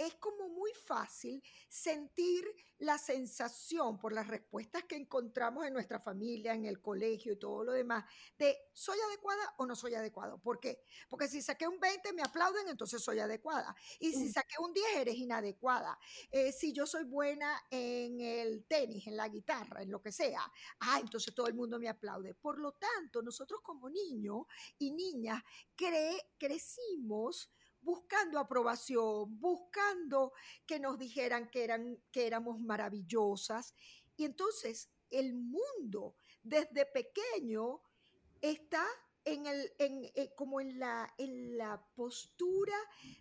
es 0.00 0.14
como 0.14 0.48
muy 0.48 0.72
fácil 0.72 1.42
sentir 1.68 2.44
la 2.78 2.96
sensación 2.96 3.98
por 3.98 4.14
las 4.14 4.26
respuestas 4.26 4.84
que 4.84 4.96
encontramos 4.96 5.66
en 5.66 5.74
nuestra 5.74 6.00
familia, 6.00 6.54
en 6.54 6.64
el 6.64 6.80
colegio 6.80 7.34
y 7.34 7.38
todo 7.38 7.64
lo 7.64 7.72
demás, 7.72 8.06
de 8.38 8.56
soy 8.72 8.98
adecuada 9.08 9.54
o 9.58 9.66
no 9.66 9.76
soy 9.76 9.94
adecuado. 9.94 10.38
¿Por 10.38 10.58
qué? 10.58 10.82
Porque 11.10 11.28
si 11.28 11.42
saqué 11.42 11.68
un 11.68 11.78
20 11.78 12.14
me 12.14 12.22
aplauden, 12.22 12.66
entonces 12.68 13.02
soy 13.02 13.18
adecuada. 13.18 13.76
Y 13.98 14.12
si 14.12 14.32
saqué 14.32 14.54
un 14.58 14.72
10 14.72 14.86
eres 14.96 15.16
inadecuada. 15.16 15.98
Eh, 16.30 16.50
si 16.52 16.72
yo 16.72 16.86
soy 16.86 17.04
buena 17.04 17.62
en 17.70 18.20
el 18.20 18.64
tenis, 18.64 19.06
en 19.06 19.16
la 19.18 19.28
guitarra, 19.28 19.82
en 19.82 19.90
lo 19.90 20.00
que 20.00 20.12
sea, 20.12 20.40
ah, 20.80 20.98
entonces 20.98 21.34
todo 21.34 21.46
el 21.46 21.54
mundo 21.54 21.78
me 21.78 21.88
aplaude. 21.88 22.34
Por 22.34 22.58
lo 22.58 22.72
tanto, 22.72 23.20
nosotros 23.20 23.60
como 23.62 23.90
niños 23.90 24.46
y 24.78 24.92
niñas 24.92 25.42
crecimos 26.38 27.50
buscando 27.82 28.38
aprobación, 28.38 29.38
buscando 29.40 30.32
que 30.66 30.78
nos 30.78 30.98
dijeran 30.98 31.48
que, 31.50 31.64
eran, 31.64 31.98
que 32.10 32.26
éramos 32.26 32.60
maravillosas. 32.60 33.74
Y 34.16 34.24
entonces 34.24 34.90
el 35.10 35.34
mundo 35.34 36.16
desde 36.42 36.86
pequeño 36.86 37.80
está 38.40 38.86
en 39.24 39.46
el, 39.46 39.72
en, 39.78 40.04
eh, 40.14 40.32
como 40.34 40.60
en 40.60 40.78
la, 40.78 41.12
en 41.18 41.56
la 41.56 41.82
postura 41.94 42.76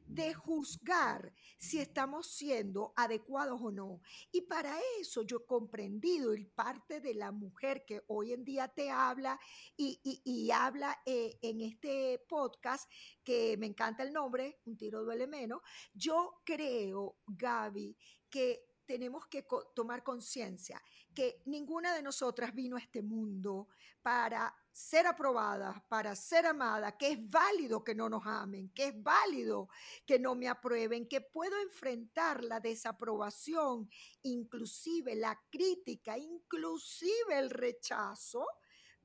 de 0.06 0.34
juzgar 0.34 1.34
si 1.58 1.80
estamos 1.80 2.32
siendo 2.32 2.94
adecuados 2.96 3.60
o 3.62 3.72
no. 3.72 4.02
Y 4.32 4.42
para 4.42 4.78
eso 5.00 5.24
yo 5.24 5.38
he 5.38 5.46
comprendido 5.46 6.34
el 6.34 6.48
parte 6.48 7.02
de 7.02 7.14
la 7.14 7.32
mujer 7.32 7.86
que 7.86 8.04
hoy 8.08 8.34
en 8.34 8.44
día 8.44 8.68
te 8.68 8.90
habla 8.90 9.40
y, 9.76 10.00
y, 10.04 10.52
habla 10.52 11.00
eh, 11.06 11.38
en 11.42 11.62
este 11.62 12.24
podcast, 12.28 12.90
que 13.24 13.58
me 13.58 13.68
encanta 13.68 14.04
el 14.04 14.14
nombre, 14.14 14.60
Un 14.66 14.78
tiro 14.78 15.04
duele 15.04 15.28
menos. 15.28 15.62
Yo 15.94 16.42
creo, 16.44 17.18
Gaby, 17.28 17.96
que 18.30 18.70
tenemos 18.86 19.28
que 19.28 19.46
tomar 19.76 20.04
conciencia 20.04 20.82
que 21.14 21.42
ninguna 21.46 21.94
de 21.94 22.02
nosotras 22.02 22.54
vino 22.56 22.76
a 22.76 22.80
este 22.80 23.02
mundo 23.02 23.68
para 24.02 24.56
ser 24.80 25.06
aprobada, 25.06 25.84
para 25.90 26.16
ser 26.16 26.46
amada, 26.46 26.98
que 26.98 27.12
es 27.12 27.30
válido 27.30 27.84
que 27.84 27.94
no 27.94 28.08
nos 28.08 28.26
amen, 28.26 28.72
que 28.74 28.88
es 28.88 29.04
válido 29.04 29.68
que 30.06 30.18
no 30.18 30.36
me 30.36 30.48
aprueben, 30.48 31.08
que 31.08 31.20
puedo 31.20 31.60
enfrentar 31.62 32.44
la 32.46 32.62
desaprobación, 32.62 33.90
inclusive 34.24 35.16
la 35.16 35.38
crítica, 35.52 36.18
inclusive 36.18 37.38
el 37.38 37.50
rechazo 37.50 38.48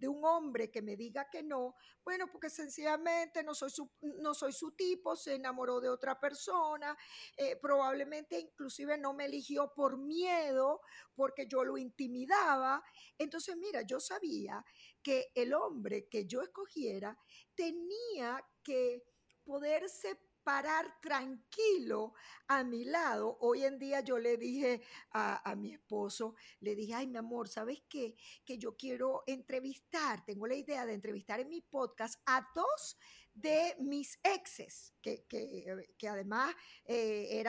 de 0.04 0.08
un 0.08 0.22
hombre 0.22 0.70
que 0.70 0.82
me 0.82 0.96
diga 0.96 1.30
que 1.30 1.42
no, 1.42 1.76
bueno, 2.04 2.26
porque 2.30 2.50
sencillamente 2.50 3.42
no 3.42 3.54
soy 3.54 3.70
su, 3.70 3.90
no 4.02 4.34
soy 4.34 4.52
su 4.52 4.72
tipo, 4.72 5.16
se 5.16 5.36
enamoró 5.36 5.80
de 5.80 5.88
otra 5.88 6.20
persona, 6.20 6.94
eh, 7.38 7.56
probablemente 7.56 8.38
inclusive 8.38 8.98
no 8.98 9.14
me 9.14 9.24
eligió 9.24 9.72
por 9.72 9.96
miedo, 9.96 10.82
porque 11.14 11.46
yo 11.46 11.64
lo 11.64 11.78
intimidaba. 11.78 12.84
Entonces, 13.16 13.56
mira, 13.56 13.80
yo 13.80 13.98
sabía 13.98 14.62
que 15.02 15.32
el 15.34 15.54
hombre 15.54 16.06
que 16.10 16.26
yo 16.26 16.42
escogiera 16.42 17.18
tenía 17.54 18.44
que 18.62 19.04
poderse 19.42 20.20
parar 20.44 21.00
tranquilo 21.00 22.12
a 22.46 22.62
mi 22.62 22.84
lado. 22.84 23.38
Hoy 23.40 23.64
en 23.64 23.78
día 23.78 24.00
yo 24.00 24.18
le 24.18 24.36
dije 24.36 24.82
a, 25.10 25.54
mi 25.56 25.72
esposo, 25.72 26.34
le 26.60 26.74
dije, 26.76 26.94
ay, 26.94 27.06
mi 27.06 27.16
amor, 27.16 27.48
¿sabes 27.48 27.82
qué? 27.88 28.14
Que 28.44 28.58
yo 28.58 28.76
quiero 28.76 29.24
entrevistar, 29.26 30.24
tengo 30.24 30.46
la 30.46 30.54
idea 30.54 30.86
de 30.86 30.94
entrevistar 30.94 31.40
en 31.40 31.48
mi 31.48 31.62
podcast 31.62 32.20
a 32.26 32.46
dos 32.54 32.98
de 33.34 33.74
mis 33.80 34.18
exes, 34.22 34.94
que, 35.02 35.24
que, 35.26 36.08
además 36.08 36.54
eh, 36.84 37.44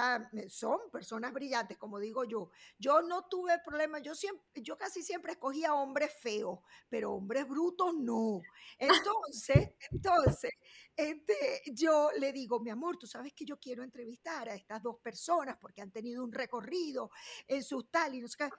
son 0.50 0.80
personas 0.92 1.32
brillantes, 1.32 1.78
como 1.78 2.00
digo 2.00 2.24
yo. 2.26 2.50
Yo 2.78 3.02
no 3.04 3.26
tuve 3.26 3.60
problemas, 3.64 4.02
yo, 4.02 4.16
siempre, 4.16 4.62
yo 4.62 4.78
casi 4.78 5.04
siempre 5.04 5.34
escogía 5.34 5.76
hombres 5.76 6.12
feos, 6.20 6.60
pero 6.90 7.14
hombres 7.14 7.48
brutos 7.48 7.94
no. 7.94 8.42
Entonces, 8.80 9.70
entonces, 9.92 10.52
este, 10.96 11.62
yo 11.68 12.10
le 12.18 12.34
digo, 12.34 12.60
mi 12.60 12.72
amor, 12.72 12.98
tú 12.98 13.06
sabes 13.06 13.34
que 13.34 13.46
yo 13.46 13.60
quiero 13.60 13.84
entrevistar 13.84 14.50
a 14.50 14.56
estas 14.56 14.82
dos 14.82 14.98
personas 15.00 15.58
porque 15.62 15.82
han 15.82 15.92
tenido 15.92 16.24
un 16.24 16.32
recorrido 16.32 17.12
en 17.48 17.64
sus 17.64 17.90
tal 17.92 18.16
y 18.16 18.22
no 18.22 18.28
sé 18.28 18.50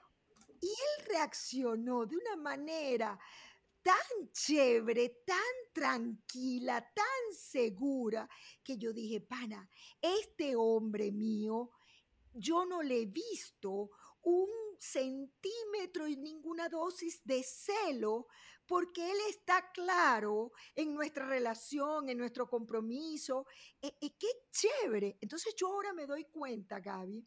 Y 0.61 0.69
él 0.69 1.07
reaccionó 1.09 2.07
de 2.07 2.17
una 2.17 2.37
manera 2.37 3.19
tan 3.87 4.33
chévere, 4.33 5.23
tan 5.25 5.55
tranquila, 5.73 6.81
tan 6.93 7.23
segura, 7.33 8.29
que 8.65 8.77
yo 8.77 8.93
dije, 8.93 9.21
pana, 9.21 9.71
este 10.01 10.57
hombre 10.57 11.13
mío, 11.13 11.71
yo 12.33 12.67
no 12.67 12.83
le 12.83 13.03
he 13.03 13.07
visto 13.07 13.91
un 14.23 14.49
centímetro 14.81 16.09
y 16.09 16.17
ninguna 16.17 16.69
dosis 16.69 17.23
de 17.23 17.45
celo, 17.45 18.27
porque 18.67 19.09
él 19.09 19.19
está 19.31 19.71
claro 19.73 20.51
en 20.75 20.93
nuestra 20.93 21.29
relación, 21.29 22.09
en 22.09 22.19
nuestro 22.19 22.49
compromiso. 22.49 23.47
y 23.81 23.87
e, 23.87 24.17
qué 24.19 24.27
chévere. 24.51 25.17
Entonces 25.21 25.55
yo 25.57 25.69
ahora 25.69 25.93
me 25.93 26.07
doy 26.07 26.25
cuenta, 26.25 26.81
Gaby, 26.81 27.25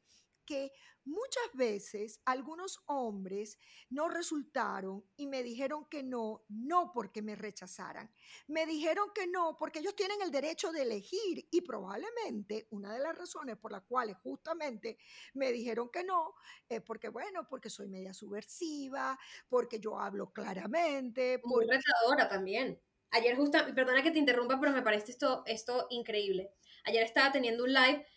que 0.50 0.72
muchas 1.06 1.54
veces 1.54 2.22
algunos 2.26 2.82
hombres 2.88 3.60
no 3.92 4.10
resultaron 4.10 5.06
y 5.16 5.28
me 5.28 5.44
dijeron 5.44 5.86
que 5.88 6.02
no, 6.02 6.44
no 6.50 6.92
porque 6.92 7.22
me 7.22 7.36
rechazaran. 7.36 8.12
Me 8.48 8.66
dijeron 8.66 9.10
que 9.14 9.28
no 9.28 9.58
porque 9.60 9.78
ellos 9.78 9.96
tienen 9.96 10.20
el 10.24 10.32
derecho 10.32 10.72
de 10.72 10.82
elegir 10.82 11.48
y 11.52 11.62
probablemente 11.62 12.68
una 12.72 12.92
de 12.92 13.00
las 13.00 13.16
razones 13.16 13.58
por 13.58 13.72
las 13.72 13.84
cuales 13.84 14.18
justamente 14.24 14.98
me 15.36 15.52
dijeron 15.52 15.90
que 15.92 16.04
no 16.04 16.34
es 16.68 16.82
porque, 16.82 17.10
bueno, 17.10 17.48
porque 17.48 17.70
soy 17.70 17.88
media 17.88 18.14
subversiva, 18.14 19.18
porque 19.48 19.80
yo 19.80 20.00
hablo 20.00 20.32
claramente. 20.34 21.42
Muy 21.44 21.68
retadora 21.68 22.28
también. 22.28 22.82
Ayer 23.12 23.36
justo, 23.36 23.60
perdona 23.76 24.02
que 24.02 24.12
te 24.12 24.20
interrumpa, 24.20 24.60
pero 24.60 24.72
me 24.72 24.82
parece 24.82 25.12
esto, 25.12 25.44
esto 25.46 25.86
increíble. 25.92 26.56
Ayer 26.86 27.04
estaba 27.04 27.32
teniendo 27.32 27.66
un 27.66 27.74
live 27.74 28.08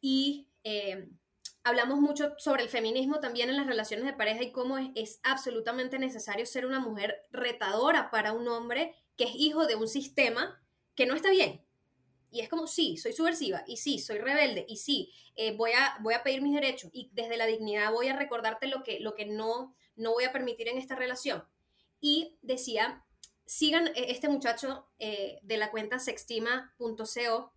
y... 0.00 0.50
Eh, 0.64 1.08
hablamos 1.68 2.00
mucho 2.00 2.34
sobre 2.38 2.62
el 2.62 2.68
feminismo 2.68 3.20
también 3.20 3.50
en 3.50 3.56
las 3.56 3.66
relaciones 3.66 4.06
de 4.06 4.14
pareja 4.14 4.42
y 4.42 4.52
cómo 4.52 4.78
es, 4.78 5.20
absolutamente 5.22 5.98
necesario 5.98 6.46
ser 6.46 6.66
una 6.66 6.80
mujer 6.80 7.26
retadora 7.30 8.10
para 8.10 8.32
un 8.32 8.48
hombre 8.48 8.94
que 9.16 9.24
es 9.24 9.30
hijo 9.34 9.66
de 9.66 9.76
un 9.76 9.86
sistema 9.86 10.62
que 10.94 11.06
no 11.06 11.14
está 11.14 11.30
bien. 11.30 11.64
Y 12.30 12.40
es 12.40 12.48
como, 12.48 12.66
sí, 12.66 12.96
soy 12.96 13.12
subversiva, 13.12 13.64
y 13.66 13.78
sí, 13.78 13.98
soy 13.98 14.18
rebelde, 14.18 14.66
y 14.68 14.76
sí, 14.76 15.10
eh, 15.34 15.56
voy, 15.56 15.72
a, 15.72 15.96
voy 16.00 16.14
a 16.14 16.22
pedir 16.22 16.42
mis 16.42 16.54
derechos, 16.54 16.90
y 16.92 17.10
desde 17.12 17.38
la 17.38 17.46
dignidad 17.46 17.90
voy 17.90 18.08
a 18.08 18.16
recordarte 18.16 18.66
lo 18.66 18.82
que, 18.82 19.00
lo 19.00 19.14
que 19.14 19.24
no, 19.24 19.74
no 19.96 20.12
voy 20.12 20.24
a 20.24 20.32
permitir 20.32 20.68
en 20.68 20.76
esta 20.76 20.94
relación. 20.94 21.44
Y 22.00 22.36
decía, 22.42 23.04
sigan 23.46 23.88
e, 23.88 24.10
este 24.10 24.28
muchacho 24.28 24.88
eh, 24.98 25.38
de 25.42 25.56
la 25.56 25.70
cuenta 25.70 25.98
sextima.co, 25.98 27.52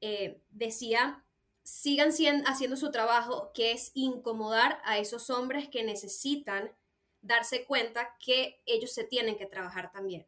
eh, 0.00 0.40
decía 0.48 1.24
sigan 1.68 2.10
haciendo 2.46 2.76
su 2.76 2.90
trabajo, 2.90 3.52
que 3.52 3.72
es 3.72 3.90
incomodar 3.94 4.80
a 4.84 4.98
esos 4.98 5.28
hombres 5.28 5.68
que 5.68 5.84
necesitan 5.84 6.74
darse 7.20 7.66
cuenta 7.66 8.16
que 8.24 8.62
ellos 8.64 8.92
se 8.92 9.04
tienen 9.04 9.36
que 9.36 9.46
trabajar 9.46 9.92
también. 9.92 10.26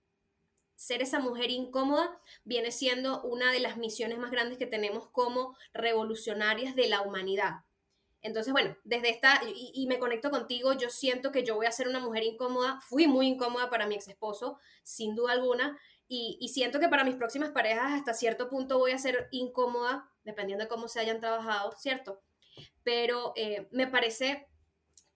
Ser 0.77 1.03
esa 1.03 1.19
mujer 1.19 1.51
incómoda 1.51 2.21
viene 2.45 2.71
siendo 2.73 3.23
una 3.23 3.53
de 3.53 3.61
las 3.61 3.79
misiones 3.79 4.19
más 4.19 4.31
grandes 4.31 4.59
que 4.59 4.67
tenemos 4.67 5.09
como 5.09 5.57
revolucionarias 5.73 6.77
de 6.77 6.89
la 6.89 7.03
humanidad. 7.03 7.65
Entonces, 8.23 8.53
bueno, 8.53 8.77
desde 8.85 9.09
esta, 9.09 9.41
y, 9.55 9.87
me 9.87 9.99
conecto 9.99 10.31
contigo, 10.31 10.75
yo 10.75 10.91
siento 10.91 11.33
que 11.33 11.43
yo 11.43 11.55
voy 11.55 11.65
a 11.65 11.73
ser 11.73 11.89
una 11.89 12.01
mujer 12.01 12.23
incómoda, 12.23 12.81
fui 12.83 13.07
muy 13.07 13.27
incómoda 13.27 13.71
para 13.71 13.87
mi 13.87 13.95
ex 13.95 14.09
esposo, 14.09 14.59
sin 14.83 15.15
duda 15.15 15.33
alguna, 15.33 15.79
y, 16.13 16.37
y 16.41 16.49
siento 16.49 16.81
que 16.81 16.89
para 16.89 17.05
mis 17.05 17.15
próximas 17.15 17.51
parejas 17.51 17.93
hasta 17.93 18.15
cierto 18.15 18.49
punto 18.49 18.79
voy 18.79 18.91
a 18.91 18.99
ser 18.99 19.29
incómoda 19.31 20.11
dependiendo 20.25 20.65
de 20.65 20.69
cómo 20.69 20.89
se 20.89 20.99
hayan 20.99 21.21
trabajado, 21.21 21.71
¿cierto? 21.79 22.21
Pero 22.83 23.33
eh, 23.37 23.69
me 23.71 23.87
parece 23.87 24.49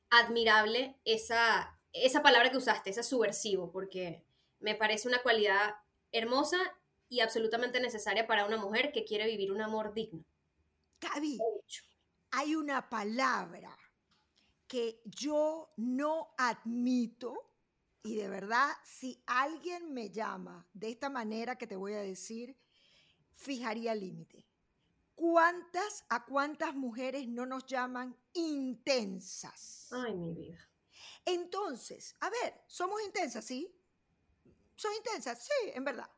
admirable 0.08 0.96
esa, 1.04 1.76
esa 1.92 2.22
palabra 2.22 2.52
que 2.52 2.58
usaste, 2.58 2.90
ese 2.90 3.02
subversivo, 3.02 3.72
porque 3.72 4.24
me 4.60 4.76
parece 4.76 5.08
una 5.08 5.20
cualidad 5.20 5.74
hermosa 6.12 6.58
y 7.08 7.20
absolutamente 7.20 7.80
necesaria 7.80 8.28
para 8.28 8.46
una 8.46 8.56
mujer 8.56 8.92
que 8.92 9.04
quiere 9.04 9.26
vivir 9.26 9.50
un 9.50 9.62
amor 9.62 9.94
digno. 9.94 10.24
Gaby, 11.00 11.40
hay 12.30 12.54
una 12.54 12.88
palabra 12.88 13.76
que 14.68 15.02
yo 15.04 15.72
no 15.76 16.34
admito 16.38 17.34
y 18.04 18.16
de 18.16 18.28
verdad, 18.28 18.70
si 18.84 19.22
alguien 19.26 19.92
me 19.94 20.10
llama 20.10 20.68
de 20.74 20.90
esta 20.90 21.08
manera 21.08 21.56
que 21.56 21.66
te 21.66 21.76
voy 21.76 21.94
a 21.94 22.00
decir, 22.02 22.56
fijaría 23.32 23.94
límite. 23.94 24.46
¿Cuántas, 25.14 26.04
a 26.10 26.24
cuántas 26.26 26.74
mujeres 26.74 27.26
no 27.28 27.46
nos 27.46 27.66
llaman 27.66 28.16
intensas? 28.34 29.88
Ay, 29.92 30.14
mi 30.14 30.34
vida. 30.34 30.68
Entonces, 31.24 32.14
a 32.20 32.28
ver, 32.30 32.62
somos 32.66 33.00
intensas, 33.02 33.44
¿sí? 33.44 33.74
¿Soy 34.76 34.94
intensa? 34.96 35.34
Sí, 35.34 35.52
en 35.74 35.84
verdad. 35.84 36.10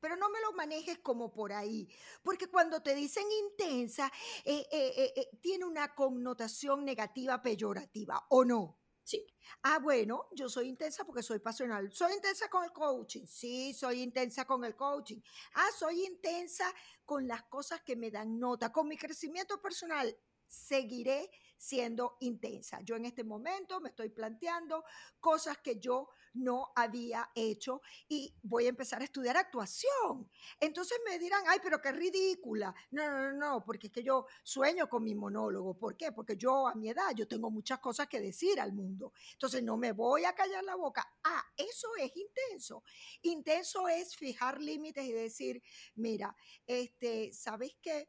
pero 0.00 0.16
no 0.16 0.28
me 0.30 0.40
lo 0.40 0.52
manejes 0.52 0.98
como 0.98 1.32
por 1.32 1.52
ahí, 1.52 1.88
porque 2.24 2.48
cuando 2.48 2.82
te 2.82 2.94
dicen 2.94 3.24
intensa, 3.30 4.12
eh, 4.44 4.66
eh, 4.72 5.12
eh, 5.16 5.30
tiene 5.40 5.64
una 5.64 5.94
connotación 5.94 6.84
negativa, 6.84 7.40
peyorativa, 7.40 8.26
¿o 8.30 8.44
no? 8.44 8.81
Sí. 9.04 9.26
Ah, 9.64 9.78
bueno, 9.78 10.28
yo 10.32 10.48
soy 10.48 10.68
intensa 10.68 11.04
porque 11.04 11.22
soy 11.22 11.38
pasional. 11.38 11.92
¿Soy 11.92 12.12
intensa 12.14 12.48
con 12.48 12.64
el 12.64 12.72
coaching? 12.72 13.26
Sí, 13.26 13.74
soy 13.74 14.02
intensa 14.02 14.44
con 14.44 14.64
el 14.64 14.76
coaching. 14.76 15.20
Ah, 15.54 15.68
soy 15.76 16.04
intensa 16.04 16.72
con 17.04 17.26
las 17.26 17.42
cosas 17.44 17.82
que 17.82 17.96
me 17.96 18.10
dan 18.10 18.38
nota, 18.38 18.72
con 18.72 18.88
mi 18.88 18.96
crecimiento 18.96 19.60
personal. 19.60 20.16
Seguiré 20.46 21.30
siendo 21.56 22.16
intensa. 22.20 22.80
Yo 22.82 22.96
en 22.96 23.06
este 23.06 23.24
momento 23.24 23.80
me 23.80 23.90
estoy 23.90 24.10
planteando 24.10 24.84
cosas 25.20 25.58
que 25.58 25.78
yo 25.78 26.08
no 26.34 26.72
había 26.74 27.30
hecho 27.34 27.82
y 28.08 28.34
voy 28.42 28.66
a 28.66 28.70
empezar 28.70 29.00
a 29.00 29.04
estudiar 29.04 29.36
actuación. 29.36 30.30
Entonces 30.60 30.98
me 31.04 31.18
dirán, 31.18 31.42
ay, 31.46 31.58
pero 31.62 31.80
qué 31.80 31.92
ridícula. 31.92 32.74
No, 32.90 33.10
no, 33.10 33.32
no, 33.32 33.64
porque 33.64 33.88
es 33.88 33.92
que 33.92 34.02
yo 34.02 34.26
sueño 34.42 34.88
con 34.88 35.04
mi 35.04 35.14
monólogo. 35.14 35.74
¿Por 35.74 35.96
qué? 35.96 36.12
Porque 36.12 36.36
yo 36.36 36.66
a 36.66 36.74
mi 36.74 36.90
edad, 36.90 37.12
yo 37.14 37.26
tengo 37.26 37.50
muchas 37.50 37.78
cosas 37.78 38.08
que 38.08 38.20
decir 38.20 38.60
al 38.60 38.72
mundo. 38.72 39.12
Entonces 39.32 39.62
no 39.62 39.76
me 39.76 39.92
voy 39.92 40.24
a 40.24 40.34
callar 40.34 40.64
la 40.64 40.76
boca. 40.76 41.06
Ah, 41.24 41.44
eso 41.56 41.88
es 41.98 42.12
intenso. 42.16 42.84
Intenso 43.22 43.88
es 43.88 44.16
fijar 44.16 44.60
límites 44.60 45.04
y 45.04 45.12
decir, 45.12 45.62
mira, 45.96 46.34
este, 46.66 47.32
¿sabes 47.32 47.76
qué? 47.82 48.08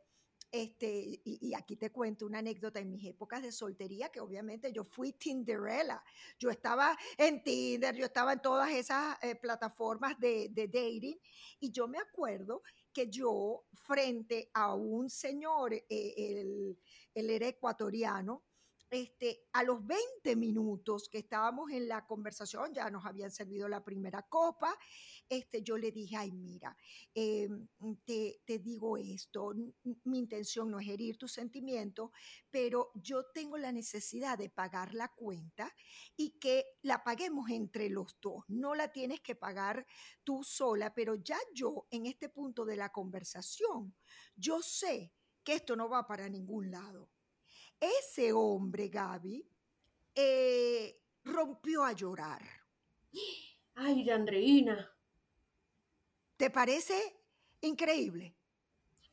Este, 0.54 1.20
y, 1.26 1.52
aquí 1.56 1.78
te 1.78 1.92
cuento 1.92 2.28
una 2.28 2.38
anécdota 2.38 2.80
en 2.80 2.92
mis 2.92 3.04
épocas 3.08 3.42
de 3.42 3.52
soltería, 3.52 4.10
que 4.10 4.20
obviamente 4.20 4.72
yo 4.72 4.84
fui 4.84 5.14
Tinderella. 5.14 6.04
Yo 6.38 6.52
estaba 6.52 6.96
en 7.18 7.42
Tinder, 7.42 7.96
yo 7.96 8.06
estaba 8.06 8.34
en 8.34 8.40
todas 8.40 8.70
esas 8.70 9.18
eh, 9.24 9.34
plataformas 9.34 10.16
de, 10.20 10.52
dating, 10.54 11.18
y 11.60 11.72
yo 11.72 11.88
me 11.88 11.98
acuerdo 11.98 12.62
que 12.94 13.10
yo, 13.10 13.66
frente 13.74 14.52
a 14.54 14.76
un 14.76 15.10
señor, 15.10 15.74
eh, 15.74 15.84
él, 15.90 16.78
él 17.16 17.30
era 17.32 17.48
ecuatoriano, 17.48 18.44
este, 18.94 19.48
a 19.54 19.64
los 19.64 19.84
20 19.84 20.36
minutos 20.36 21.10
que 21.10 21.18
estábamos 21.18 21.72
en 21.72 21.88
la 21.88 22.06
conversación, 22.06 22.72
ya 22.76 22.92
nos 22.92 23.08
habían 23.08 23.32
servido 23.32 23.68
la 23.68 23.84
primera 23.84 24.22
copa, 24.22 24.78
este, 25.34 25.62
yo 25.62 25.78
le 25.78 25.92
dije, 25.92 26.16
ay, 26.18 26.32
mira, 26.32 26.76
eh, 27.14 27.50
te, 28.06 28.42
te, 28.46 28.60
digo 28.60 28.98
esto, 28.98 29.54
mi 30.06 30.20
intención 30.20 30.72
no 30.72 30.80
es 30.80 30.88
herir 30.88 31.18
tus 31.18 31.32
sentimientos, 31.34 32.12
pero 32.50 32.92
yo 32.96 33.26
tengo 33.34 33.58
la 33.58 33.72
necesidad 33.72 34.38
de 34.38 34.50
pagar 34.50 34.94
la 34.94 35.10
cuenta 35.10 35.74
y 36.16 36.38
que 36.40 36.66
la 36.82 37.04
paguemos 37.04 37.50
entre 37.50 37.90
los 37.90 38.18
dos. 38.22 38.44
No 38.48 38.76
la 38.76 38.92
tienes 38.92 39.22
que 39.22 39.36
pagar 39.36 39.86
tú 40.24 40.44
sola, 40.44 40.94
pero 40.94 41.16
ya 41.16 41.38
yo 41.54 41.88
en 41.92 42.06
este 42.06 42.30
punto 42.30 42.66
de 42.66 42.78
la 42.78 42.92
conversación, 42.92 43.96
yo 44.36 44.62
sé 44.62 45.14
que 45.44 45.56
esto 45.56 45.76
no 45.76 45.90
va 45.90 46.08
para 46.08 46.30
ningún 46.30 46.72
lado 46.72 47.10
ese 47.84 48.32
hombre, 48.32 48.88
Gaby, 48.88 49.46
eh, 50.16 51.02
rompió 51.24 51.84
a 51.84 51.94
llorar. 51.94 52.42
Ay, 53.76 54.10
Andreina. 54.10 54.93
¿Te 56.44 56.50
parece 56.50 57.16
increíble? 57.62 58.36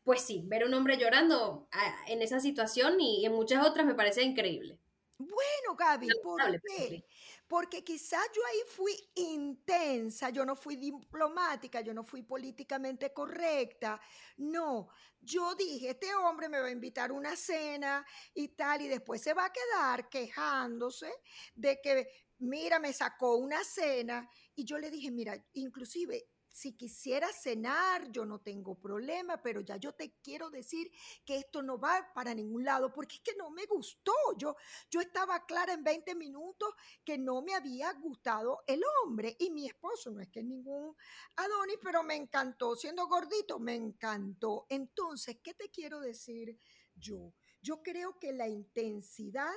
Pues 0.03 0.21
sí, 0.21 0.43
ver 0.47 0.65
a 0.65 0.67
un 0.67 0.75
hombre 0.75 0.97
llorando 0.97 1.69
ah, 1.71 2.05
en 2.09 2.23
esa 2.23 2.41
situación 2.41 3.01
y 3.01 3.25
en 3.25 3.31
muchas 3.31 3.65
otras 3.65 3.87
me 3.87 3.95
parece 3.95 4.25
increíble. 4.25 4.81
Bueno, 5.17 5.77
Gaby, 5.79 6.09
¿por 6.25 6.61
qué? 6.61 7.05
Porque 7.47 7.85
quizás 7.85 8.27
yo 8.35 8.45
ahí 8.45 8.59
fui 8.67 8.97
intensa, 9.15 10.31
yo 10.31 10.45
no 10.45 10.57
fui 10.57 10.75
diplomática, 10.75 11.83
yo 11.83 11.95
no 11.95 12.03
fui 12.03 12.23
políticamente 12.23 13.13
correcta. 13.13 14.01
No, 14.39 14.89
yo 15.21 15.55
dije, 15.55 15.91
este 15.91 16.13
hombre 16.13 16.49
me 16.49 16.59
va 16.59 16.67
a 16.67 16.73
invitar 16.73 17.11
a 17.11 17.15
una 17.15 17.37
cena 17.37 18.05
y 18.35 18.49
tal, 18.49 18.83
y 18.83 18.89
después 18.89 19.23
se 19.23 19.35
va 19.35 19.45
a 19.45 19.53
quedar 19.53 20.09
quejándose 20.09 21.13
de 21.55 21.81
que, 21.81 22.09
mira, 22.41 22.81
me 22.81 22.93
sacó 22.93 23.37
una 23.37 23.63
cena. 23.63 24.29
Y 24.57 24.65
yo 24.65 24.79
le 24.79 24.91
dije, 24.91 25.13
mira, 25.13 25.41
inclusive 25.53 26.27
si 26.53 26.73
quisiera 26.77 27.33
cenar, 27.33 28.11
yo 28.11 28.25
no 28.25 28.41
tengo 28.41 28.75
problema, 28.75 29.41
pero 29.41 29.61
ya 29.61 29.77
yo 29.77 29.93
te 29.93 30.15
quiero 30.23 30.51
decir 30.51 30.91
que 31.25 31.37
esto 31.37 31.63
no 31.63 31.79
va 31.79 32.11
para 32.15 32.35
ningún 32.35 32.65
lado, 32.65 32.93
porque 32.93 33.17
es 33.17 33.23
que 33.23 33.37
no 33.37 33.51
me 33.51 33.67
gustó. 33.67 34.13
Yo, 34.37 34.57
yo 34.91 35.01
estaba 35.01 35.47
clara 35.47 35.73
en 35.73 35.85
20 35.85 36.15
minutos 36.15 36.75
que 37.05 37.19
no 37.19 37.43
me 37.43 37.55
había 37.55 37.93
gustado 37.95 38.63
el 38.67 38.83
hombre 39.03 39.37
y 39.39 39.51
mi 39.51 39.67
esposo, 39.67 40.11
no 40.11 40.21
es 40.21 40.29
que 40.29 40.41
es 40.41 40.47
ningún 40.47 40.95
Adonis, 41.37 41.79
pero 41.83 42.03
me 42.03 42.17
encantó, 42.17 42.77
siendo 42.77 43.07
gordito, 43.07 43.59
me 43.59 43.75
encantó. 43.75 44.67
Entonces, 44.69 45.39
¿qué 45.43 45.55
te 45.55 45.71
quiero 45.71 46.01
decir 46.01 46.59
yo? 46.95 47.33
Yo 47.63 47.83
creo 47.83 48.19
que 48.19 48.33
la 48.33 48.49
intensidad, 48.49 49.55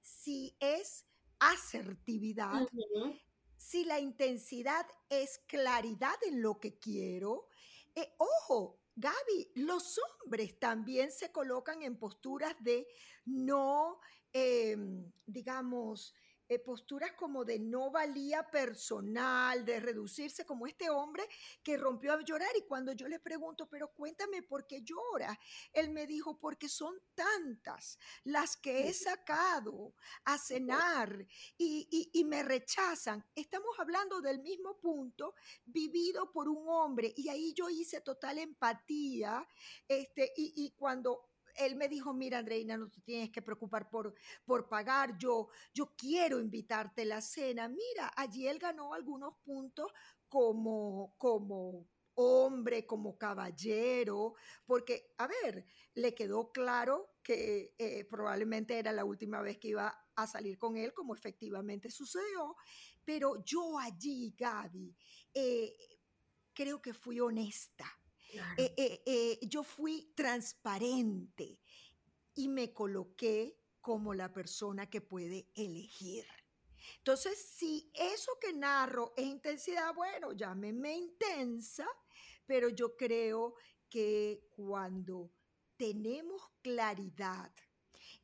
si 0.00 0.56
es 0.60 1.06
asertividad, 1.38 2.66
si 3.66 3.84
la 3.84 3.98
intensidad 3.98 4.86
es 5.08 5.40
claridad 5.48 6.14
en 6.28 6.40
lo 6.40 6.60
que 6.60 6.78
quiero, 6.78 7.48
eh, 7.96 8.14
ojo, 8.16 8.78
Gaby, 8.94 9.50
los 9.56 9.98
hombres 10.22 10.56
también 10.60 11.10
se 11.10 11.32
colocan 11.32 11.82
en 11.82 11.98
posturas 11.98 12.54
de 12.60 12.86
no, 13.24 13.98
em, 14.32 15.10
digamos, 15.26 16.14
eh, 16.48 16.58
posturas 16.58 17.12
como 17.12 17.44
de 17.44 17.58
no 17.58 17.90
valía 17.90 18.48
personal, 18.50 19.64
de 19.64 19.80
reducirse, 19.80 20.44
como 20.44 20.66
este 20.66 20.90
hombre 20.90 21.24
que 21.62 21.76
rompió 21.76 22.12
a 22.12 22.22
llorar. 22.22 22.50
Y 22.56 22.66
cuando 22.66 22.92
yo 22.92 23.08
le 23.08 23.18
pregunto, 23.18 23.68
pero 23.68 23.92
cuéntame 23.92 24.42
por 24.42 24.66
qué 24.66 24.82
llora, 24.82 25.38
él 25.72 25.90
me 25.90 26.06
dijo, 26.06 26.38
porque 26.38 26.68
son 26.68 26.94
tantas 27.14 27.98
las 28.24 28.56
que 28.56 28.88
he 28.88 28.92
sacado 28.92 29.94
a 30.24 30.38
cenar 30.38 31.26
y, 31.58 32.10
y 32.12 32.24
me 32.24 32.42
rechazan. 32.42 33.24
Estamos 33.34 33.78
hablando 33.78 34.20
del 34.20 34.40
mismo 34.40 34.78
punto 34.78 35.34
vivido 35.64 36.30
por 36.32 36.48
un 36.48 36.68
hombre 36.68 37.12
y 37.16 37.28
ahí 37.28 37.52
yo 37.54 37.68
hice 37.68 38.00
total 38.00 38.38
empatía. 38.38 39.46
Este, 39.88 40.32
y, 40.36 40.52
y 40.56 40.70
cuando 40.72 41.35
él 41.58 41.76
me 41.76 41.88
dijo, 41.88 42.12
mira, 42.12 42.38
Andreina, 42.38 42.76
no 42.76 42.88
te 42.88 43.00
tienes 43.00 43.30
que 43.30 43.42
preocupar 43.42 43.88
por, 43.88 44.14
por 44.44 44.68
pagar, 44.68 45.16
yo, 45.18 45.48
yo 45.72 45.94
quiero 45.96 46.40
invitarte 46.40 47.02
a 47.02 47.06
la 47.06 47.20
cena. 47.20 47.68
Mira, 47.68 48.12
allí 48.16 48.46
él 48.46 48.58
ganó 48.58 48.94
algunos 48.94 49.34
puntos 49.44 49.92
como, 50.28 51.14
como 51.18 51.88
hombre, 52.14 52.86
como 52.86 53.16
caballero, 53.18 54.34
porque, 54.64 55.12
a 55.18 55.26
ver, 55.26 55.66
le 55.94 56.14
quedó 56.14 56.50
claro 56.50 57.16
que 57.22 57.74
eh, 57.78 58.04
probablemente 58.04 58.78
era 58.78 58.92
la 58.92 59.04
última 59.04 59.42
vez 59.42 59.58
que 59.58 59.68
iba 59.68 59.94
a 60.14 60.26
salir 60.26 60.56
con 60.58 60.76
él, 60.76 60.94
como 60.94 61.14
efectivamente 61.14 61.90
sucedió, 61.90 62.56
pero 63.04 63.44
yo 63.44 63.78
allí, 63.78 64.34
Gaby, 64.36 64.96
eh, 65.34 65.76
creo 66.54 66.80
que 66.80 66.94
fui 66.94 67.20
honesta 67.20 67.86
eh, 68.32 68.74
eh, 68.76 69.02
eh, 69.06 69.38
yo 69.42 69.62
fui 69.62 70.12
transparente 70.14 71.58
y 72.34 72.48
me 72.48 72.72
coloqué 72.72 73.58
como 73.80 74.14
la 74.14 74.32
persona 74.32 74.88
que 74.90 75.00
puede 75.00 75.48
elegir. 75.54 76.26
Entonces, 76.98 77.38
si 77.38 77.90
eso 77.94 78.32
que 78.40 78.52
narro 78.52 79.12
es 79.16 79.26
intensidad, 79.26 79.94
bueno, 79.94 80.32
llámeme 80.32 80.94
intensa, 80.94 81.86
pero 82.46 82.68
yo 82.68 82.96
creo 82.96 83.54
que 83.88 84.48
cuando 84.50 85.32
tenemos 85.76 86.42
claridad 86.62 87.52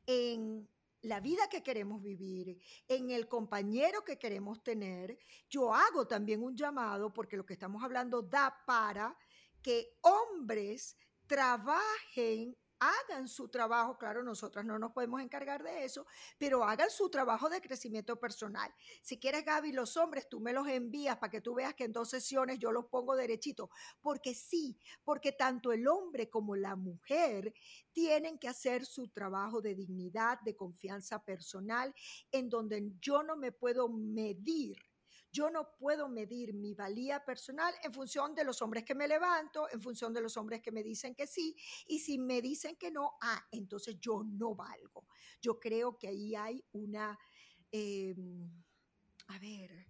en 0.05 0.67
la 1.01 1.19
vida 1.19 1.49
que 1.49 1.63
queremos 1.63 2.01
vivir, 2.01 2.59
en 2.87 3.09
el 3.09 3.27
compañero 3.27 4.03
que 4.03 4.17
queremos 4.17 4.63
tener, 4.63 5.17
yo 5.49 5.73
hago 5.73 6.07
también 6.07 6.41
un 6.41 6.55
llamado, 6.55 7.13
porque 7.13 7.35
lo 7.35 7.45
que 7.45 7.53
estamos 7.53 7.83
hablando 7.83 8.21
da 8.21 8.63
para 8.65 9.15
que 9.63 9.97
hombres 10.01 10.97
trabajen 11.25 12.55
hagan 12.83 13.27
su 13.27 13.47
trabajo, 13.47 13.97
claro, 13.97 14.23
nosotras 14.23 14.65
no 14.65 14.77
nos 14.77 14.91
podemos 14.91 15.21
encargar 15.21 15.63
de 15.63 15.85
eso, 15.85 16.05
pero 16.37 16.63
hagan 16.63 16.89
su 16.89 17.09
trabajo 17.09 17.49
de 17.49 17.61
crecimiento 17.61 18.19
personal. 18.19 18.73
Si 19.01 19.19
quieres, 19.19 19.45
Gaby, 19.45 19.71
los 19.71 19.95
hombres, 19.95 20.27
tú 20.27 20.39
me 20.39 20.53
los 20.53 20.67
envías 20.67 21.17
para 21.17 21.31
que 21.31 21.41
tú 21.41 21.53
veas 21.53 21.73
que 21.75 21.85
en 21.85 21.93
dos 21.93 22.09
sesiones 22.09 22.59
yo 22.59 22.71
los 22.71 22.85
pongo 22.85 23.15
derechito, 23.15 23.69
porque 24.01 24.33
sí, 24.33 24.77
porque 25.03 25.31
tanto 25.31 25.71
el 25.71 25.87
hombre 25.87 26.29
como 26.29 26.55
la 26.55 26.75
mujer 26.75 27.53
tienen 27.93 28.37
que 28.37 28.49
hacer 28.49 28.85
su 28.85 29.07
trabajo 29.07 29.61
de 29.61 29.75
dignidad, 29.75 30.39
de 30.41 30.55
confianza 30.55 31.23
personal, 31.23 31.93
en 32.31 32.49
donde 32.49 32.91
yo 32.99 33.23
no 33.23 33.37
me 33.37 33.51
puedo 33.51 33.87
medir 33.87 34.77
yo 35.33 35.49
no 35.49 35.71
puedo 35.79 36.07
medir 36.07 36.53
mi 36.53 36.75
valía 36.75 37.25
personal 37.25 37.73
en 37.83 37.91
función 37.91 38.35
de 38.35 38.43
los 38.43 38.61
hombres 38.61 38.85
que 38.85 38.93
me 38.93 39.07
levanto, 39.07 39.67
en 39.71 39.81
función 39.81 40.13
de 40.13 40.21
los 40.21 40.37
hombres 40.37 40.61
que 40.61 40.71
me 40.71 40.83
dicen 40.83 41.15
que 41.15 41.25
sí, 41.25 41.55
y 41.87 41.99
si 41.99 42.19
me 42.19 42.39
dicen 42.39 42.75
que 42.75 42.91
no, 42.91 43.13
ah, 43.21 43.43
entonces 43.51 43.99
yo 43.99 44.23
no 44.23 44.53
valgo. 44.53 45.07
Yo 45.41 45.59
creo 45.59 45.97
que 45.97 46.07
ahí 46.09 46.35
hay 46.35 46.63
una, 46.71 47.17
em, 47.71 48.47
a 49.27 49.39
ver, 49.39 49.87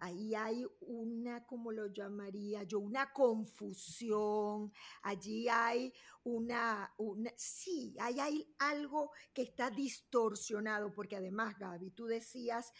Ahí 0.00 0.32
hay 0.34 0.64
una, 0.80 1.44
como 1.44 1.72
lo 1.72 1.88
llamaría 1.88 2.62
yo, 2.62 2.78
una 2.78 3.12
confusión, 3.12 4.72
allí 5.02 5.48
hay 5.48 5.92
una, 6.22 6.94
una, 6.98 7.32
sí, 7.36 7.96
ahí 7.98 8.20
hay 8.20 8.54
algo 8.60 9.10
que 9.34 9.42
está 9.42 9.70
distorsionado, 9.70 10.92
porque 10.92 11.16
además, 11.16 11.58
Gaby, 11.58 11.90
tú 11.90 12.06
decías, 12.06 12.72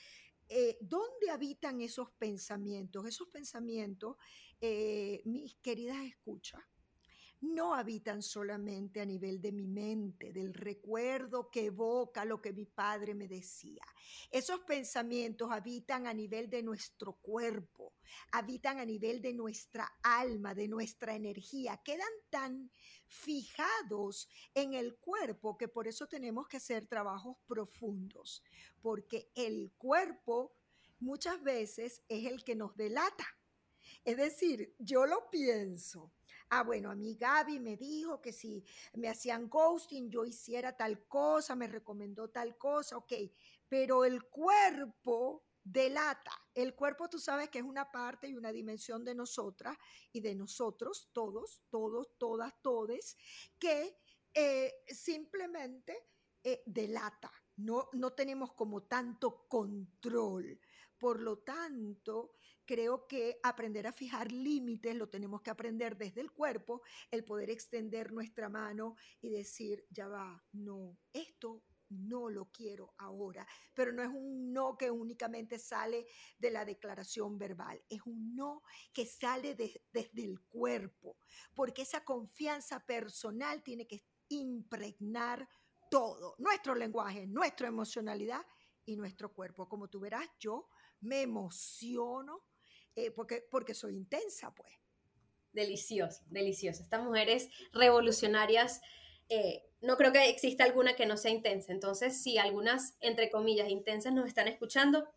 eh, 0.48 0.78
¿dónde 0.80 1.30
habitan 1.30 1.80
esos 1.80 2.10
pensamientos? 2.12 3.06
Esos 3.06 3.28
pensamientos, 3.28 4.16
eh, 4.60 5.22
mis 5.24 5.56
queridas 5.56 6.04
escuchas, 6.04 6.62
no 7.40 7.74
habitan 7.74 8.22
solamente 8.22 9.00
a 9.00 9.04
nivel 9.04 9.40
de 9.40 9.52
mi 9.52 9.66
mente, 9.66 10.32
del 10.32 10.52
recuerdo 10.54 11.50
que 11.50 11.66
evoca 11.66 12.24
lo 12.24 12.42
que 12.42 12.52
mi 12.52 12.66
padre 12.66 13.14
me 13.14 13.28
decía. 13.28 13.84
Esos 14.30 14.60
pensamientos 14.60 15.50
habitan 15.50 16.06
a 16.06 16.14
nivel 16.14 16.50
de 16.50 16.62
nuestro 16.62 17.14
cuerpo, 17.14 17.94
habitan 18.32 18.78
a 18.80 18.84
nivel 18.84 19.22
de 19.22 19.34
nuestra 19.34 19.88
alma, 20.02 20.54
de 20.54 20.66
nuestra 20.66 21.14
energía, 21.14 21.80
quedan 21.84 22.12
tan 22.30 22.70
fijados 23.06 24.28
en 24.54 24.74
el 24.74 24.96
cuerpo 24.96 25.56
que 25.56 25.68
por 25.68 25.86
eso 25.86 26.06
tenemos 26.08 26.48
que 26.48 26.56
hacer 26.56 26.86
trabajos 26.86 27.36
profundos, 27.46 28.42
porque 28.82 29.30
el 29.34 29.72
cuerpo 29.78 30.52
muchas 30.98 31.42
veces 31.42 32.02
es 32.08 32.26
el 32.26 32.42
que 32.42 32.56
nos 32.56 32.76
delata. 32.76 33.26
Es 34.04 34.16
decir, 34.16 34.74
yo 34.78 35.06
lo 35.06 35.30
pienso, 35.30 36.12
Ah, 36.50 36.62
bueno, 36.62 36.90
a 36.90 36.94
mí 36.94 37.14
Gaby 37.14 37.60
me 37.60 37.76
dijo 37.76 38.20
que 38.20 38.32
si 38.32 38.64
me 38.94 39.08
hacían 39.08 39.48
ghosting, 39.48 40.10
yo 40.10 40.24
hiciera 40.24 40.76
tal 40.76 41.06
cosa, 41.06 41.54
me 41.54 41.66
recomendó 41.68 42.30
tal 42.30 42.56
cosa, 42.56 42.96
ok, 42.96 43.12
pero 43.68 44.04
el 44.04 44.24
cuerpo 44.24 45.44
delata. 45.62 46.32
El 46.54 46.74
cuerpo 46.74 47.08
tú 47.08 47.18
sabes 47.18 47.50
que 47.50 47.58
es 47.58 47.64
una 47.64 47.90
parte 47.90 48.28
y 48.28 48.34
una 48.34 48.52
dimensión 48.52 49.04
de 49.04 49.14
nosotras 49.14 49.76
y 50.12 50.20
de 50.20 50.34
nosotros, 50.34 51.10
todos, 51.12 51.62
todos, 51.68 52.16
todas, 52.16 52.54
todes, 52.62 53.16
que 53.58 53.98
eh, 54.32 54.72
simplemente 54.86 56.08
eh, 56.42 56.62
delata. 56.64 57.30
No, 57.56 57.88
no 57.92 58.12
tenemos 58.12 58.54
como 58.54 58.84
tanto 58.84 59.46
control. 59.48 60.58
Por 60.98 61.20
lo 61.20 61.38
tanto, 61.38 62.36
creo 62.68 63.06
que 63.06 63.40
aprender 63.42 63.86
a 63.86 63.92
fijar 63.94 64.30
límites 64.30 64.94
lo 64.94 65.08
tenemos 65.08 65.40
que 65.40 65.48
aprender 65.48 65.96
desde 65.96 66.20
el 66.20 66.32
cuerpo, 66.32 66.82
el 67.10 67.24
poder 67.24 67.48
extender 67.48 68.12
nuestra 68.12 68.50
mano 68.50 68.94
y 69.22 69.30
decir, 69.30 69.86
ya 69.88 70.06
va, 70.06 70.44
no, 70.52 70.98
esto 71.10 71.64
no 71.88 72.28
lo 72.28 72.50
quiero 72.52 72.92
ahora, 72.98 73.46
pero 73.72 73.90
no 73.90 74.02
es 74.02 74.10
un 74.10 74.52
no 74.52 74.76
que 74.76 74.90
únicamente 74.90 75.58
sale 75.58 76.04
de 76.38 76.50
la 76.50 76.66
declaración 76.66 77.38
verbal, 77.38 77.82
es 77.88 78.02
un 78.04 78.36
no 78.36 78.62
que 78.92 79.06
sale 79.06 79.54
desde 79.54 80.22
el 80.22 80.38
cuerpo, 80.42 81.16
porque 81.54 81.80
esa 81.80 82.04
confianza 82.04 82.84
personal 82.84 83.62
tiene 83.62 83.86
que 83.86 84.04
impregnar 84.28 85.48
todo, 85.90 86.34
nuestro 86.36 86.74
lenguaje, 86.74 87.26
nuestra 87.26 87.68
emocionalidad 87.68 88.44
y 88.84 88.94
nuestro 88.94 89.32
cuerpo. 89.32 89.66
Como 89.66 89.88
tú 89.88 90.00
verás, 90.00 90.28
yo 90.38 90.68
me 91.00 91.22
emociono 91.22 92.44
eh, 92.98 93.12
porque, 93.12 93.46
porque 93.48 93.74
soy 93.74 93.94
intensa, 93.94 94.52
pues. 94.54 94.72
Delicioso, 95.52 96.22
delicioso. 96.26 96.82
Estas 96.82 97.02
mujeres 97.02 97.48
revolucionarias, 97.72 98.80
eh, 99.28 99.62
no 99.80 99.96
creo 99.96 100.12
que 100.12 100.28
exista 100.28 100.64
alguna 100.64 100.96
que 100.96 101.06
no 101.06 101.16
sea 101.16 101.30
intensa. 101.30 101.72
Entonces, 101.72 102.20
si 102.20 102.38
algunas, 102.38 102.96
entre 103.00 103.30
comillas, 103.30 103.68
intensas 103.68 104.12
nos 104.12 104.26
están 104.26 104.48
escuchando, 104.48 105.08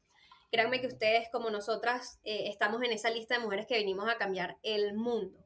créanme 0.52 0.80
que 0.80 0.88
ustedes, 0.88 1.28
como 1.32 1.50
nosotras, 1.50 2.20
eh, 2.24 2.50
estamos 2.50 2.84
en 2.84 2.92
esa 2.92 3.10
lista 3.10 3.36
de 3.36 3.44
mujeres 3.44 3.66
que 3.66 3.78
venimos 3.78 4.08
a 4.08 4.18
cambiar 4.18 4.58
el 4.62 4.94
mundo. 4.94 5.44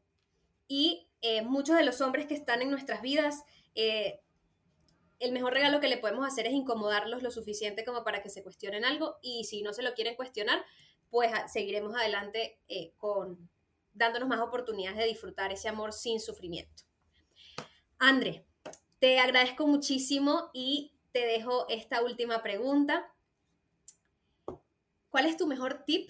Y 0.67 1.07
muchos 1.45 1.75
de 1.75 1.83
los 1.83 2.01
hombres 2.01 2.27
que 2.27 2.35
están 2.35 2.61
en 2.61 2.69
nuestras 2.69 3.01
vidas, 3.01 3.43
el 3.73 5.31
mejor 5.31 5.53
regalo 5.53 5.79
que 5.79 5.87
le 5.87 5.97
podemos 5.97 6.27
hacer 6.27 6.45
es 6.45 6.53
incomodarlos 6.53 7.23
lo 7.23 7.31
suficiente 7.31 7.83
como 7.83 8.03
para 8.03 8.21
que 8.21 8.29
se 8.29 8.43
cuestionen 8.43 8.85
algo 8.85 9.17
y 9.21 9.45
si 9.45 9.61
no 9.63 9.73
se 9.73 9.81
lo 9.81 9.93
quieren 9.93 10.15
cuestionar, 10.15 10.63
pues 11.09 11.31
seguiremos 11.51 11.95
adelante 11.95 12.59
eh, 12.67 12.93
con 12.97 13.49
dándonos 13.93 14.27
más 14.27 14.41
oportunidades 14.41 14.97
de 14.97 15.05
disfrutar 15.05 15.51
ese 15.51 15.69
amor 15.69 15.93
sin 15.93 16.19
sufrimiento. 16.19 16.83
André, 17.97 18.45
te 18.99 19.19
agradezco 19.19 19.67
muchísimo 19.67 20.49
y 20.53 20.93
te 21.11 21.25
dejo 21.25 21.67
esta 21.69 22.03
última 22.03 22.43
pregunta. 22.43 23.11
¿Cuál 25.09 25.25
es 25.25 25.37
tu 25.37 25.47
mejor 25.47 25.83
tip? 25.85 26.09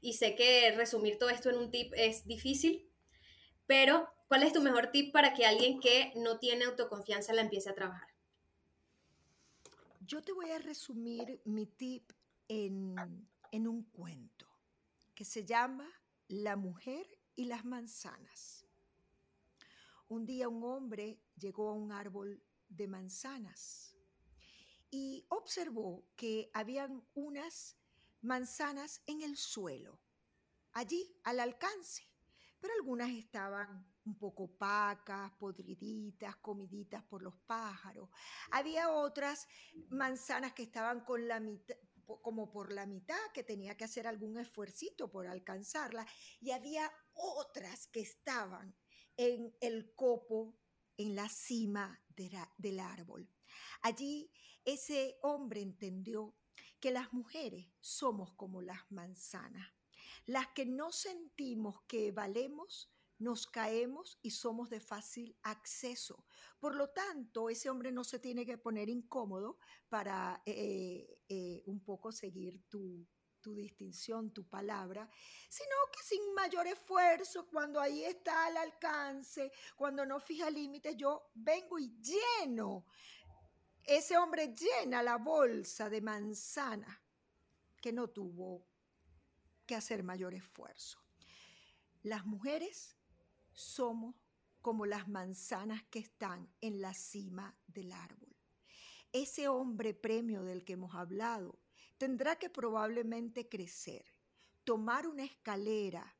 Y 0.00 0.14
sé 0.14 0.34
que 0.34 0.72
resumir 0.76 1.18
todo 1.18 1.30
esto 1.30 1.50
en 1.50 1.56
un 1.58 1.70
tip 1.70 1.92
es 1.96 2.26
difícil, 2.26 2.90
pero 3.66 4.08
¿cuál 4.28 4.42
es 4.42 4.52
tu 4.52 4.60
mejor 4.60 4.90
tip 4.90 5.12
para 5.12 5.32
que 5.34 5.46
alguien 5.46 5.80
que 5.80 6.12
no 6.16 6.38
tiene 6.38 6.64
autoconfianza 6.64 7.32
la 7.32 7.42
empiece 7.42 7.70
a 7.70 7.74
trabajar? 7.74 8.08
Yo 10.00 10.22
te 10.22 10.32
voy 10.32 10.50
a 10.50 10.58
resumir 10.58 11.40
mi 11.44 11.66
tip 11.66 12.10
en 12.48 12.96
en 13.54 13.68
un 13.68 13.84
cuento 13.84 14.48
que 15.14 15.24
se 15.24 15.44
llama 15.44 15.88
La 16.26 16.56
mujer 16.56 17.06
y 17.36 17.44
las 17.44 17.64
manzanas. 17.64 18.66
Un 20.08 20.26
día 20.26 20.48
un 20.48 20.64
hombre 20.64 21.22
llegó 21.36 21.68
a 21.68 21.74
un 21.74 21.92
árbol 21.92 22.42
de 22.68 22.88
manzanas 22.88 23.96
y 24.90 25.24
observó 25.28 26.04
que 26.16 26.50
habían 26.52 27.06
unas 27.14 27.76
manzanas 28.22 29.00
en 29.06 29.22
el 29.22 29.36
suelo, 29.36 30.00
allí 30.72 31.16
al 31.22 31.38
alcance, 31.38 32.02
pero 32.58 32.74
algunas 32.74 33.10
estaban 33.10 33.86
un 34.04 34.18
poco 34.18 34.44
opacas, 34.44 35.30
podriditas, 35.38 36.34
comiditas 36.38 37.04
por 37.04 37.22
los 37.22 37.36
pájaros. 37.46 38.10
Había 38.50 38.90
otras 38.90 39.46
manzanas 39.90 40.54
que 40.54 40.64
estaban 40.64 41.04
con 41.04 41.28
la 41.28 41.38
mitad, 41.38 41.76
como 42.04 42.50
por 42.50 42.72
la 42.72 42.86
mitad, 42.86 43.18
que 43.32 43.44
tenía 43.44 43.76
que 43.76 43.84
hacer 43.84 44.06
algún 44.06 44.38
esfuercito 44.38 45.10
por 45.10 45.26
alcanzarla, 45.26 46.06
y 46.40 46.50
había 46.50 46.90
otras 47.12 47.86
que 47.88 48.00
estaban 48.00 48.76
en 49.16 49.56
el 49.60 49.94
copo, 49.94 50.58
en 50.96 51.14
la 51.14 51.28
cima 51.28 52.00
del 52.56 52.80
árbol. 52.80 53.28
Allí 53.82 54.30
ese 54.64 55.18
hombre 55.22 55.60
entendió 55.60 56.36
que 56.80 56.90
las 56.90 57.12
mujeres 57.12 57.66
somos 57.80 58.32
como 58.34 58.62
las 58.62 58.90
manzanas, 58.90 59.72
las 60.26 60.48
que 60.48 60.66
no 60.66 60.92
sentimos 60.92 61.82
que 61.86 62.12
valemos 62.12 62.94
nos 63.18 63.46
caemos 63.46 64.18
y 64.22 64.30
somos 64.30 64.70
de 64.70 64.80
fácil 64.80 65.36
acceso. 65.42 66.24
Por 66.58 66.74
lo 66.74 66.90
tanto, 66.90 67.48
ese 67.48 67.70
hombre 67.70 67.92
no 67.92 68.04
se 68.04 68.18
tiene 68.18 68.44
que 68.44 68.58
poner 68.58 68.88
incómodo 68.88 69.58
para 69.88 70.42
eh, 70.44 71.22
eh, 71.28 71.62
un 71.66 71.80
poco 71.84 72.12
seguir 72.12 72.62
tu, 72.68 73.06
tu 73.44 73.54
distinción, 73.54 74.32
tu 74.32 74.48
palabra, 74.48 75.08
sino 75.50 75.76
que 75.92 76.02
sin 76.02 76.34
mayor 76.34 76.66
esfuerzo, 76.66 77.46
cuando 77.46 77.78
ahí 77.78 78.02
está 78.02 78.46
al 78.46 78.56
alcance, 78.56 79.52
cuando 79.76 80.06
no 80.06 80.18
fija 80.18 80.48
límites, 80.48 80.96
yo 80.96 81.30
vengo 81.34 81.78
y 81.78 81.94
lleno. 82.00 82.86
Ese 83.82 84.16
hombre 84.16 84.54
llena 84.54 85.02
la 85.02 85.18
bolsa 85.18 85.90
de 85.90 86.00
manzana 86.00 87.02
que 87.82 87.92
no 87.92 88.08
tuvo 88.08 88.66
que 89.66 89.74
hacer 89.74 90.02
mayor 90.02 90.32
esfuerzo. 90.32 90.98
Las 92.02 92.24
mujeres 92.24 92.96
somos 93.54 94.14
como 94.60 94.86
las 94.86 95.08
manzanas 95.08 95.82
que 95.90 95.98
están 95.98 96.48
en 96.60 96.80
la 96.80 96.94
cima 96.94 97.56
del 97.66 97.92
árbol. 97.92 98.34
Ese 99.12 99.46
hombre 99.48 99.94
premio 99.94 100.42
del 100.42 100.64
que 100.64 100.72
hemos 100.72 100.94
hablado 100.94 101.58
tendrá 101.98 102.36
que 102.36 102.50
probablemente 102.50 103.48
crecer, 103.48 104.04
tomar 104.64 105.06
una 105.06 105.24
escalera, 105.24 106.16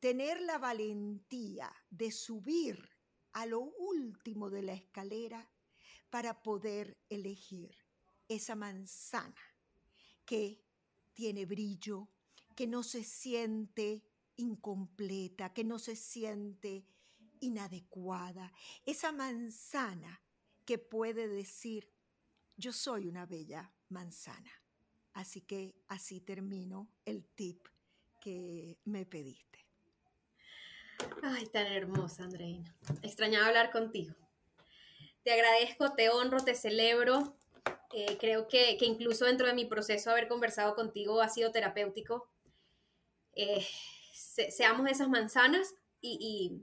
tener 0.00 0.40
la 0.40 0.58
valentía 0.58 1.72
de 1.90 2.10
subir 2.10 2.88
a 3.32 3.46
lo 3.46 3.60
último 3.60 4.48
de 4.48 4.62
la 4.62 4.72
escalera 4.72 5.50
para 6.10 6.42
poder 6.42 6.96
elegir 7.08 7.76
esa 8.28 8.54
manzana 8.54 9.42
que 10.24 10.62
tiene 11.12 11.46
brillo, 11.46 12.08
que 12.54 12.66
no 12.66 12.82
se 12.82 13.04
siente 13.04 14.07
incompleta, 14.38 15.52
que 15.52 15.64
no 15.64 15.78
se 15.78 15.94
siente 15.94 16.86
inadecuada, 17.40 18.52
esa 18.86 19.12
manzana 19.12 20.22
que 20.64 20.78
puede 20.78 21.28
decir, 21.28 21.92
yo 22.56 22.72
soy 22.72 23.06
una 23.06 23.26
bella 23.26 23.72
manzana. 23.88 24.50
Así 25.12 25.42
que 25.42 25.74
así 25.88 26.20
termino 26.20 26.88
el 27.04 27.24
tip 27.24 27.66
que 28.20 28.78
me 28.84 29.06
pediste. 29.06 29.66
Ay, 31.22 31.46
tan 31.46 31.66
hermosa, 31.66 32.24
Andreina. 32.24 32.74
Extrañaba 33.02 33.46
hablar 33.46 33.70
contigo. 33.70 34.14
Te 35.22 35.32
agradezco, 35.32 35.92
te 35.94 36.10
honro, 36.10 36.38
te 36.38 36.54
celebro. 36.54 37.36
Eh, 37.92 38.16
creo 38.18 38.48
que, 38.48 38.76
que 38.76 38.84
incluso 38.84 39.24
dentro 39.24 39.46
de 39.46 39.54
mi 39.54 39.64
proceso 39.64 40.10
haber 40.10 40.28
conversado 40.28 40.74
contigo 40.74 41.20
ha 41.20 41.28
sido 41.28 41.52
terapéutico 41.52 42.28
eh, 43.40 43.64
seamos 44.18 44.90
esas 44.90 45.08
manzanas 45.08 45.74
y, 46.00 46.62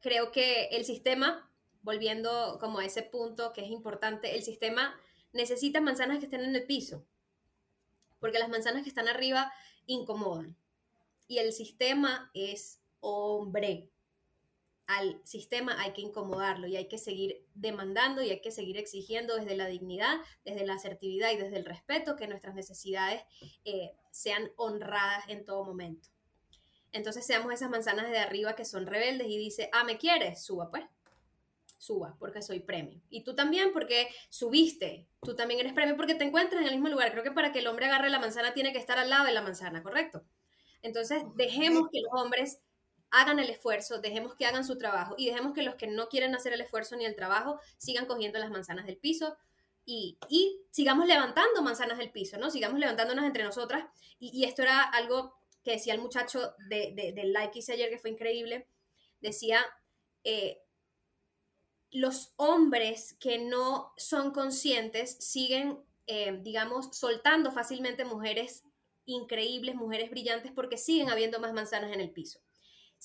creo 0.00 0.30
que 0.30 0.66
el 0.66 0.84
sistema, 0.84 1.50
volviendo 1.82 2.58
como 2.60 2.78
a 2.78 2.84
ese 2.84 3.02
punto 3.02 3.52
que 3.52 3.64
es 3.64 3.70
importante, 3.70 4.36
el 4.36 4.42
sistema 4.44 4.94
necesita 5.32 5.80
manzanas 5.80 6.18
que 6.18 6.26
estén 6.26 6.42
en 6.42 6.54
el 6.54 6.64
piso, 6.64 7.04
porque 8.20 8.38
las 8.38 8.48
manzanas 8.48 8.82
que 8.82 8.88
están 8.88 9.08
arriba 9.08 9.52
incomodan. 9.86 10.56
Y 11.28 11.38
el 11.38 11.52
sistema 11.52 12.30
es 12.34 12.80
hombre. 13.00 13.90
Al 14.86 15.20
sistema 15.24 15.80
hay 15.80 15.92
que 15.92 16.00
incomodarlo 16.00 16.66
y 16.68 16.76
hay 16.76 16.86
que 16.86 16.98
seguir 16.98 17.44
demandando 17.54 18.22
y 18.22 18.30
hay 18.30 18.40
que 18.40 18.52
seguir 18.52 18.76
exigiendo 18.76 19.36
desde 19.36 19.56
la 19.56 19.66
dignidad, 19.66 20.16
desde 20.44 20.64
la 20.64 20.74
asertividad 20.74 21.32
y 21.32 21.36
desde 21.36 21.56
el 21.56 21.64
respeto 21.64 22.14
que 22.14 22.28
nuestras 22.28 22.54
necesidades 22.54 23.22
eh, 23.64 23.92
sean 24.12 24.52
honradas 24.56 25.28
en 25.28 25.44
todo 25.44 25.64
momento. 25.64 26.08
Entonces 26.92 27.26
seamos 27.26 27.52
esas 27.52 27.68
manzanas 27.68 28.10
de 28.10 28.18
arriba 28.18 28.54
que 28.54 28.64
son 28.64 28.86
rebeldes 28.86 29.26
y 29.28 29.36
dice, 29.36 29.68
ah, 29.72 29.84
¿me 29.84 29.98
quieres? 29.98 30.44
Suba 30.44 30.70
pues. 30.70 30.84
Suba, 31.78 32.16
porque 32.18 32.40
soy 32.40 32.60
premio. 32.60 33.00
Y 33.10 33.22
tú 33.22 33.34
también 33.34 33.72
porque 33.72 34.08
subiste. 34.30 35.06
Tú 35.22 35.36
también 35.36 35.60
eres 35.60 35.74
premio 35.74 35.96
porque 35.96 36.14
te 36.14 36.24
encuentras 36.24 36.62
en 36.62 36.68
el 36.68 36.74
mismo 36.74 36.88
lugar. 36.88 37.12
Creo 37.12 37.22
que 37.22 37.32
para 37.32 37.52
que 37.52 37.58
el 37.58 37.66
hombre 37.66 37.86
agarre 37.86 38.08
la 38.08 38.18
manzana 38.18 38.54
tiene 38.54 38.72
que 38.72 38.78
estar 38.78 38.98
al 38.98 39.10
lado 39.10 39.26
de 39.26 39.32
la 39.32 39.42
manzana, 39.42 39.82
¿correcto? 39.82 40.24
Entonces 40.82 41.22
dejemos 41.34 41.88
que 41.90 42.00
los 42.00 42.22
hombres 42.22 42.60
hagan 43.10 43.38
el 43.38 43.50
esfuerzo, 43.50 44.00
dejemos 44.00 44.34
que 44.34 44.46
hagan 44.46 44.64
su 44.64 44.78
trabajo 44.78 45.14
y 45.16 45.26
dejemos 45.26 45.52
que 45.52 45.62
los 45.62 45.76
que 45.76 45.86
no 45.86 46.08
quieren 46.08 46.34
hacer 46.34 46.52
el 46.52 46.60
esfuerzo 46.60 46.96
ni 46.96 47.04
el 47.04 47.16
trabajo 47.16 47.60
sigan 47.78 48.06
cogiendo 48.06 48.38
las 48.38 48.50
manzanas 48.50 48.86
del 48.86 48.98
piso 48.98 49.36
y, 49.86 50.18
sigamos 50.72 51.06
levantando 51.06 51.62
manzanas 51.62 51.98
del 51.98 52.10
piso, 52.10 52.36
¿no? 52.38 52.50
Sigamos 52.50 52.80
levantándonos 52.80 53.24
entre 53.24 53.44
nosotras. 53.44 53.86
Y, 54.18 54.44
esto 54.44 54.62
era 54.62 54.82
algo 54.82 55.34
que 55.62 55.72
decía 55.72 55.94
el 55.94 56.00
muchacho 56.00 56.54
de, 56.68 57.12
del 57.14 57.32
like 57.32 57.52
que 57.52 57.60
hice 57.60 57.72
ayer, 57.72 57.88
que 57.88 57.98
fue 57.98 58.10
increíble, 58.10 58.68
decía, 59.20 59.64
eh, 60.24 60.60
los 61.90 62.34
hombres 62.36 63.16
que 63.20 63.38
no 63.38 63.92
son 63.96 64.32
conscientes 64.32 65.16
siguen, 65.20 65.78
eh, 66.06 66.38
digamos, 66.42 66.96
soltando 66.96 67.52
fácilmente 67.52 68.04
mujeres 68.04 68.64
increíbles, 69.06 69.76
mujeres 69.76 70.10
brillantes, 70.10 70.52
porque 70.52 70.78
siguen 70.78 71.10
habiendo 71.10 71.38
más 71.40 71.52
manzanas 71.52 71.92
en 71.92 72.00
el 72.00 72.10
piso. 72.10 72.40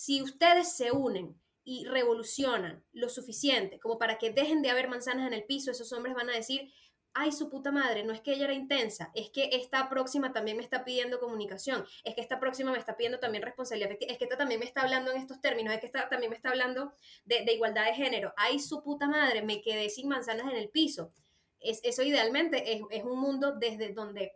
Si 0.04 0.24
ustedes 0.24 0.76
se 0.76 0.92
unen 0.92 1.40
y 1.64 1.86
revolucionan 1.86 2.84
lo 2.92 3.08
suficiente 3.08 3.80
como 3.80 4.00
para 4.00 4.18
que 4.18 4.32
dejen 4.32 4.64
de 4.64 4.72
haber 4.72 4.88
manzanas 4.88 5.28
en 5.28 5.34
el 5.34 5.44
piso, 5.44 5.70
esos 5.70 5.94
hombres 5.94 6.16
van 6.16 6.28
a 6.28 6.36
decir, 6.36 6.74
ay, 7.14 7.32
su 7.32 7.52
puta 7.52 7.72
madre, 7.72 8.04
no 8.04 8.12
es 8.12 8.20
que 8.20 8.34
ella 8.34 8.46
era 8.46 8.56
intensa, 8.56 9.12
es 9.14 9.30
que 9.30 9.52
esta 9.54 9.90
próxima 9.90 10.34
también 10.34 10.58
me 10.58 10.64
está 10.64 10.84
pidiendo 10.84 11.20
comunicación, 11.20 11.86
es 12.04 12.16
que 12.16 12.22
esta 12.22 12.40
próxima 12.40 12.72
me 12.72 12.80
está 12.80 12.98
pidiendo 12.98 13.20
también 13.20 13.44
responsabilidad, 13.44 13.92
es 13.92 14.18
que 14.18 14.24
esta 14.24 14.38
también 14.38 14.60
me 14.60 14.66
está 14.66 14.82
hablando 14.82 15.12
en 15.12 15.18
estos 15.18 15.40
términos, 15.40 15.72
es 15.72 15.80
que 15.80 15.86
esta 15.86 16.10
también 16.10 16.32
me 16.32 16.36
está 16.36 16.50
hablando 16.50 16.94
de, 17.26 17.46
igualdad 17.54 17.86
de 17.86 17.94
género, 17.94 18.34
ay, 18.38 18.58
su 18.58 18.82
puta 18.82 19.08
madre, 19.08 19.44
me 19.44 19.62
quedé 19.62 19.88
sin 19.92 20.10
manzanas 20.10 20.50
en 20.50 20.58
el 20.58 20.70
piso. 20.70 21.14
Es, 21.60 21.80
eso 21.84 22.02
idealmente 22.02 22.74
es, 22.74 23.04
un 23.04 23.20
mundo 23.20 23.52
desde 23.52 23.94
donde 23.94 24.34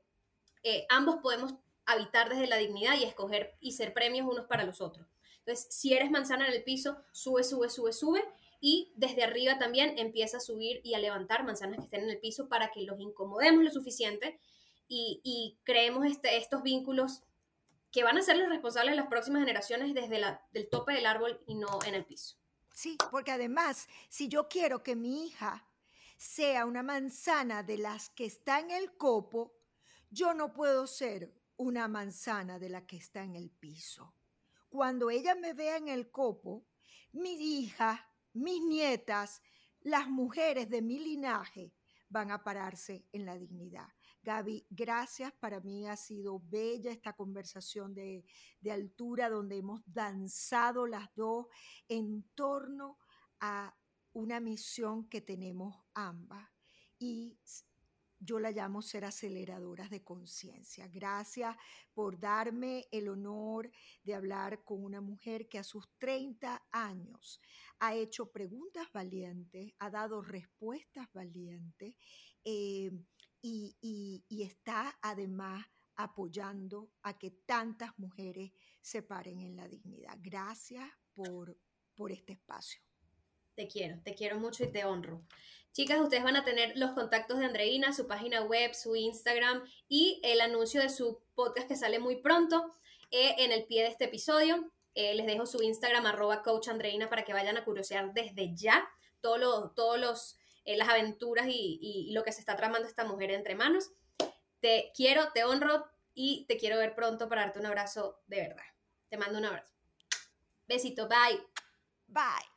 eh, 0.61 0.85
ambos 0.89 1.15
podemos 1.23 1.55
habitar 1.87 2.29
desde 2.29 2.45
la 2.45 2.57
dignidad 2.57 2.93
y 2.99 3.03
escoger 3.03 3.55
y 3.59 3.71
ser 3.71 3.95
premios 3.95 4.27
unos 4.27 4.45
para 4.45 4.63
los 4.63 4.79
otros. 4.79 5.14
Entonces, 5.45 5.67
si 5.69 5.93
eres 5.93 6.09
manzana 6.09 6.47
en 6.47 6.53
el 6.53 6.63
piso, 6.63 6.97
sube, 7.11 7.43
sube, 7.43 7.69
sube, 7.69 7.93
sube 7.93 8.23
y 8.59 8.91
desde 8.95 9.23
arriba 9.23 9.59
también 9.59 9.99
empieza 9.99 10.37
a 10.37 10.39
subir 10.39 10.81
y 10.83 10.95
a 10.95 10.99
levantar 10.99 11.43
manzanas 11.43 11.77
que 11.77 11.85
estén 11.85 12.01
en 12.05 12.09
el 12.09 12.19
piso 12.19 12.49
para 12.49 12.71
que 12.71 12.81
los 12.81 12.99
incomodemos 12.99 13.63
lo 13.63 13.69
suficiente 13.69 14.39
y, 14.87 15.59
creemos 15.63 16.05
este, 16.05 16.37
estos 16.37 16.63
vínculos 16.63 17.21
que 17.91 18.03
van 18.03 18.17
a 18.17 18.23
ser 18.23 18.37
los 18.37 18.49
responsables 18.49 18.93
de 18.93 19.01
las 19.01 19.07
próximas 19.07 19.41
generaciones 19.41 19.93
desde 19.93 20.39
del 20.51 20.69
tope 20.69 20.93
del 20.93 21.05
árbol 21.05 21.39
y 21.45 21.53
no 21.53 21.79
en 21.85 21.93
el 21.93 22.05
piso. 22.05 22.37
Sí, 22.73 22.97
porque 23.11 23.31
además, 23.31 23.87
si 24.09 24.27
yo 24.27 24.47
quiero 24.47 24.81
que 24.81 24.95
mi 24.95 25.27
hija 25.27 25.67
sea 26.17 26.65
una 26.65 26.81
manzana 26.81 27.61
de 27.61 27.77
las 27.77 28.09
que 28.09 28.25
está 28.25 28.59
en 28.59 28.71
el 28.71 28.97
copo, 28.97 29.53
yo 30.09 30.33
no 30.33 30.53
puedo 30.53 30.87
ser 30.87 31.31
una 31.57 31.87
manzana 31.87 32.57
de 32.57 32.69
la 32.69 32.87
que 32.87 32.97
está 32.97 33.23
en 33.23 33.35
el 33.35 33.51
piso. 33.51 34.14
Cuando 34.75 35.09
ella 35.09 35.35
me 35.35 35.53
vea 35.53 35.77
en 35.77 35.87
el 35.87 36.11
copo, 36.11 36.67
mi 37.13 37.31
hija 37.31 38.11
mis 38.33 38.61
nietas, 38.61 39.41
las 39.79 40.09
mujeres 40.09 40.69
de 40.69 40.81
mi 40.81 40.99
linaje 40.99 41.73
van 42.09 42.29
a 42.29 42.43
pararse 42.43 43.07
en 43.13 43.25
la 43.25 43.37
dignidad. 43.37 43.87
Gaby, 44.21 44.67
gracias. 44.69 45.31
Para 45.31 45.61
mí 45.61 45.87
ha 45.87 45.95
sido 45.95 46.41
bella 46.41 46.91
esta 46.91 47.13
conversación 47.13 47.93
de, 47.93 48.25
de, 48.59 48.71
altura 48.73 49.29
donde 49.29 49.55
hemos 49.55 49.81
danzado 49.85 50.87
las 50.87 51.07
dos 51.15 51.45
en 51.87 52.23
torno 52.35 52.97
a 53.39 53.73
una 54.11 54.41
misión 54.41 55.07
que 55.07 55.21
tenemos 55.21 55.73
ambas. 55.93 56.49
Y 56.99 57.39
yo 58.19 58.39
la 58.39 58.51
llamo 58.51 58.81
ser 58.81 59.05
aceleradoras 59.05 59.89
de 59.89 60.03
conciencia. 60.03 60.87
Gracias 60.87 61.55
por 61.93 62.19
darme 62.19 62.87
el 62.91 63.09
honor 63.09 63.71
de 64.03 64.15
hablar 64.15 64.63
con 64.63 64.83
una 64.83 65.01
mujer 65.01 65.47
que 65.47 65.59
a 65.59 65.63
sus 65.63 65.89
30 65.97 66.67
años 66.71 67.41
ha 67.79 67.93
hecho 67.93 68.31
preguntas 68.31 68.87
valientes, 68.93 69.73
ha 69.79 69.89
dado 69.89 70.21
respuestas 70.21 71.11
valientes 71.13 71.95
eh, 72.43 72.91
y, 73.41 74.23
está 74.29 74.97
además 75.01 75.65
apoyando 75.95 76.91
a 77.03 77.17
que 77.17 77.31
tantas 77.31 77.97
mujeres 77.97 78.51
se 78.81 79.01
paren 79.01 79.39
en 79.41 79.55
la 79.55 79.67
dignidad. 79.67 80.17
Gracias 80.19 80.89
por, 81.13 81.57
por 81.95 82.11
este 82.11 82.33
espacio. 82.33 82.81
Te 83.55 83.67
quiero, 83.67 83.99
te 84.03 84.15
quiero 84.15 84.37
mucho 84.37 84.63
y 84.63 84.71
te 84.71 84.85
honro. 84.85 85.21
Chicas, 85.71 85.99
ustedes 85.99 86.23
van 86.23 86.35
a 86.35 86.45
tener 86.45 86.73
los 86.77 86.91
contactos 86.91 87.39
de 87.39 87.45
Andreina, 87.45 87.93
su 87.93 88.07
página 88.07 88.41
web, 88.41 88.73
su 88.73 88.95
Instagram 88.95 89.63
y 89.89 90.21
el 90.23 90.39
anuncio 90.41 90.81
de 90.81 90.89
su 90.89 91.21
podcast 91.35 91.67
que 91.67 91.75
sale 91.75 91.99
muy 91.99 92.21
pronto 92.21 92.71
eh, 93.11 93.35
en 93.39 93.51
el 93.51 93.65
pie 93.65 93.83
de 93.83 93.89
este 93.89 94.05
episodio. 94.05 94.71
Eh, 94.93 95.15
les 95.15 95.25
dejo 95.25 95.45
su 95.45 95.61
Instagram, 95.61 96.05
arroba 96.05 96.41
coach 96.43 96.69
Andreina, 96.69 97.09
para 97.09 97.25
que 97.25 97.33
vayan 97.33 97.57
a 97.57 97.65
curiosear 97.65 98.13
desde 98.13 98.55
ya 98.55 98.87
todos 99.19 99.39
los, 99.39 99.99
los, 99.99 100.37
eh, 100.63 100.77
las 100.77 100.87
aventuras 100.87 101.47
y, 101.49 101.79
y 101.81 102.13
lo 102.13 102.23
que 102.23 102.31
se 102.31 102.39
está 102.39 102.55
tramando 102.55 102.87
esta 102.87 103.03
mujer 103.03 103.31
entre 103.31 103.55
manos. 103.55 103.91
Te 104.61 104.91
quiero, 104.95 105.31
te 105.33 105.43
honro 105.43 105.85
y 106.13 106.45
te 106.47 106.57
quiero 106.57 106.77
ver 106.77 106.95
pronto 106.95 107.27
para 107.27 107.41
darte 107.41 107.59
un 107.59 107.65
abrazo 107.65 108.21
de 108.27 108.41
verdad. 108.41 108.63
Te 109.09 109.17
mando 109.17 109.37
un 109.39 109.45
abrazo. 109.45 109.73
Besito, 110.67 111.07
bye. 111.07 111.41
Bye. 112.07 112.54